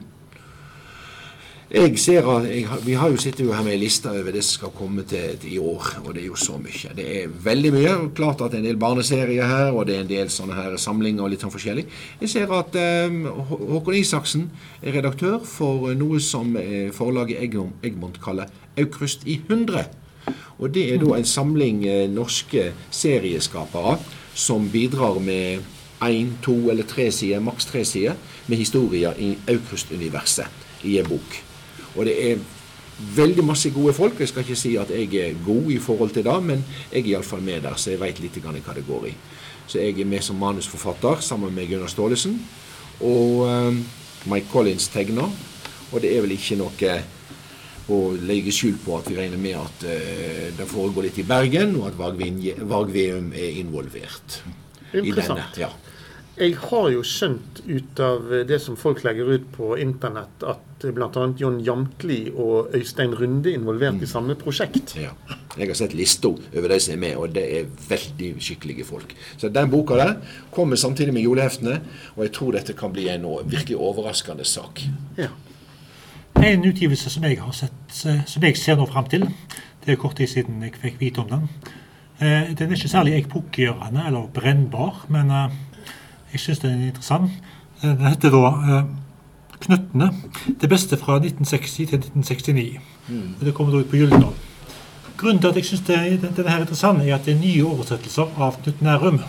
Jeg 1.66 1.98
ser 1.98 2.28
at 2.30 2.44
jeg, 2.46 2.68
Vi 2.86 2.94
har 2.94 3.10
jo 3.10 3.18
sittet 3.18 3.42
jo 3.42 3.54
her 3.54 3.64
med 3.66 3.74
en 3.74 3.80
liste 3.82 4.10
over 4.10 4.32
det 4.32 4.44
som 4.46 4.60
skal 4.60 4.74
komme 4.78 5.02
til, 5.10 5.40
i 5.50 5.58
år, 5.58 5.88
og 6.06 6.14
det 6.14 6.22
er 6.22 6.28
jo 6.28 6.38
så 6.38 6.60
mye. 6.62 6.92
Det 6.96 7.06
er 7.24 7.28
veldig 7.28 7.72
mye. 7.74 7.96
Klart 8.16 8.42
at 8.42 8.52
det 8.52 8.60
er 8.60 8.64
en 8.64 8.68
del 8.70 8.78
barneserier 8.78 9.50
her, 9.50 9.72
og 9.72 9.88
det 9.88 9.96
er 9.96 10.04
en 10.06 10.12
del 10.12 10.30
sånne 10.30 10.54
her 10.54 10.78
samlinger 10.78 11.26
og 11.26 11.34
litt 11.34 11.42
sånn 11.42 11.54
forskjellig. 11.54 11.88
Jeg 12.22 12.30
ser 12.30 12.54
at 12.54 12.78
um, 13.10 13.26
Håkon 13.50 13.98
Isaksen 13.98 14.50
er 14.84 14.94
redaktør 15.00 15.40
for 15.42 15.90
noe 15.98 16.22
som 16.22 16.54
forlaget 16.94 17.42
Egmont 17.42 18.22
kaller 18.22 18.52
Aukrust 18.78 19.26
i 19.26 19.40
100. 19.48 19.90
Og 20.60 20.70
det 20.74 20.86
er 20.94 21.02
da 21.02 21.16
en 21.18 21.28
samling 21.28 21.82
eh, 21.88 22.06
norske 22.12 22.70
serieskapere 22.94 23.98
som 24.36 24.70
bidrar 24.72 25.20
med 25.20 25.66
én, 26.06 26.32
to 26.44 26.56
eller 26.70 26.88
tre 26.88 27.10
sider, 27.12 27.42
maks 27.44 27.66
tre 27.66 27.84
sider, 27.88 28.16
med 28.48 28.62
historier 28.62 29.18
i 29.18 29.34
Aukrust-universet 29.50 30.86
i 30.86 31.00
en 31.02 31.10
bok. 31.10 31.42
Og 31.96 32.06
det 32.06 32.16
er 32.32 32.44
veldig 33.16 33.44
masse 33.44 33.70
gode 33.76 33.94
folk. 33.94 34.20
Jeg 34.20 34.32
skal 34.32 34.46
ikke 34.46 34.60
si 34.60 34.76
at 34.80 34.92
jeg 34.94 35.10
er 35.20 35.40
god 35.46 35.72
i 35.72 35.80
forhold 35.80 36.14
til 36.16 36.26
det, 36.26 36.38
men 36.44 36.64
jeg 36.92 37.02
er 37.02 37.12
iallfall 37.16 37.44
med 37.44 37.66
der, 37.66 37.76
så 37.76 37.92
jeg 37.94 38.02
veit 38.02 38.22
litt 38.24 38.40
hva 38.44 38.54
det 38.56 38.88
går 38.88 39.10
i. 39.12 39.16
Så 39.68 39.82
jeg 39.82 40.00
er 40.00 40.08
med 40.08 40.24
som 40.24 40.38
manusforfatter 40.40 41.24
sammen 41.26 41.54
med 41.56 41.68
Gunnar 41.70 41.90
Staalesen. 41.90 42.38
Og 43.02 43.44
um, 43.50 43.82
Mike 44.32 44.48
Collins 44.52 44.88
tegner. 44.94 45.30
Og 45.92 46.02
det 46.02 46.16
er 46.16 46.24
vel 46.24 46.36
ikke 46.36 46.58
noe 46.60 46.94
å 47.86 47.98
legge 48.18 48.54
skjul 48.54 48.78
på 48.82 48.96
at 48.98 49.10
vi 49.10 49.18
regner 49.18 49.42
med 49.42 49.58
at 49.60 49.88
uh, 49.90 50.46
det 50.58 50.70
foregår 50.70 51.10
litt 51.10 51.20
i 51.22 51.28
Bergen, 51.28 51.76
og 51.80 51.90
at 51.92 52.00
Varg 52.00 52.94
Veum 52.94 53.34
er 53.34 53.60
involvert. 53.62 54.40
I 54.96 55.12
denne, 55.12 55.50
ja. 55.60 55.74
Jeg 56.36 56.58
har 56.60 56.90
jo 56.92 57.04
skjønt 57.08 57.62
ut 57.64 58.00
av 58.04 58.26
det 58.50 58.58
som 58.60 58.76
folk 58.76 59.06
legger 59.06 59.30
ut 59.38 59.46
på 59.56 59.70
internett, 59.80 60.44
at 60.44 60.84
bl.a. 60.84 61.22
John 61.40 61.62
Jamtli 61.64 62.26
og 62.32 62.76
Øystein 62.76 63.14
Runde 63.16 63.54
er 63.54 63.56
involvert 63.56 63.96
mm. 63.96 64.04
i 64.04 64.10
samme 64.10 64.36
prosjekt. 64.36 64.98
Ja. 65.00 65.14
Jeg 65.56 65.70
har 65.70 65.78
sett 65.80 65.96
lista 65.96 66.34
over 66.34 66.68
de 66.74 66.80
som 66.84 66.98
er 66.98 67.00
med, 67.00 67.16
og 67.16 67.32
det 67.38 67.46
er 67.60 67.70
veldig 67.88 68.34
skikkelige 68.44 68.84
folk. 68.88 69.16
Så 69.38 69.48
den 69.48 69.72
boka 69.72 69.96
der 69.96 70.18
kommer 70.52 70.76
samtidig 70.76 71.14
med 71.16 71.24
juleheftene, 71.24 71.78
og 72.18 72.26
jeg 72.26 72.34
tror 72.36 72.58
dette 72.58 72.76
kan 72.76 72.92
bli 72.92 73.08
en 73.14 73.30
virkelig 73.46 73.78
overraskende 73.80 74.44
sak. 74.44 74.84
Ja. 75.18 75.32
En 76.36 76.68
utgivelse 76.68 77.10
som 77.10 77.24
jeg 77.24 77.40
har 77.40 77.56
sett, 77.56 78.02
eh, 78.06 78.26
som 78.28 78.44
jeg 78.44 78.58
ser 78.60 78.76
nå 78.76 78.90
fram 78.92 79.08
til, 79.08 79.24
det 79.86 79.96
er 79.96 80.02
kort 80.02 80.18
tid 80.20 80.28
siden 80.28 80.60
jeg 80.68 80.76
fikk 80.82 81.00
vite 81.00 81.24
om 81.24 81.32
den. 81.32 81.48
Eh, 82.20 82.52
den 82.52 82.68
er 82.68 82.76
ikke 82.76 82.92
særlig 82.92 83.16
eggpukkegjørende 83.22 84.04
eller 84.10 84.28
brennbar, 84.36 85.06
men 85.08 85.32
eh, 85.32 85.56
jeg 86.36 86.44
syns 86.44 86.60
den 86.60 86.82
er 86.82 86.88
interessant. 86.92 87.32
Den 87.82 88.08
heter 88.08 88.34
da 88.34 88.48
uh, 88.48 88.84
'Knøttene'. 89.62 90.12
Det 90.62 90.70
beste 90.70 90.98
fra 90.98 91.16
1960 91.16 91.76
til 91.76 91.98
1969. 91.98 92.80
Mm. 93.08 93.36
Det 93.40 93.54
kommer 93.54 93.74
da 93.74 93.80
ut 93.80 93.90
på 93.90 93.96
Gyldendal. 93.96 94.34
Grunnen 95.18 95.42
til 95.42 95.48
at 95.48 95.56
jeg 95.56 95.66
syns 95.66 95.86
denne 95.88 96.50
er 96.52 96.60
interessant, 96.60 97.02
er 97.02 97.16
at 97.16 97.26
det 97.26 97.36
er 97.36 97.40
nye 97.40 97.64
oversettelser 97.66 98.36
av 98.38 98.58
Knut 98.64 98.82
Nærum. 98.82 99.20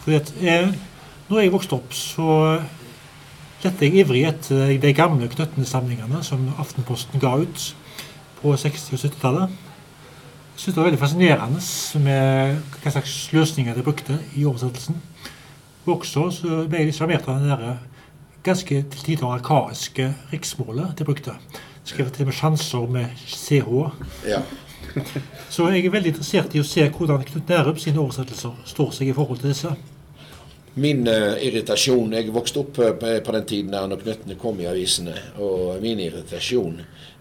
Fordi 0.00 0.16
at 0.16 0.34
jeg, 0.42 0.72
når 1.28 1.40
jeg 1.40 1.52
vokste 1.52 1.78
opp, 1.78 1.94
så 1.94 2.58
lette 3.64 3.86
jeg 3.86 3.94
ivrig 4.02 4.24
etter 4.28 4.74
de 4.80 4.92
gamle 4.92 5.28
Knøttene-samlingene 5.28 6.22
som 6.22 6.48
Aftenposten 6.58 7.20
ga 7.20 7.36
ut 7.36 7.76
på 8.42 8.54
60- 8.54 8.92
og 8.92 8.98
70-tallet. 8.98 9.48
Jeg 10.54 10.60
syns 10.60 10.74
det 10.74 10.82
var 10.82 10.90
veldig 10.90 11.00
fascinerende 11.00 11.62
med 12.02 12.58
hva 12.82 12.90
slags 12.90 13.14
løsninger 13.32 13.74
de 13.74 13.86
brukte 13.86 14.18
i 14.34 14.44
oversettelsen 14.44 14.98
også 15.86 16.28
så 16.32 16.62
ble 16.68 16.84
jeg 16.84 16.96
sjarmert 16.96 17.28
av 17.28 17.42
det 17.42 17.50
der 17.52 17.78
ganske 18.44 18.82
til 18.92 19.06
tider 19.06 19.30
arkaiske 19.38 20.10
riksmålet 20.32 20.98
de 20.98 21.04
brukte. 21.04 21.34
Skrevet 21.84 22.12
til 22.16 22.28
med 22.28 22.36
sjanser 22.36 22.86
med 22.88 23.24
CH. 23.26 23.68
Ja. 24.28 24.40
så 25.50 25.68
jeg 25.72 25.84
er 25.84 25.92
veldig 25.92 26.12
interessert 26.12 26.54
i 26.54 26.60
å 26.60 26.66
se 26.68 26.84
hvordan 26.88 27.24
Knut 27.28 27.48
Nærup 27.48 27.80
sine 27.82 28.00
oversettelser 28.00 28.54
står 28.68 28.92
seg 28.96 29.10
i 29.10 29.16
forhold 29.16 29.40
til 29.42 29.52
disse. 29.52 29.72
Min 30.74 31.04
uh, 31.06 31.36
irritasjon 31.38 32.16
Jeg 32.16 32.32
vokste 32.34 32.64
opp 32.64 32.78
uh, 32.82 32.96
på 32.98 33.34
den 33.36 33.44
tiden 33.46 33.70
der 33.70 33.86
når 33.86 34.00
knøttene 34.02 34.34
kom 34.40 34.58
i 34.58 34.66
avisene. 34.66 35.14
Og 35.38 35.78
min 35.82 36.02
irritasjon 36.02 36.80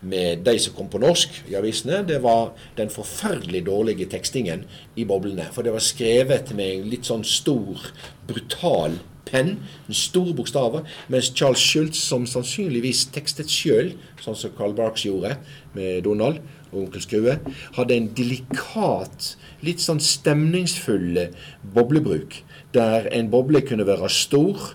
med 0.10 0.42
de 0.44 0.56
som 0.60 0.74
kom 0.74 0.90
på 0.90 1.00
norsk 1.04 1.44
i 1.52 1.56
avisene, 1.60 2.02
det 2.08 2.18
var 2.24 2.52
den 2.80 2.90
forferdelig 2.92 3.62
dårlige 3.70 4.10
tekstingen 4.12 4.66
i 4.98 5.06
boblene. 5.06 5.46
For 5.54 5.62
det 5.62 5.76
var 5.76 5.86
skrevet 5.86 6.50
med 6.58 6.90
litt 6.90 7.06
sånn 7.08 7.24
stor, 7.28 7.86
brutal 8.28 8.98
penn, 9.28 9.56
store 9.90 10.36
bokstaver, 10.38 10.88
mens 11.12 11.32
Charles 11.36 11.62
Schultz, 11.62 12.02
som 12.02 12.28
sannsynligvis 12.30 13.06
tekstet 13.14 13.52
sjøl, 13.52 13.94
sånn 14.22 14.38
som 14.38 14.54
Carl 14.58 14.76
Barks 14.78 15.06
gjorde 15.08 15.38
med 15.78 16.04
Donald 16.08 16.42
og 16.72 16.86
Onkel 16.86 17.04
Skrue, 17.06 17.38
hadde 17.78 17.98
en 17.98 18.10
delikat, 18.18 19.34
litt 19.64 19.84
sånn 19.84 20.02
stemningsfull 20.04 21.28
boblebruk 21.76 22.42
der 22.74 23.08
en 23.14 23.30
boble 23.32 23.62
kunne 23.66 23.86
være 23.88 24.10
stor, 24.12 24.74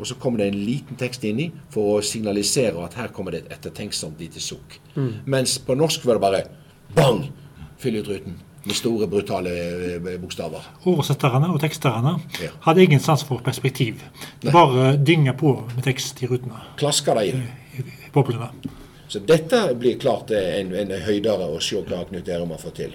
og 0.00 0.06
så 0.08 0.16
kommer 0.16 0.40
det 0.40 0.48
en 0.48 0.62
liten 0.64 0.96
tekst 1.00 1.24
inni 1.28 1.50
for 1.72 1.98
å 1.98 2.04
signalisere 2.04 2.80
at 2.86 2.96
her 2.96 3.10
kommer 3.12 3.34
det 3.34 3.44
et 3.44 3.58
ettertenksomt 3.58 4.22
lite 4.22 4.40
sukk. 4.40 4.78
Mm. 4.94 5.26
Mens 5.28 5.58
på 5.60 5.76
norsk 5.76 6.06
var 6.08 6.16
det 6.16 6.24
bare 6.24 6.44
bang! 6.96 7.26
Fyll 7.80 8.00
ut 8.00 8.08
ruten. 8.08 8.38
Med 8.64 8.76
store, 8.76 9.06
brutale 9.08 9.52
eh, 9.96 10.08
bokstaver. 10.20 10.66
Oversetterne 10.90 11.48
og 11.54 11.60
teksterne 11.62 12.16
ja. 12.42 12.50
hadde 12.66 12.84
ingen 12.84 13.00
sans 13.00 13.24
for 13.24 13.40
perspektiv. 13.44 14.02
Nei. 14.42 14.52
bare 14.52 14.92
dynga 15.00 15.32
på 15.32 15.54
med 15.74 15.84
tekst 15.86 16.20
i 16.22 16.28
rutene. 16.28 16.60
Klaska 16.80 17.16
de 17.16 17.30
inn. 17.32 17.46
I, 17.78 17.86
i 17.86 18.12
boblene. 18.12 18.50
Så 19.10 19.22
dette 19.26 19.62
blir 19.74 19.96
klart 19.98 20.30
en, 20.36 20.74
en 20.76 20.92
høydere 21.02 21.48
å 21.50 21.56
se 21.64 21.80
hva 21.80 22.04
Knut 22.10 22.28
Erum 22.28 22.52
har 22.54 22.60
fått 22.62 22.76
til. 22.82 22.92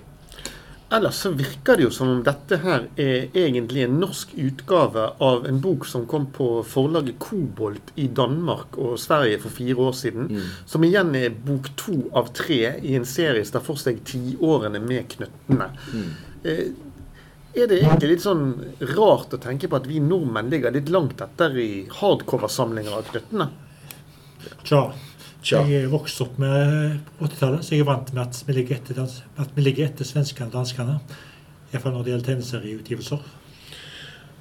Ellers 0.89 1.15
så 1.15 1.31
virker 1.33 1.77
det 1.77 1.87
jo 1.87 1.91
som 1.91 2.09
om 2.13 2.19
dette 2.23 2.59
her 2.61 2.83
er 3.01 3.31
egentlig 3.33 3.87
en 3.87 3.97
norsk 3.97 4.35
utgave 4.37 5.07
av 5.23 5.47
en 5.49 5.57
bok 5.61 5.87
som 5.89 6.05
kom 6.05 6.27
på 6.33 6.49
forlaget 6.69 7.17
Kobolt 7.19 7.89
i 7.97 8.05
Danmark 8.07 8.77
og 8.77 8.99
Sverige 9.01 9.39
for 9.41 9.55
fire 9.55 9.87
år 9.87 9.95
siden. 9.97 10.29
Mm. 10.29 10.51
Som 10.69 10.85
igjen 10.85 11.09
er 11.17 11.33
bok 11.47 11.71
to 11.79 11.97
av 12.13 12.29
tre 12.37 12.59
i 12.85 12.93
en 12.99 13.07
serie 13.09 13.41
som 13.43 13.57
tar 13.57 13.65
for 13.65 13.81
seg 13.81 14.03
tiårene 14.05 14.83
med 14.83 15.09
Knøttene. 15.15 15.71
Mm. 15.89 16.13
Eh, 16.45 16.63
er 17.55 17.71
det 17.71 17.81
egentlig 17.81 18.11
litt 18.13 18.25
sånn 18.27 18.47
rart 18.93 19.33
å 19.33 19.41
tenke 19.41 19.71
på 19.71 19.79
at 19.79 19.89
vi 19.89 19.97
nordmenn 20.03 20.53
ligger 20.53 20.75
litt 20.75 20.93
langt 20.93 21.21
etter 21.23 21.57
i 21.57 21.69
hardcoversamlinger 21.97 22.99
av 22.99 23.09
Knøttene? 23.09 23.49
Tja. 24.61 24.85
Tja. 25.45 25.59
Jeg 25.69 25.85
er 25.85 25.91
vokst 25.91 26.17
opp 26.23 26.39
med 26.41 26.95
80-tallet, 27.19 27.61
så 27.61 27.75
jeg 27.75 27.83
er 27.83 27.85
vant 27.85 28.07
med 28.15 28.23
at 28.23 28.37
vi 28.47 28.53
ligger 28.57 28.79
etter, 28.79 29.01
at 29.37 29.51
vi 29.53 29.61
ligger 29.61 29.85
etter 29.85 30.07
svenskene 30.07 30.49
og 30.49 30.55
danskene. 30.55 30.95
Iallfall 31.69 31.93
når 31.93 32.05
det 32.05 32.13
gjelder 32.13 32.29
tegneserieutgivelser. 32.31 33.27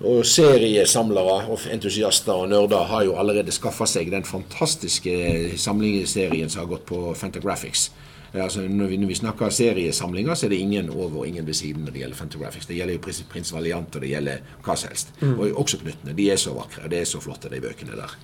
Og 0.09 0.25
seriesamlere 0.27 1.37
og 1.53 1.67
entusiaster 1.71 2.33
og 2.33 2.49
nerder 2.55 2.89
har 2.89 3.05
jo 3.05 3.19
allerede 3.21 3.53
skaffa 3.53 3.85
seg 3.89 4.09
den 4.15 4.25
fantastiske 4.25 5.13
samlingsserien 5.61 6.49
som 6.49 6.65
har 6.65 6.73
gått 6.73 6.89
på 6.89 7.13
Fantagraphics. 7.21 7.91
Altså, 8.35 8.65
når, 8.69 8.87
vi, 8.91 8.97
når 8.97 9.07
vi 9.13 9.15
snakker 9.15 9.51
seriesamlinger, 9.55 10.35
så 10.35 10.47
er 10.47 10.51
det 10.51 10.59
ingen 10.59 10.89
over 10.91 11.21
og 11.21 11.29
ingen 11.29 11.47
ved 11.47 11.55
siden 11.55 11.85
når 11.85 11.93
det 11.95 12.01
gjelder 12.01 12.19
Fantagraphics. 12.19 12.67
Det 12.67 12.77
gjelder 12.77 12.97
jo 12.97 13.03
Prins, 13.05 13.23
Prins 13.31 13.53
Valiant, 13.55 13.95
og 13.95 14.03
det 14.03 14.11
gjelder 14.11 14.41
hva 14.65 14.75
som 14.77 14.91
helst. 14.91 15.13
Mm. 15.21 15.37
Og 15.39 15.61
også 15.63 15.79
Knuttene. 15.79 16.17
De 16.19 16.31
er 16.31 16.41
så 16.43 16.55
vakre. 16.57 16.83
og 16.85 16.91
Det 16.91 17.01
er 17.01 17.05
så 17.07 17.21
flotte, 17.23 17.53
de 17.53 17.61
bøkene 17.63 17.99
der. 17.99 18.17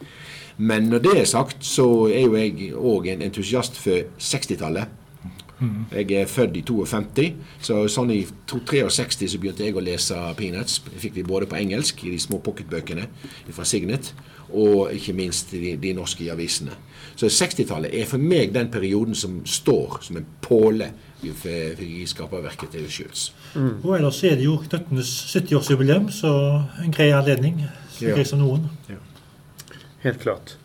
Men 0.56 0.90
når 0.90 0.98
det 0.98 1.12
er 1.20 1.28
sagt, 1.30 1.62
så 1.64 1.86
er 2.10 2.26
jo 2.26 2.34
jeg 2.34 2.72
òg 2.74 3.06
en 3.12 3.22
entusiast 3.22 3.78
for 3.78 4.10
60-tallet. 4.18 4.96
Mm. 5.60 5.84
Jeg 5.92 6.12
er 6.12 6.26
født 6.26 6.56
i 6.56 6.62
52, 6.64 7.34
så 7.60 7.82
sånn 7.92 8.10
i 8.14 8.22
63 8.48 9.28
så 9.28 9.38
begynte 9.38 9.66
jeg 9.66 9.76
å 9.76 9.84
lese 9.84 10.16
Peanuts. 10.38 10.78
Det 10.88 11.02
fikk 11.02 11.18
vi 11.18 11.24
både 11.28 11.46
på 11.46 11.58
engelsk 11.60 12.00
i 12.08 12.14
de 12.14 12.20
små 12.20 12.40
pocketbøkene 12.44 13.04
fra 13.52 13.66
Signet, 13.68 14.14
og 14.52 14.94
ikke 14.94 15.14
minst 15.16 15.52
de, 15.52 15.76
de 15.80 15.92
norske 15.96 16.26
avisene. 16.32 16.76
Så 17.16 17.28
60-tallet 17.28 17.92
er 18.00 18.06
for 18.08 18.22
meg 18.22 18.54
den 18.54 18.70
perioden 18.72 19.14
som 19.18 19.40
står 19.44 19.98
som 20.06 20.20
en 20.20 20.28
påle 20.40 20.88
i 21.22 22.06
skaperverket 22.08 22.72
til 22.72 22.86
Schultz. 22.88 23.26
Mm. 23.54 23.82
Og 23.82 23.96
ellers 23.98 24.22
er 24.24 24.38
det 24.40 24.46
jo 24.46 24.56
Knøttenes 24.62 25.10
70-årsjubileum, 25.36 26.08
så 26.14 26.32
en 26.84 26.94
grei 26.96 27.10
anledning. 27.12 27.60
Så 27.92 28.14
grei 28.14 28.24
som 28.24 28.40
noen. 28.40 28.70
Ja. 28.88 29.00
Helt 30.06 30.22
klart. 30.22 30.56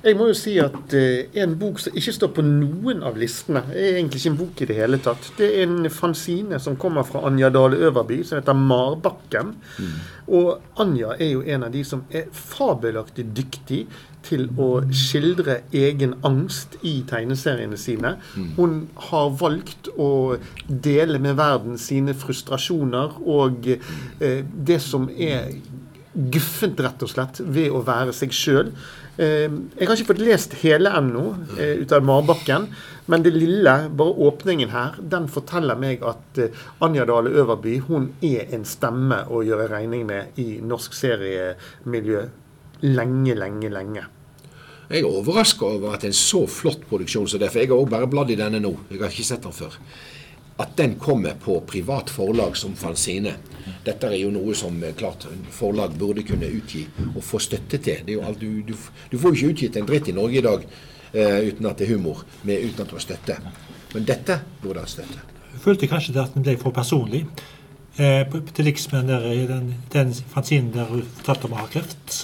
Jeg 0.00 0.16
må 0.16 0.30
jo 0.30 0.36
si 0.36 0.54
at 0.62 0.94
uh, 0.96 1.40
en 1.42 1.54
bok 1.60 1.80
som 1.82 1.96
ikke 1.96 2.14
står 2.16 2.30
på 2.38 2.44
noen 2.46 3.02
av 3.04 3.18
listene, 3.20 3.60
er 3.74 3.98
egentlig 3.98 4.22
ikke 4.22 4.30
en 4.32 4.38
bok 4.38 4.62
i 4.62 4.68
det 4.70 4.76
hele 4.78 5.00
tatt. 5.04 5.26
Det 5.36 5.48
er 5.58 5.66
en 5.66 5.90
fanzine 5.92 6.60
som 6.62 6.78
kommer 6.80 7.04
fra 7.04 7.20
Anja 7.28 7.50
Dale 7.52 7.76
Øverby, 7.84 8.22
som 8.24 8.38
heter 8.40 8.56
Marbakken. 8.56 9.52
Mm. 9.76 9.98
Og 10.38 10.80
Anja 10.80 11.12
er 11.18 11.34
jo 11.34 11.42
en 11.44 11.66
av 11.68 11.74
de 11.74 11.82
som 11.84 12.06
er 12.16 12.30
fabelaktig 12.32 13.26
dyktig 13.36 13.82
til 14.24 14.46
å 14.60 14.70
skildre 14.92 15.58
egen 15.76 16.16
angst 16.24 16.78
i 16.80 17.00
tegneseriene 17.08 17.76
sine. 17.80 18.14
Mm. 18.36 18.48
Hun 18.56 18.78
har 19.10 19.36
valgt 19.40 19.92
å 20.00 20.38
dele 20.68 21.20
med 21.20 21.36
verden 21.40 21.76
sine 21.80 22.16
frustrasjoner 22.16 23.20
og 23.20 23.68
uh, 23.68 24.40
det 24.48 24.80
som 24.80 25.10
er 25.12 25.52
guffent, 26.10 26.80
rett 26.82 27.04
og 27.04 27.12
slett, 27.12 27.38
ved 27.44 27.70
å 27.70 27.84
være 27.86 28.16
seg 28.16 28.32
sjøl. 28.34 28.72
Ehm, 29.20 29.56
jeg 29.76 29.88
har 29.88 29.98
ikke 29.98 30.14
fått 30.14 30.22
lest 30.24 30.54
hele 30.62 30.92
ennå 30.96 31.24
eh, 31.58 31.82
ut 31.82 31.92
av 31.92 32.04
Marbakken. 32.08 32.70
Men 33.10 33.24
det 33.24 33.34
lille, 33.34 33.74
bare 33.96 34.14
åpningen 34.28 34.70
her, 34.72 34.96
den 35.12 35.26
forteller 35.28 35.76
meg 35.80 36.04
at 36.06 36.40
eh, 36.40 36.62
Anja 36.84 37.04
Dale 37.08 37.32
Øverby 37.42 37.80
hun 37.88 38.12
er 38.24 38.54
en 38.54 38.64
stemme 38.68 39.24
å 39.28 39.42
gjøre 39.44 39.68
regning 39.72 40.06
med 40.08 40.40
i 40.40 40.60
norsk 40.64 40.96
seriemiljø 40.96 42.24
lenge, 42.86 43.36
lenge, 43.36 43.72
lenge. 43.74 44.06
Jeg 44.90 45.04
er 45.04 45.10
overraska 45.10 45.68
over 45.68 45.92
at 45.94 46.06
en 46.08 46.16
så 46.16 46.46
flott 46.50 46.86
produksjon 46.88 47.28
som 47.30 47.42
det, 47.42 47.50
for 47.52 47.62
jeg 47.62 47.70
har 47.70 47.78
òg 47.78 47.92
bare 47.92 48.08
bladd 48.10 48.32
i 48.32 48.38
denne 48.40 48.58
nå. 48.62 48.72
Jeg 48.88 49.02
har 49.02 49.12
ikke 49.12 49.28
sett 49.28 49.44
den 49.44 49.54
før 49.54 49.76
at 50.60 50.76
den 50.76 50.98
kommer 51.00 51.38
på 51.40 51.60
privat 51.68 52.10
forlag 52.10 52.56
som 52.56 52.76
fanzine. 52.76 53.34
Dette 53.84 54.10
er 54.10 54.18
jo 54.20 54.32
noe 54.34 54.54
som 54.56 54.76
eh, 54.84 54.94
klart 54.96 55.26
forlag 55.54 55.94
burde 55.98 56.24
kunne 56.28 56.48
utgi 56.52 56.84
og 57.14 57.22
få 57.24 57.40
støtte 57.40 57.80
til. 57.80 58.10
Alt, 58.20 58.40
du, 58.40 58.60
du, 58.66 58.74
du, 59.10 59.16
får 59.18 59.32
jo 59.32 59.36
ikke 59.36 59.54
utgitt 59.54 59.78
en 59.80 59.88
dritt 59.88 60.10
i 60.12 60.16
Norge 60.16 60.40
i 60.40 60.44
dag 60.44 60.66
uh, 60.66 61.38
uten 61.48 61.70
at 61.70 61.80
det 61.80 61.86
er 61.86 61.94
humor, 61.94 62.24
med, 62.42 62.60
uten 62.66 62.84
at 62.84 62.92
du 62.92 62.98
har 62.98 63.06
støtte. 63.06 63.38
Men 63.94 64.06
dette 64.08 64.36
burde 64.62 64.84
ha 64.84 64.90
støtte. 64.90 65.24
Jeg 65.54 65.64
følte 65.64 65.88
kanskje 65.90 66.18
at 66.20 66.36
den 66.36 66.44
ble 66.44 66.58
for 66.60 66.76
personlig. 66.76 67.24
Eh, 68.00 68.22
til 68.54 68.64
liks 68.64 68.86
med 68.92 69.10
den, 69.10 69.48
den, 69.48 69.74
den 69.92 70.12
fanzinen 70.30 70.70
der 70.72 70.92
du 70.92 71.02
fortalte 71.18 71.48
om 71.48 71.56
å 71.56 71.64
ha 71.64 71.66
kreft. 71.72 72.20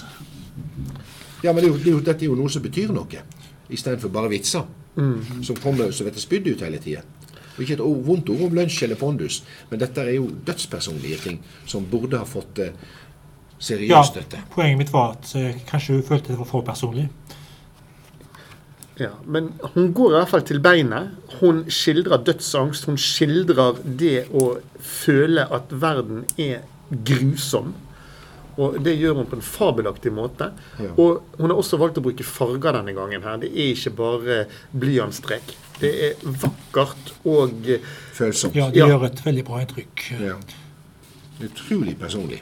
Ja, 1.43 1.51
men 1.51 1.61
det 1.61 1.73
det 1.83 1.97
dette 2.05 2.23
er 2.23 2.31
jo 2.31 2.37
noe 2.39 2.49
som 2.49 2.63
betyr 2.63 2.93
noe, 2.95 3.25
istedenfor 3.69 4.13
bare 4.13 4.31
vitser. 4.31 4.65
Mm. 4.97 5.43
Som 5.45 5.59
kommer 5.61 5.91
som 5.93 6.07
blir 6.07 6.17
spydd 6.21 6.47
ut 6.49 6.63
hele 6.65 6.79
tida. 6.81 7.03
Og 7.57 7.63
ikke 7.65 7.79
et 7.79 7.83
vondt 8.07 8.29
ord 8.29 8.47
om 8.47 8.55
lunsj 8.55 8.83
eller 8.85 8.99
pondus, 8.99 9.41
men 9.71 9.81
dette 9.81 10.03
er 10.03 10.15
jo 10.19 10.29
dødspersonlige 10.45 11.17
ting 11.23 11.39
som 11.65 11.85
burde 11.89 12.19
ha 12.21 12.27
fått 12.29 12.61
eh, 12.61 12.75
seriøs 13.57 14.13
støtte. 14.13 14.43
Ja, 14.43 14.49
poenget 14.53 14.83
mitt 14.83 14.93
var 14.93 15.17
at 15.17 15.33
eh, 15.35 15.57
kanskje 15.69 15.97
hun 15.97 16.05
følte 16.05 16.33
det 16.33 16.39
var 16.39 16.49
for 16.49 16.65
personlig. 16.67 17.07
Ja, 18.99 19.09
Men 19.25 19.51
hun 19.73 19.91
går 19.93 20.11
i 20.11 20.17
hvert 20.17 20.29
fall 20.29 20.45
til 20.45 20.59
beinet. 20.59 21.11
Hun 21.39 21.65
skildrer 21.69 22.23
dødsangst. 22.25 22.87
Hun 22.89 22.97
skildrer 22.97 23.77
det 23.83 24.25
å 24.33 24.57
føle 24.81 25.45
at 25.53 25.69
verden 25.69 26.25
er 26.37 26.63
grusom. 26.89 27.75
Og 28.57 28.79
Det 28.83 28.95
gjør 28.97 29.19
hun 29.19 29.29
på 29.29 29.37
en 29.37 29.45
fabelaktig 29.45 30.11
måte. 30.13 30.51
Ja. 30.81 30.91
Og 30.97 31.23
Hun 31.37 31.51
har 31.51 31.57
også 31.57 31.77
valgt 31.77 31.99
å 31.99 32.05
bruke 32.05 32.25
farger 32.25 32.79
denne 32.79 32.93
gangen. 32.97 33.23
her. 33.23 33.37
Det 33.37 33.51
er 33.53 33.73
ikke 33.75 33.95
bare 33.95 34.45
blyantstrek. 34.73 35.55
Det 35.79 35.91
er 36.07 36.13
vakkert 36.25 37.13
og 37.25 37.67
Følsomt. 38.17 38.55
Ja, 38.55 38.69
det 38.69 38.81
ja. 38.81 38.87
gjør 38.87 39.05
et 39.11 39.25
veldig 39.25 39.45
bra 39.45 39.61
inntrykk. 39.61 40.05
Ja. 40.21 40.37
Utrolig 41.45 41.99
personlig. 41.99 42.41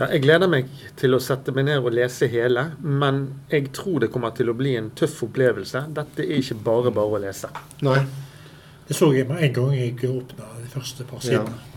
Ja, 0.00 0.08
jeg 0.08 0.22
gleder 0.24 0.48
meg 0.48 0.70
til 0.96 1.14
å 1.14 1.20
sette 1.20 1.52
meg 1.52 1.66
ned 1.68 1.84
og 1.84 1.92
lese 1.92 2.26
hele, 2.32 2.72
men 2.80 3.20
jeg 3.52 3.68
tror 3.76 4.00
det 4.02 4.08
kommer 4.10 4.32
til 4.34 4.48
å 4.50 4.56
bli 4.56 4.72
en 4.78 4.88
tøff 4.96 5.20
opplevelse. 5.28 5.84
Dette 5.94 6.24
er 6.24 6.40
ikke 6.40 6.56
bare 6.64 6.90
bare 6.96 7.18
å 7.18 7.20
lese. 7.22 7.52
Nei. 7.84 8.00
Det 8.88 8.96
så 8.98 9.12
jeg 9.14 9.28
med 9.28 9.44
en 9.44 9.52
gang 9.54 9.76
jeg 9.76 9.94
åpna 10.08 10.48
de 10.58 10.72
første 10.72 11.04
par 11.06 11.22
sidene. 11.22 11.71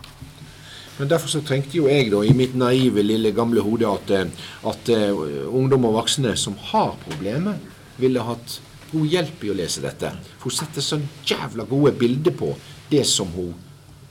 Men 0.97 1.09
derfor 1.11 1.27
så 1.27 1.41
tenkte 1.43 1.75
jo 1.79 1.89
jeg 1.91 2.07
da, 2.13 2.21
i 2.23 2.35
mitt 2.35 2.55
naive, 2.55 3.03
lille, 3.03 3.33
gamle 3.35 3.63
hode 3.65 3.87
at, 3.89 4.11
eh, 4.15 4.45
at 4.71 4.91
uh, 4.95 5.25
ungdom 5.51 5.89
og 5.89 5.97
voksne 5.99 6.35
som 6.39 6.55
har 6.71 6.95
problemer, 7.03 7.59
ville 7.99 8.23
hatt 8.23 8.59
god 8.91 9.07
hjelp 9.11 9.43
i 9.43 9.51
å 9.51 9.57
lese 9.57 9.83
dette. 9.83 10.11
For 10.39 10.51
hun 10.51 10.57
setter 10.59 10.85
sånn 10.85 11.07
jævla 11.27 11.67
gode 11.67 11.91
bilder 11.99 12.35
på 12.35 12.53
det 12.91 13.03
som 13.09 13.31
hun 13.35 13.51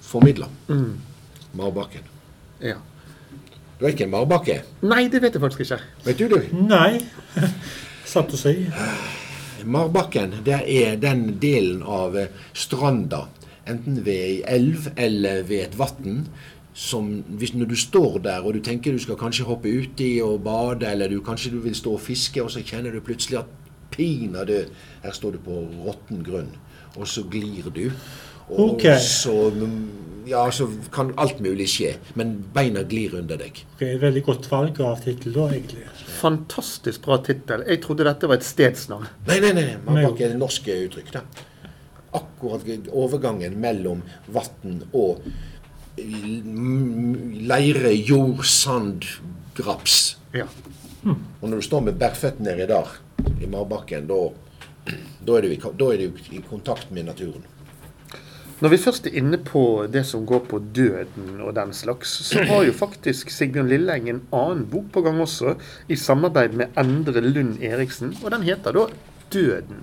formidler. 0.05 0.51
Mm. 0.69 0.99
Marbakken. 1.57 2.05
Ja. 2.61 2.77
Du 3.79 3.89
er 3.89 3.91
ikke 3.91 4.07
en 4.07 4.13
marbakke 4.13 4.61
Nei, 4.87 5.09
det 5.11 5.21
vet 5.23 5.35
jeg 5.35 5.43
faktisk 5.43 5.65
ikke. 5.65 5.81
Vet 6.05 6.21
du 6.21 6.29
det? 6.31 6.43
Nei. 6.55 7.01
Satt 8.15 8.35
å 8.35 8.39
si. 8.39 8.55
Marbakken 9.65 10.39
det 10.47 10.61
er 10.71 10.99
den 11.01 11.27
delen 11.43 11.83
av 11.83 12.17
stranda, 12.55 13.25
enten 13.67 14.03
ved 14.05 14.21
ei 14.21 14.37
elv 14.57 14.91
eller 14.95 15.43
ved 15.49 15.65
et 15.65 15.79
vann, 15.81 16.27
som 16.75 17.25
hvis, 17.39 17.55
Når 17.55 17.67
du 17.71 17.77
står 17.77 18.19
der 18.19 18.43
og 18.43 18.55
du 18.55 18.61
tenker 18.61 18.93
du 18.93 18.99
skal 18.99 19.17
kanskje 19.17 19.47
hoppe 19.47 19.71
uti 19.71 20.21
og 20.23 20.43
bade, 20.43 20.91
eller 20.91 21.09
du 21.09 21.21
kanskje 21.23 21.53
du 21.55 21.61
vil 21.63 21.75
stå 21.75 21.93
og 21.95 22.01
fiske, 22.01 22.43
og 22.43 22.51
så 22.51 22.65
kjenner 22.67 22.91
du 22.91 23.01
plutselig 23.01 23.39
at 23.39 23.47
pinadø, 23.95 24.65
her 25.03 25.13
står 25.15 25.37
du 25.37 25.39
på 25.39 25.61
råtten 25.87 26.25
grunn. 26.27 26.51
Og 26.97 27.07
så 27.09 27.23
glir 27.31 27.71
du. 27.75 27.91
Og 28.49 28.75
okay. 28.75 28.99
så, 29.01 29.53
ja, 30.29 30.43
så 30.51 30.67
kan 30.93 31.15
alt 31.17 31.41
mulig 31.41 31.69
skje. 31.71 31.95
Men 32.19 32.37
beina 32.55 32.83
glir 32.83 33.17
under 33.19 33.39
deg. 33.41 33.63
Okay, 33.77 33.97
veldig 34.03 34.25
godt 34.27 34.51
valg 34.51 34.83
av 34.85 35.01
tittel, 35.07 35.33
da, 35.37 35.49
egentlig. 35.55 35.87
Fantastisk 36.19 37.07
bra 37.07 37.19
tittel. 37.25 37.65
Jeg 37.71 37.83
trodde 37.87 38.07
dette 38.07 38.31
var 38.31 38.43
et 38.43 38.47
stedsnavn. 38.47 39.09
Nei, 39.31 39.41
nei, 39.47 39.55
nei. 39.57 39.67
Man 39.87 40.03
det 40.19 40.37
norske 40.39 40.77
uttrykk. 40.85 41.13
da. 41.15 41.25
Akkurat 42.15 42.67
overgangen 42.95 43.57
mellom 43.59 44.05
vann 44.31 44.83
og 44.93 45.25
leire, 45.97 47.93
jord, 47.95 48.45
sand, 48.45 49.05
graps. 49.55 50.17
Ja. 50.33 50.47
Mm. 51.05 51.21
Og 51.41 51.49
når 51.49 51.57
du 51.57 51.67
står 51.69 51.81
med 51.89 51.99
bærføttene 52.01 52.51
nedi 52.51 52.69
der, 52.71 52.95
i 53.41 53.49
marbakken, 53.51 54.09
da, 54.09 54.21
da, 55.25 55.37
er 55.39 55.49
du, 55.49 55.75
du 55.79 55.91
i 56.33 56.43
kontakt 56.49 56.91
med 56.91 57.07
naturen. 57.11 57.45
Når 58.63 58.71
vi 58.71 58.79
først 58.79 59.07
er 59.09 59.17
inne 59.19 59.39
på 59.43 59.85
det 59.93 60.05
som 60.07 60.23
går 60.27 60.45
på 60.49 60.61
døden 60.77 61.41
og 61.43 61.57
den 61.57 61.73
slags, 61.75 62.13
så 62.29 62.45
har 62.47 62.63
jo 62.65 62.73
faktisk 62.73 63.33
Sigbjørn 63.35 63.69
Lilleng 63.69 64.07
en 64.09 64.23
annen 64.33 64.63
bok 64.71 64.93
på 64.95 65.03
gang 65.05 65.19
også, 65.21 65.57
i 65.91 65.99
samarbeid 65.99 66.55
med 66.57 66.79
Endre 66.81 67.21
Lund 67.25 67.59
Eriksen. 67.63 68.15
Og 68.23 68.31
den 68.31 68.47
heter 68.47 68.73
da 68.73 68.87
'Døden'. 69.35 69.83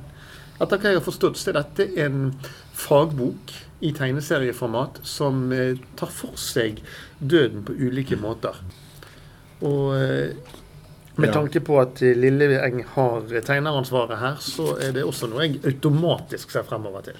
Etter 0.61 0.77
hva 0.77 0.91
jeg 0.91 0.99
har 0.99 1.05
forstått, 1.05 1.37
så 1.37 1.51
er 1.51 1.57
dette 1.57 1.87
en 2.03 2.33
fagbok 2.81 3.53
i 3.81 3.91
tegneserieformat 3.97 5.01
som 5.07 5.49
eh, 5.55 5.77
tar 5.99 6.11
for 6.13 6.37
seg 6.39 6.81
døden 7.19 7.65
på 7.65 7.75
ulike 7.77 8.17
måter. 8.21 8.57
Og 9.65 9.97
eh, 9.97 10.37
med 11.21 11.33
tanke 11.33 11.59
på 11.61 11.75
at 11.81 11.99
Lilleeng 12.01 12.81
har 12.95 13.27
tegneransvaret 13.45 14.21
her, 14.21 14.39
så 14.41 14.75
er 14.81 14.95
det 14.95 15.03
også 15.05 15.29
noe 15.29 15.45
jeg 15.45 15.59
automatisk 15.67 16.53
ser 16.53 16.65
fremover 16.65 17.05
til. 17.09 17.19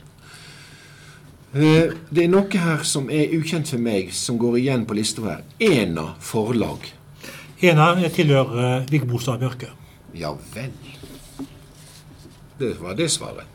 Eh, 1.51 1.91
det 2.09 2.26
er 2.26 2.32
noe 2.32 2.64
her 2.64 2.86
som 2.88 3.09
er 3.12 3.34
ukjent 3.36 3.74
for 3.74 3.84
meg, 3.84 4.14
som 4.16 4.39
går 4.41 4.62
igjen 4.62 4.88
på 4.88 4.95
lista 4.97 5.26
her. 5.28 5.45
Ena 5.59 6.14
forlag. 6.24 6.88
Ena 7.62 7.93
tilhører 8.09 8.88
Viggo 8.89 9.12
Bostad 9.12 9.43
Bjørke. 9.43 9.74
Ja 10.18 10.32
vel. 10.55 10.72
Det 12.62 12.76
var 12.80 12.95
det 12.95 13.09
svaret. 13.12 13.50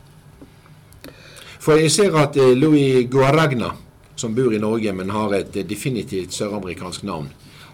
For 1.67 1.75
jeg 1.75 1.91
ser 1.91 2.13
at 2.15 2.37
eh, 2.39 2.53
Louis 2.55 3.09
Guaragna, 3.11 3.73
som 4.15 4.31
bor 4.35 4.53
i 4.55 4.59
Norge, 4.63 4.93
men 4.95 5.09
har 5.11 5.33
et 5.35 5.55
eh, 5.59 5.65
definitivt 5.67 6.31
søramerikansk 6.31 7.03
navn, 7.03 7.27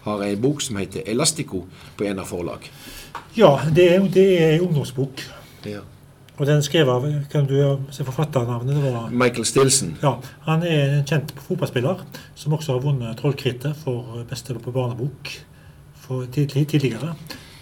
har 0.07 0.23
en 0.25 0.39
bok 0.41 0.61
som 0.65 0.79
heter 0.81 1.03
'Elastico' 1.05 1.61
på 1.97 2.07
en 2.09 2.19
av 2.19 2.25
forlag. 2.25 2.65
Ja, 3.37 3.59
det 3.75 3.85
er, 3.93 4.07
det 4.09 4.23
er 4.41 4.53
en 4.55 4.61
ungdomsbok. 4.61 5.21
Ja. 5.69 5.83
Og 6.37 6.47
den 6.49 6.63
skrev 6.65 6.89
av 6.89 7.05
Kan 7.31 7.45
du 7.45 7.77
se 7.91 8.03
forfatternavnet? 8.03 8.75
Det 8.81 8.93
var, 8.93 9.09
Michael 9.11 9.45
Stilson. 9.45 9.97
Ja, 10.01 10.15
Han 10.41 10.63
er 10.63 10.97
en 10.97 11.05
kjent 11.05 11.33
fotballspiller 11.47 12.01
som 12.35 12.53
også 12.53 12.73
har 12.73 12.79
vunnet 12.79 13.17
Trollkrittet 13.17 13.75
for 13.83 14.25
beste 14.29 14.53
på 14.53 14.71
barnebok 14.71 15.29
for 15.93 16.25
tidligere. 16.25 17.13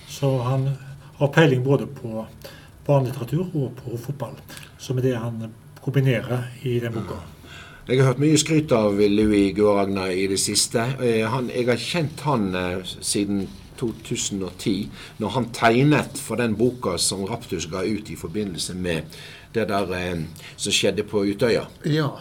Så 0.08 0.38
han 0.48 0.70
har 1.18 1.28
peiling 1.28 1.64
både 1.64 1.88
på 1.88 2.26
barnelitteratur 2.88 3.52
og 3.54 3.76
på 3.76 3.98
fotball, 3.98 4.40
som 4.78 4.98
er 4.98 5.02
det 5.02 5.18
han 5.18 5.52
kombinere 5.84 6.44
i 6.64 6.80
den 6.80 6.94
boka. 6.94 7.20
Jeg 7.88 8.00
har 8.00 8.12
hørt 8.12 8.22
mye 8.22 8.38
skryt 8.38 8.72
av 8.72 9.00
Louis 9.00 9.56
Guaragna 9.58 10.06
i 10.14 10.28
det 10.30 10.40
siste. 10.40 10.84
Eh, 11.02 11.26
han, 11.28 11.50
jeg 11.50 11.66
har 11.68 11.82
kjent 11.82 12.22
han 12.28 12.52
eh, 12.56 12.94
siden 13.02 13.48
2010, 13.82 14.90
når 15.18 15.34
han 15.36 15.50
tegnet 15.56 16.20
for 16.22 16.38
den 16.38 16.54
boka 16.60 16.98
som 17.02 17.26
Raptus 17.26 17.66
ga 17.72 17.82
ut 17.82 18.12
i 18.14 18.18
forbindelse 18.20 18.78
med 18.78 19.18
det 19.56 19.68
der 19.72 19.96
eh, 19.98 20.22
som 20.56 20.76
skjedde 20.78 21.08
på 21.10 21.26
Utøya. 21.26 21.66
Ja. 21.90 22.12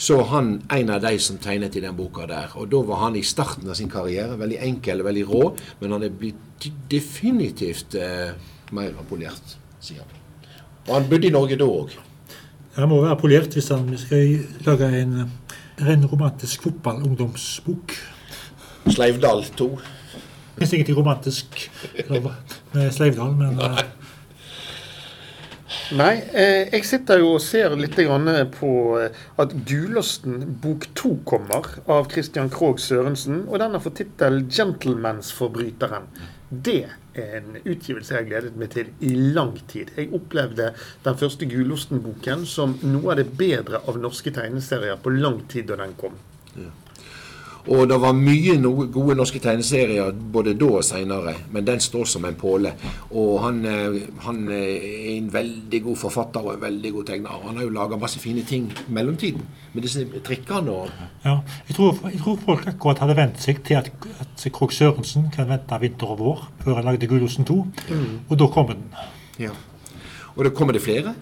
Så 0.00 0.22
han 0.32 0.62
en 0.72 0.90
av 0.90 1.02
de 1.04 1.18
som 1.20 1.36
tegnet 1.38 1.76
i 1.76 1.84
den 1.84 1.96
boka 1.96 2.24
der. 2.26 2.54
Og 2.56 2.70
da 2.72 2.80
var 2.88 3.04
han 3.04 3.18
i 3.20 3.22
starten 3.26 3.68
av 3.68 3.76
sin 3.76 3.90
karriere. 3.92 4.38
Veldig 4.40 4.62
enkel, 4.64 5.04
veldig 5.04 5.26
rå, 5.28 5.42
men 5.82 5.92
han 5.92 6.06
er 6.06 6.14
blitt 6.22 6.70
definitivt 6.88 7.98
eh, 8.00 8.32
mer 8.72 8.96
polert, 9.10 9.58
sier 9.84 10.00
han. 10.00 10.16
Og 10.86 10.94
han 10.96 11.10
bodde 11.10 11.28
i 11.28 11.34
Norge 11.34 11.60
da 11.60 11.68
òg. 11.68 11.98
Han 12.76 12.90
må 12.90 13.00
være 13.02 13.18
polert 13.18 13.54
hvis 13.56 13.70
han 13.74 13.88
skal 13.98 14.44
lage 14.66 14.90
en 15.00 15.16
ren 15.80 16.04
romantisk 16.06 16.62
fotballungdomsbok. 16.68 17.96
Sleivdal 18.90 19.44
2. 19.56 19.70
Det 19.70 20.58
finnes 20.58 20.72
ingenting 20.76 20.98
romantisk 20.98 21.70
med 22.08 22.92
Sleivdal, 22.92 23.34
men 23.36 23.58
Nei. 23.58 23.88
Nei, 25.90 26.20
eh, 26.34 26.68
jeg 26.70 26.86
sitter 26.86 27.18
jo 27.18 27.32
og 27.34 27.42
ser 27.42 27.72
litt 27.78 27.96
på 28.54 28.70
eh, 28.98 29.20
at 29.42 29.54
Gulosten 29.66 30.42
bok 30.62 30.86
to 30.94 31.16
kommer 31.26 31.66
av 31.90 32.06
Christian 32.12 32.50
Krogh 32.50 32.78
Sørensen. 32.78 33.48
Og 33.48 33.58
den 33.58 33.74
har 33.74 33.82
fått 33.82 33.98
tittel 33.98 34.44
'Gentlemansforbryteren'. 34.46 36.06
Det 36.50 36.84
er 36.84 36.99
en 37.18 37.56
utgivelse 37.64 38.14
jeg 38.14 38.22
har 38.22 38.28
gledet 38.28 38.58
meg 38.60 38.70
til 38.74 38.90
i 39.06 39.14
lang 39.34 39.54
tid. 39.70 39.90
Jeg 39.96 40.12
opplevde 40.16 40.72
den 41.04 41.18
første 41.22 41.48
Gulosten-boken 41.50 42.46
som 42.46 42.76
noe 42.82 43.14
av 43.14 43.20
det 43.22 43.30
bedre 43.38 43.82
av 43.86 43.98
norske 44.00 44.32
tegneserier 44.34 45.00
på 45.02 45.14
lang 45.16 45.42
tid 45.50 45.70
da 45.70 45.80
den 45.80 45.96
kom. 46.00 46.18
Ja. 46.56 46.70
Og 47.68 47.88
det 47.88 47.98
var 48.00 48.16
mye 48.16 48.56
no 48.60 48.72
gode 48.92 49.14
norske 49.18 49.40
tegneserier 49.42 50.14
både 50.32 50.54
da 50.58 50.68
og 50.78 50.84
seinere, 50.86 51.34
men 51.52 51.66
den 51.66 51.82
står 51.82 52.08
som 52.08 52.24
en 52.24 52.38
påle. 52.38 52.72
Og 53.10 53.34
han, 53.44 53.60
eh, 53.68 53.98
han, 54.24 54.42
er 54.48 54.86
en 55.16 55.28
veldig 55.32 55.82
god 55.84 56.00
forfatter 56.00 56.46
og 56.46 56.54
en 56.54 56.64
veldig 56.64 56.92
god 56.96 57.08
tegner. 57.12 57.42
Han 57.44 57.60
har 57.60 57.66
jo 57.66 57.74
laga 57.74 58.00
masse 58.00 58.20
fine 58.22 58.44
ting 58.48 58.70
i 58.72 58.92
mellomtiden, 58.96 59.44
med 59.74 59.86
disse 59.86 60.06
trikkene 60.24 60.70
og 60.70 60.88
Ja, 61.24 61.38
jeg 61.68 61.76
tror, 61.76 61.98
jeg 62.08 62.20
tror, 62.20 62.38
folk 62.44 62.66
akkurat 62.66 63.02
hadde 63.04 63.16
vent 63.18 63.40
seg 63.42 63.62
til 63.66 63.78
at, 63.80 63.90
at 64.20 64.46
Krog 64.52 64.72
Sørensen 64.72 65.28
kan 65.34 65.48
vente 65.50 65.80
vinter 65.80 66.14
og 66.14 66.18
vår 66.18 66.46
før 66.64 66.80
han 66.80 66.88
lagde 66.88 67.06
Gullosen 67.10 67.44
2, 67.44 67.58
mm. 67.90 68.06
og 68.28 68.38
da 68.38 68.46
kommer 68.46 68.78
den. 68.78 68.88
Ja. 69.38 69.52
Og 70.36 70.44
da 70.44 70.50
kommer 70.50 70.72
det 70.72 70.82
flere? 70.82 71.14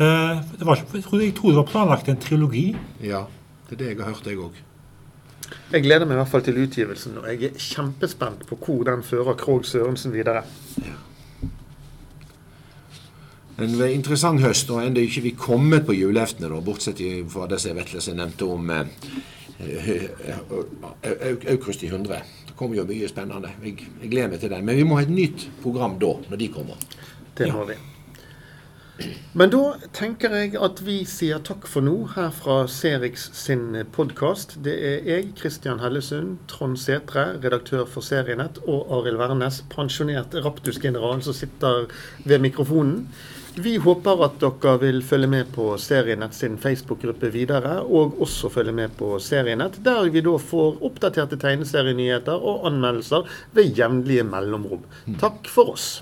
Eh, 0.00 0.40
det 0.58 0.66
var, 0.66 0.76
jeg, 0.76 1.04
tror, 1.04 1.20
jeg 1.20 1.34
tror 1.36 1.52
det 1.52 1.60
var 1.60 1.68
planlagt 1.68 2.08
en 2.08 2.20
trilogi. 2.20 2.70
Ja, 3.04 3.24
det 3.68 3.76
er 3.76 3.82
det 3.84 3.88
jeg 3.92 4.02
har 4.04 4.12
hørt, 4.12 4.26
jeg 4.26 4.40
òg. 4.40 4.60
Jeg 5.70 5.84
gleder 5.84 6.06
meg 6.06 6.16
i 6.16 6.20
hvert 6.20 6.32
fall 6.32 6.44
til 6.46 6.58
utgivelsen, 6.62 7.18
og 7.20 7.28
jeg 7.30 7.50
er 7.50 7.62
kjempespent 7.62 8.46
på 8.48 8.58
hvor 8.58 8.84
den 8.88 9.04
fører 9.06 9.38
Krog 9.38 9.66
Sørensen 9.66 10.12
videre. 10.14 10.42
En 13.60 13.74
interessant 13.90 14.40
høst, 14.40 14.70
og 14.72 14.80
ennå 14.82 15.02
ikke 15.04 15.24
vi 15.26 15.34
kommet 15.36 15.84
på 15.86 15.94
juleftene, 15.94 16.48
bortsett 16.64 17.02
fra 17.28 17.46
det 17.50 17.60
som 17.60 17.76
Vetle 17.76 18.14
nevnte 18.16 18.48
om 18.48 18.70
eh, 18.72 18.86
Aukrust 21.52 21.84
i 21.84 21.90
100. 21.92 22.22
Det 22.48 22.56
kommer 22.56 22.80
jo 22.80 22.86
mye 22.88 23.08
spennende. 23.10 23.52
Jeg, 23.62 23.86
jeg 24.00 24.10
gleder 24.10 24.32
meg 24.32 24.40
til 24.40 24.52
den. 24.54 24.64
Men 24.64 24.80
vi 24.80 24.86
må 24.88 24.96
ha 24.96 25.04
et 25.04 25.12
nytt 25.12 25.46
program 25.62 25.98
da, 26.00 26.14
når 26.30 26.40
de 26.40 26.48
kommer. 26.54 26.80
Det 27.36 27.52
må 27.52 27.68
ja. 27.68 27.76
Men 29.32 29.52
da 29.52 29.62
tenker 29.96 30.34
jeg 30.34 30.56
at 30.58 30.80
vi 30.84 31.00
sier 31.08 31.40
takk 31.46 31.66
for 31.70 31.86
nå 31.86 31.94
her 32.16 32.30
fra 32.34 32.64
Serix 32.70 33.28
sin 33.36 33.78
podkast. 33.94 34.56
Det 34.64 34.74
er 34.74 35.08
jeg, 35.08 35.28
Kristian 35.38 35.80
Hellesund, 35.82 36.38
Trond 36.50 36.78
Setre, 36.80 37.36
redaktør 37.40 37.86
for 37.88 38.04
Serienett, 38.04 38.58
og 38.66 38.90
Arild 38.98 39.20
Wærnes, 39.20 39.62
pensjonert 39.72 40.34
Raptus-general, 40.44 41.22
som 41.24 41.36
sitter 41.36 41.86
ved 42.26 42.42
mikrofonen. 42.42 43.06
Vi 43.60 43.76
håper 43.82 44.20
at 44.24 44.36
dere 44.42 44.76
vil 44.82 45.00
følge 45.02 45.30
med 45.30 45.48
på 45.54 45.72
Serienett 45.82 46.36
sin 46.38 46.58
Facebook-gruppe 46.58 47.32
videre, 47.34 47.80
og 47.82 48.20
også 48.22 48.50
følge 48.52 48.74
med 48.76 48.94
på 48.98 49.16
Serienett, 49.22 49.80
der 49.84 50.10
vi 50.10 50.22
da 50.26 50.36
får 50.38 50.78
oppdaterte 50.86 51.38
tegneserienyheter 51.40 52.38
og 52.38 52.68
anmeldelser 52.70 53.26
ved 53.56 53.74
jevnlige 53.78 54.26
mellomrom. 54.26 54.86
Takk 55.22 55.50
for 55.50 55.74
oss. 55.74 55.92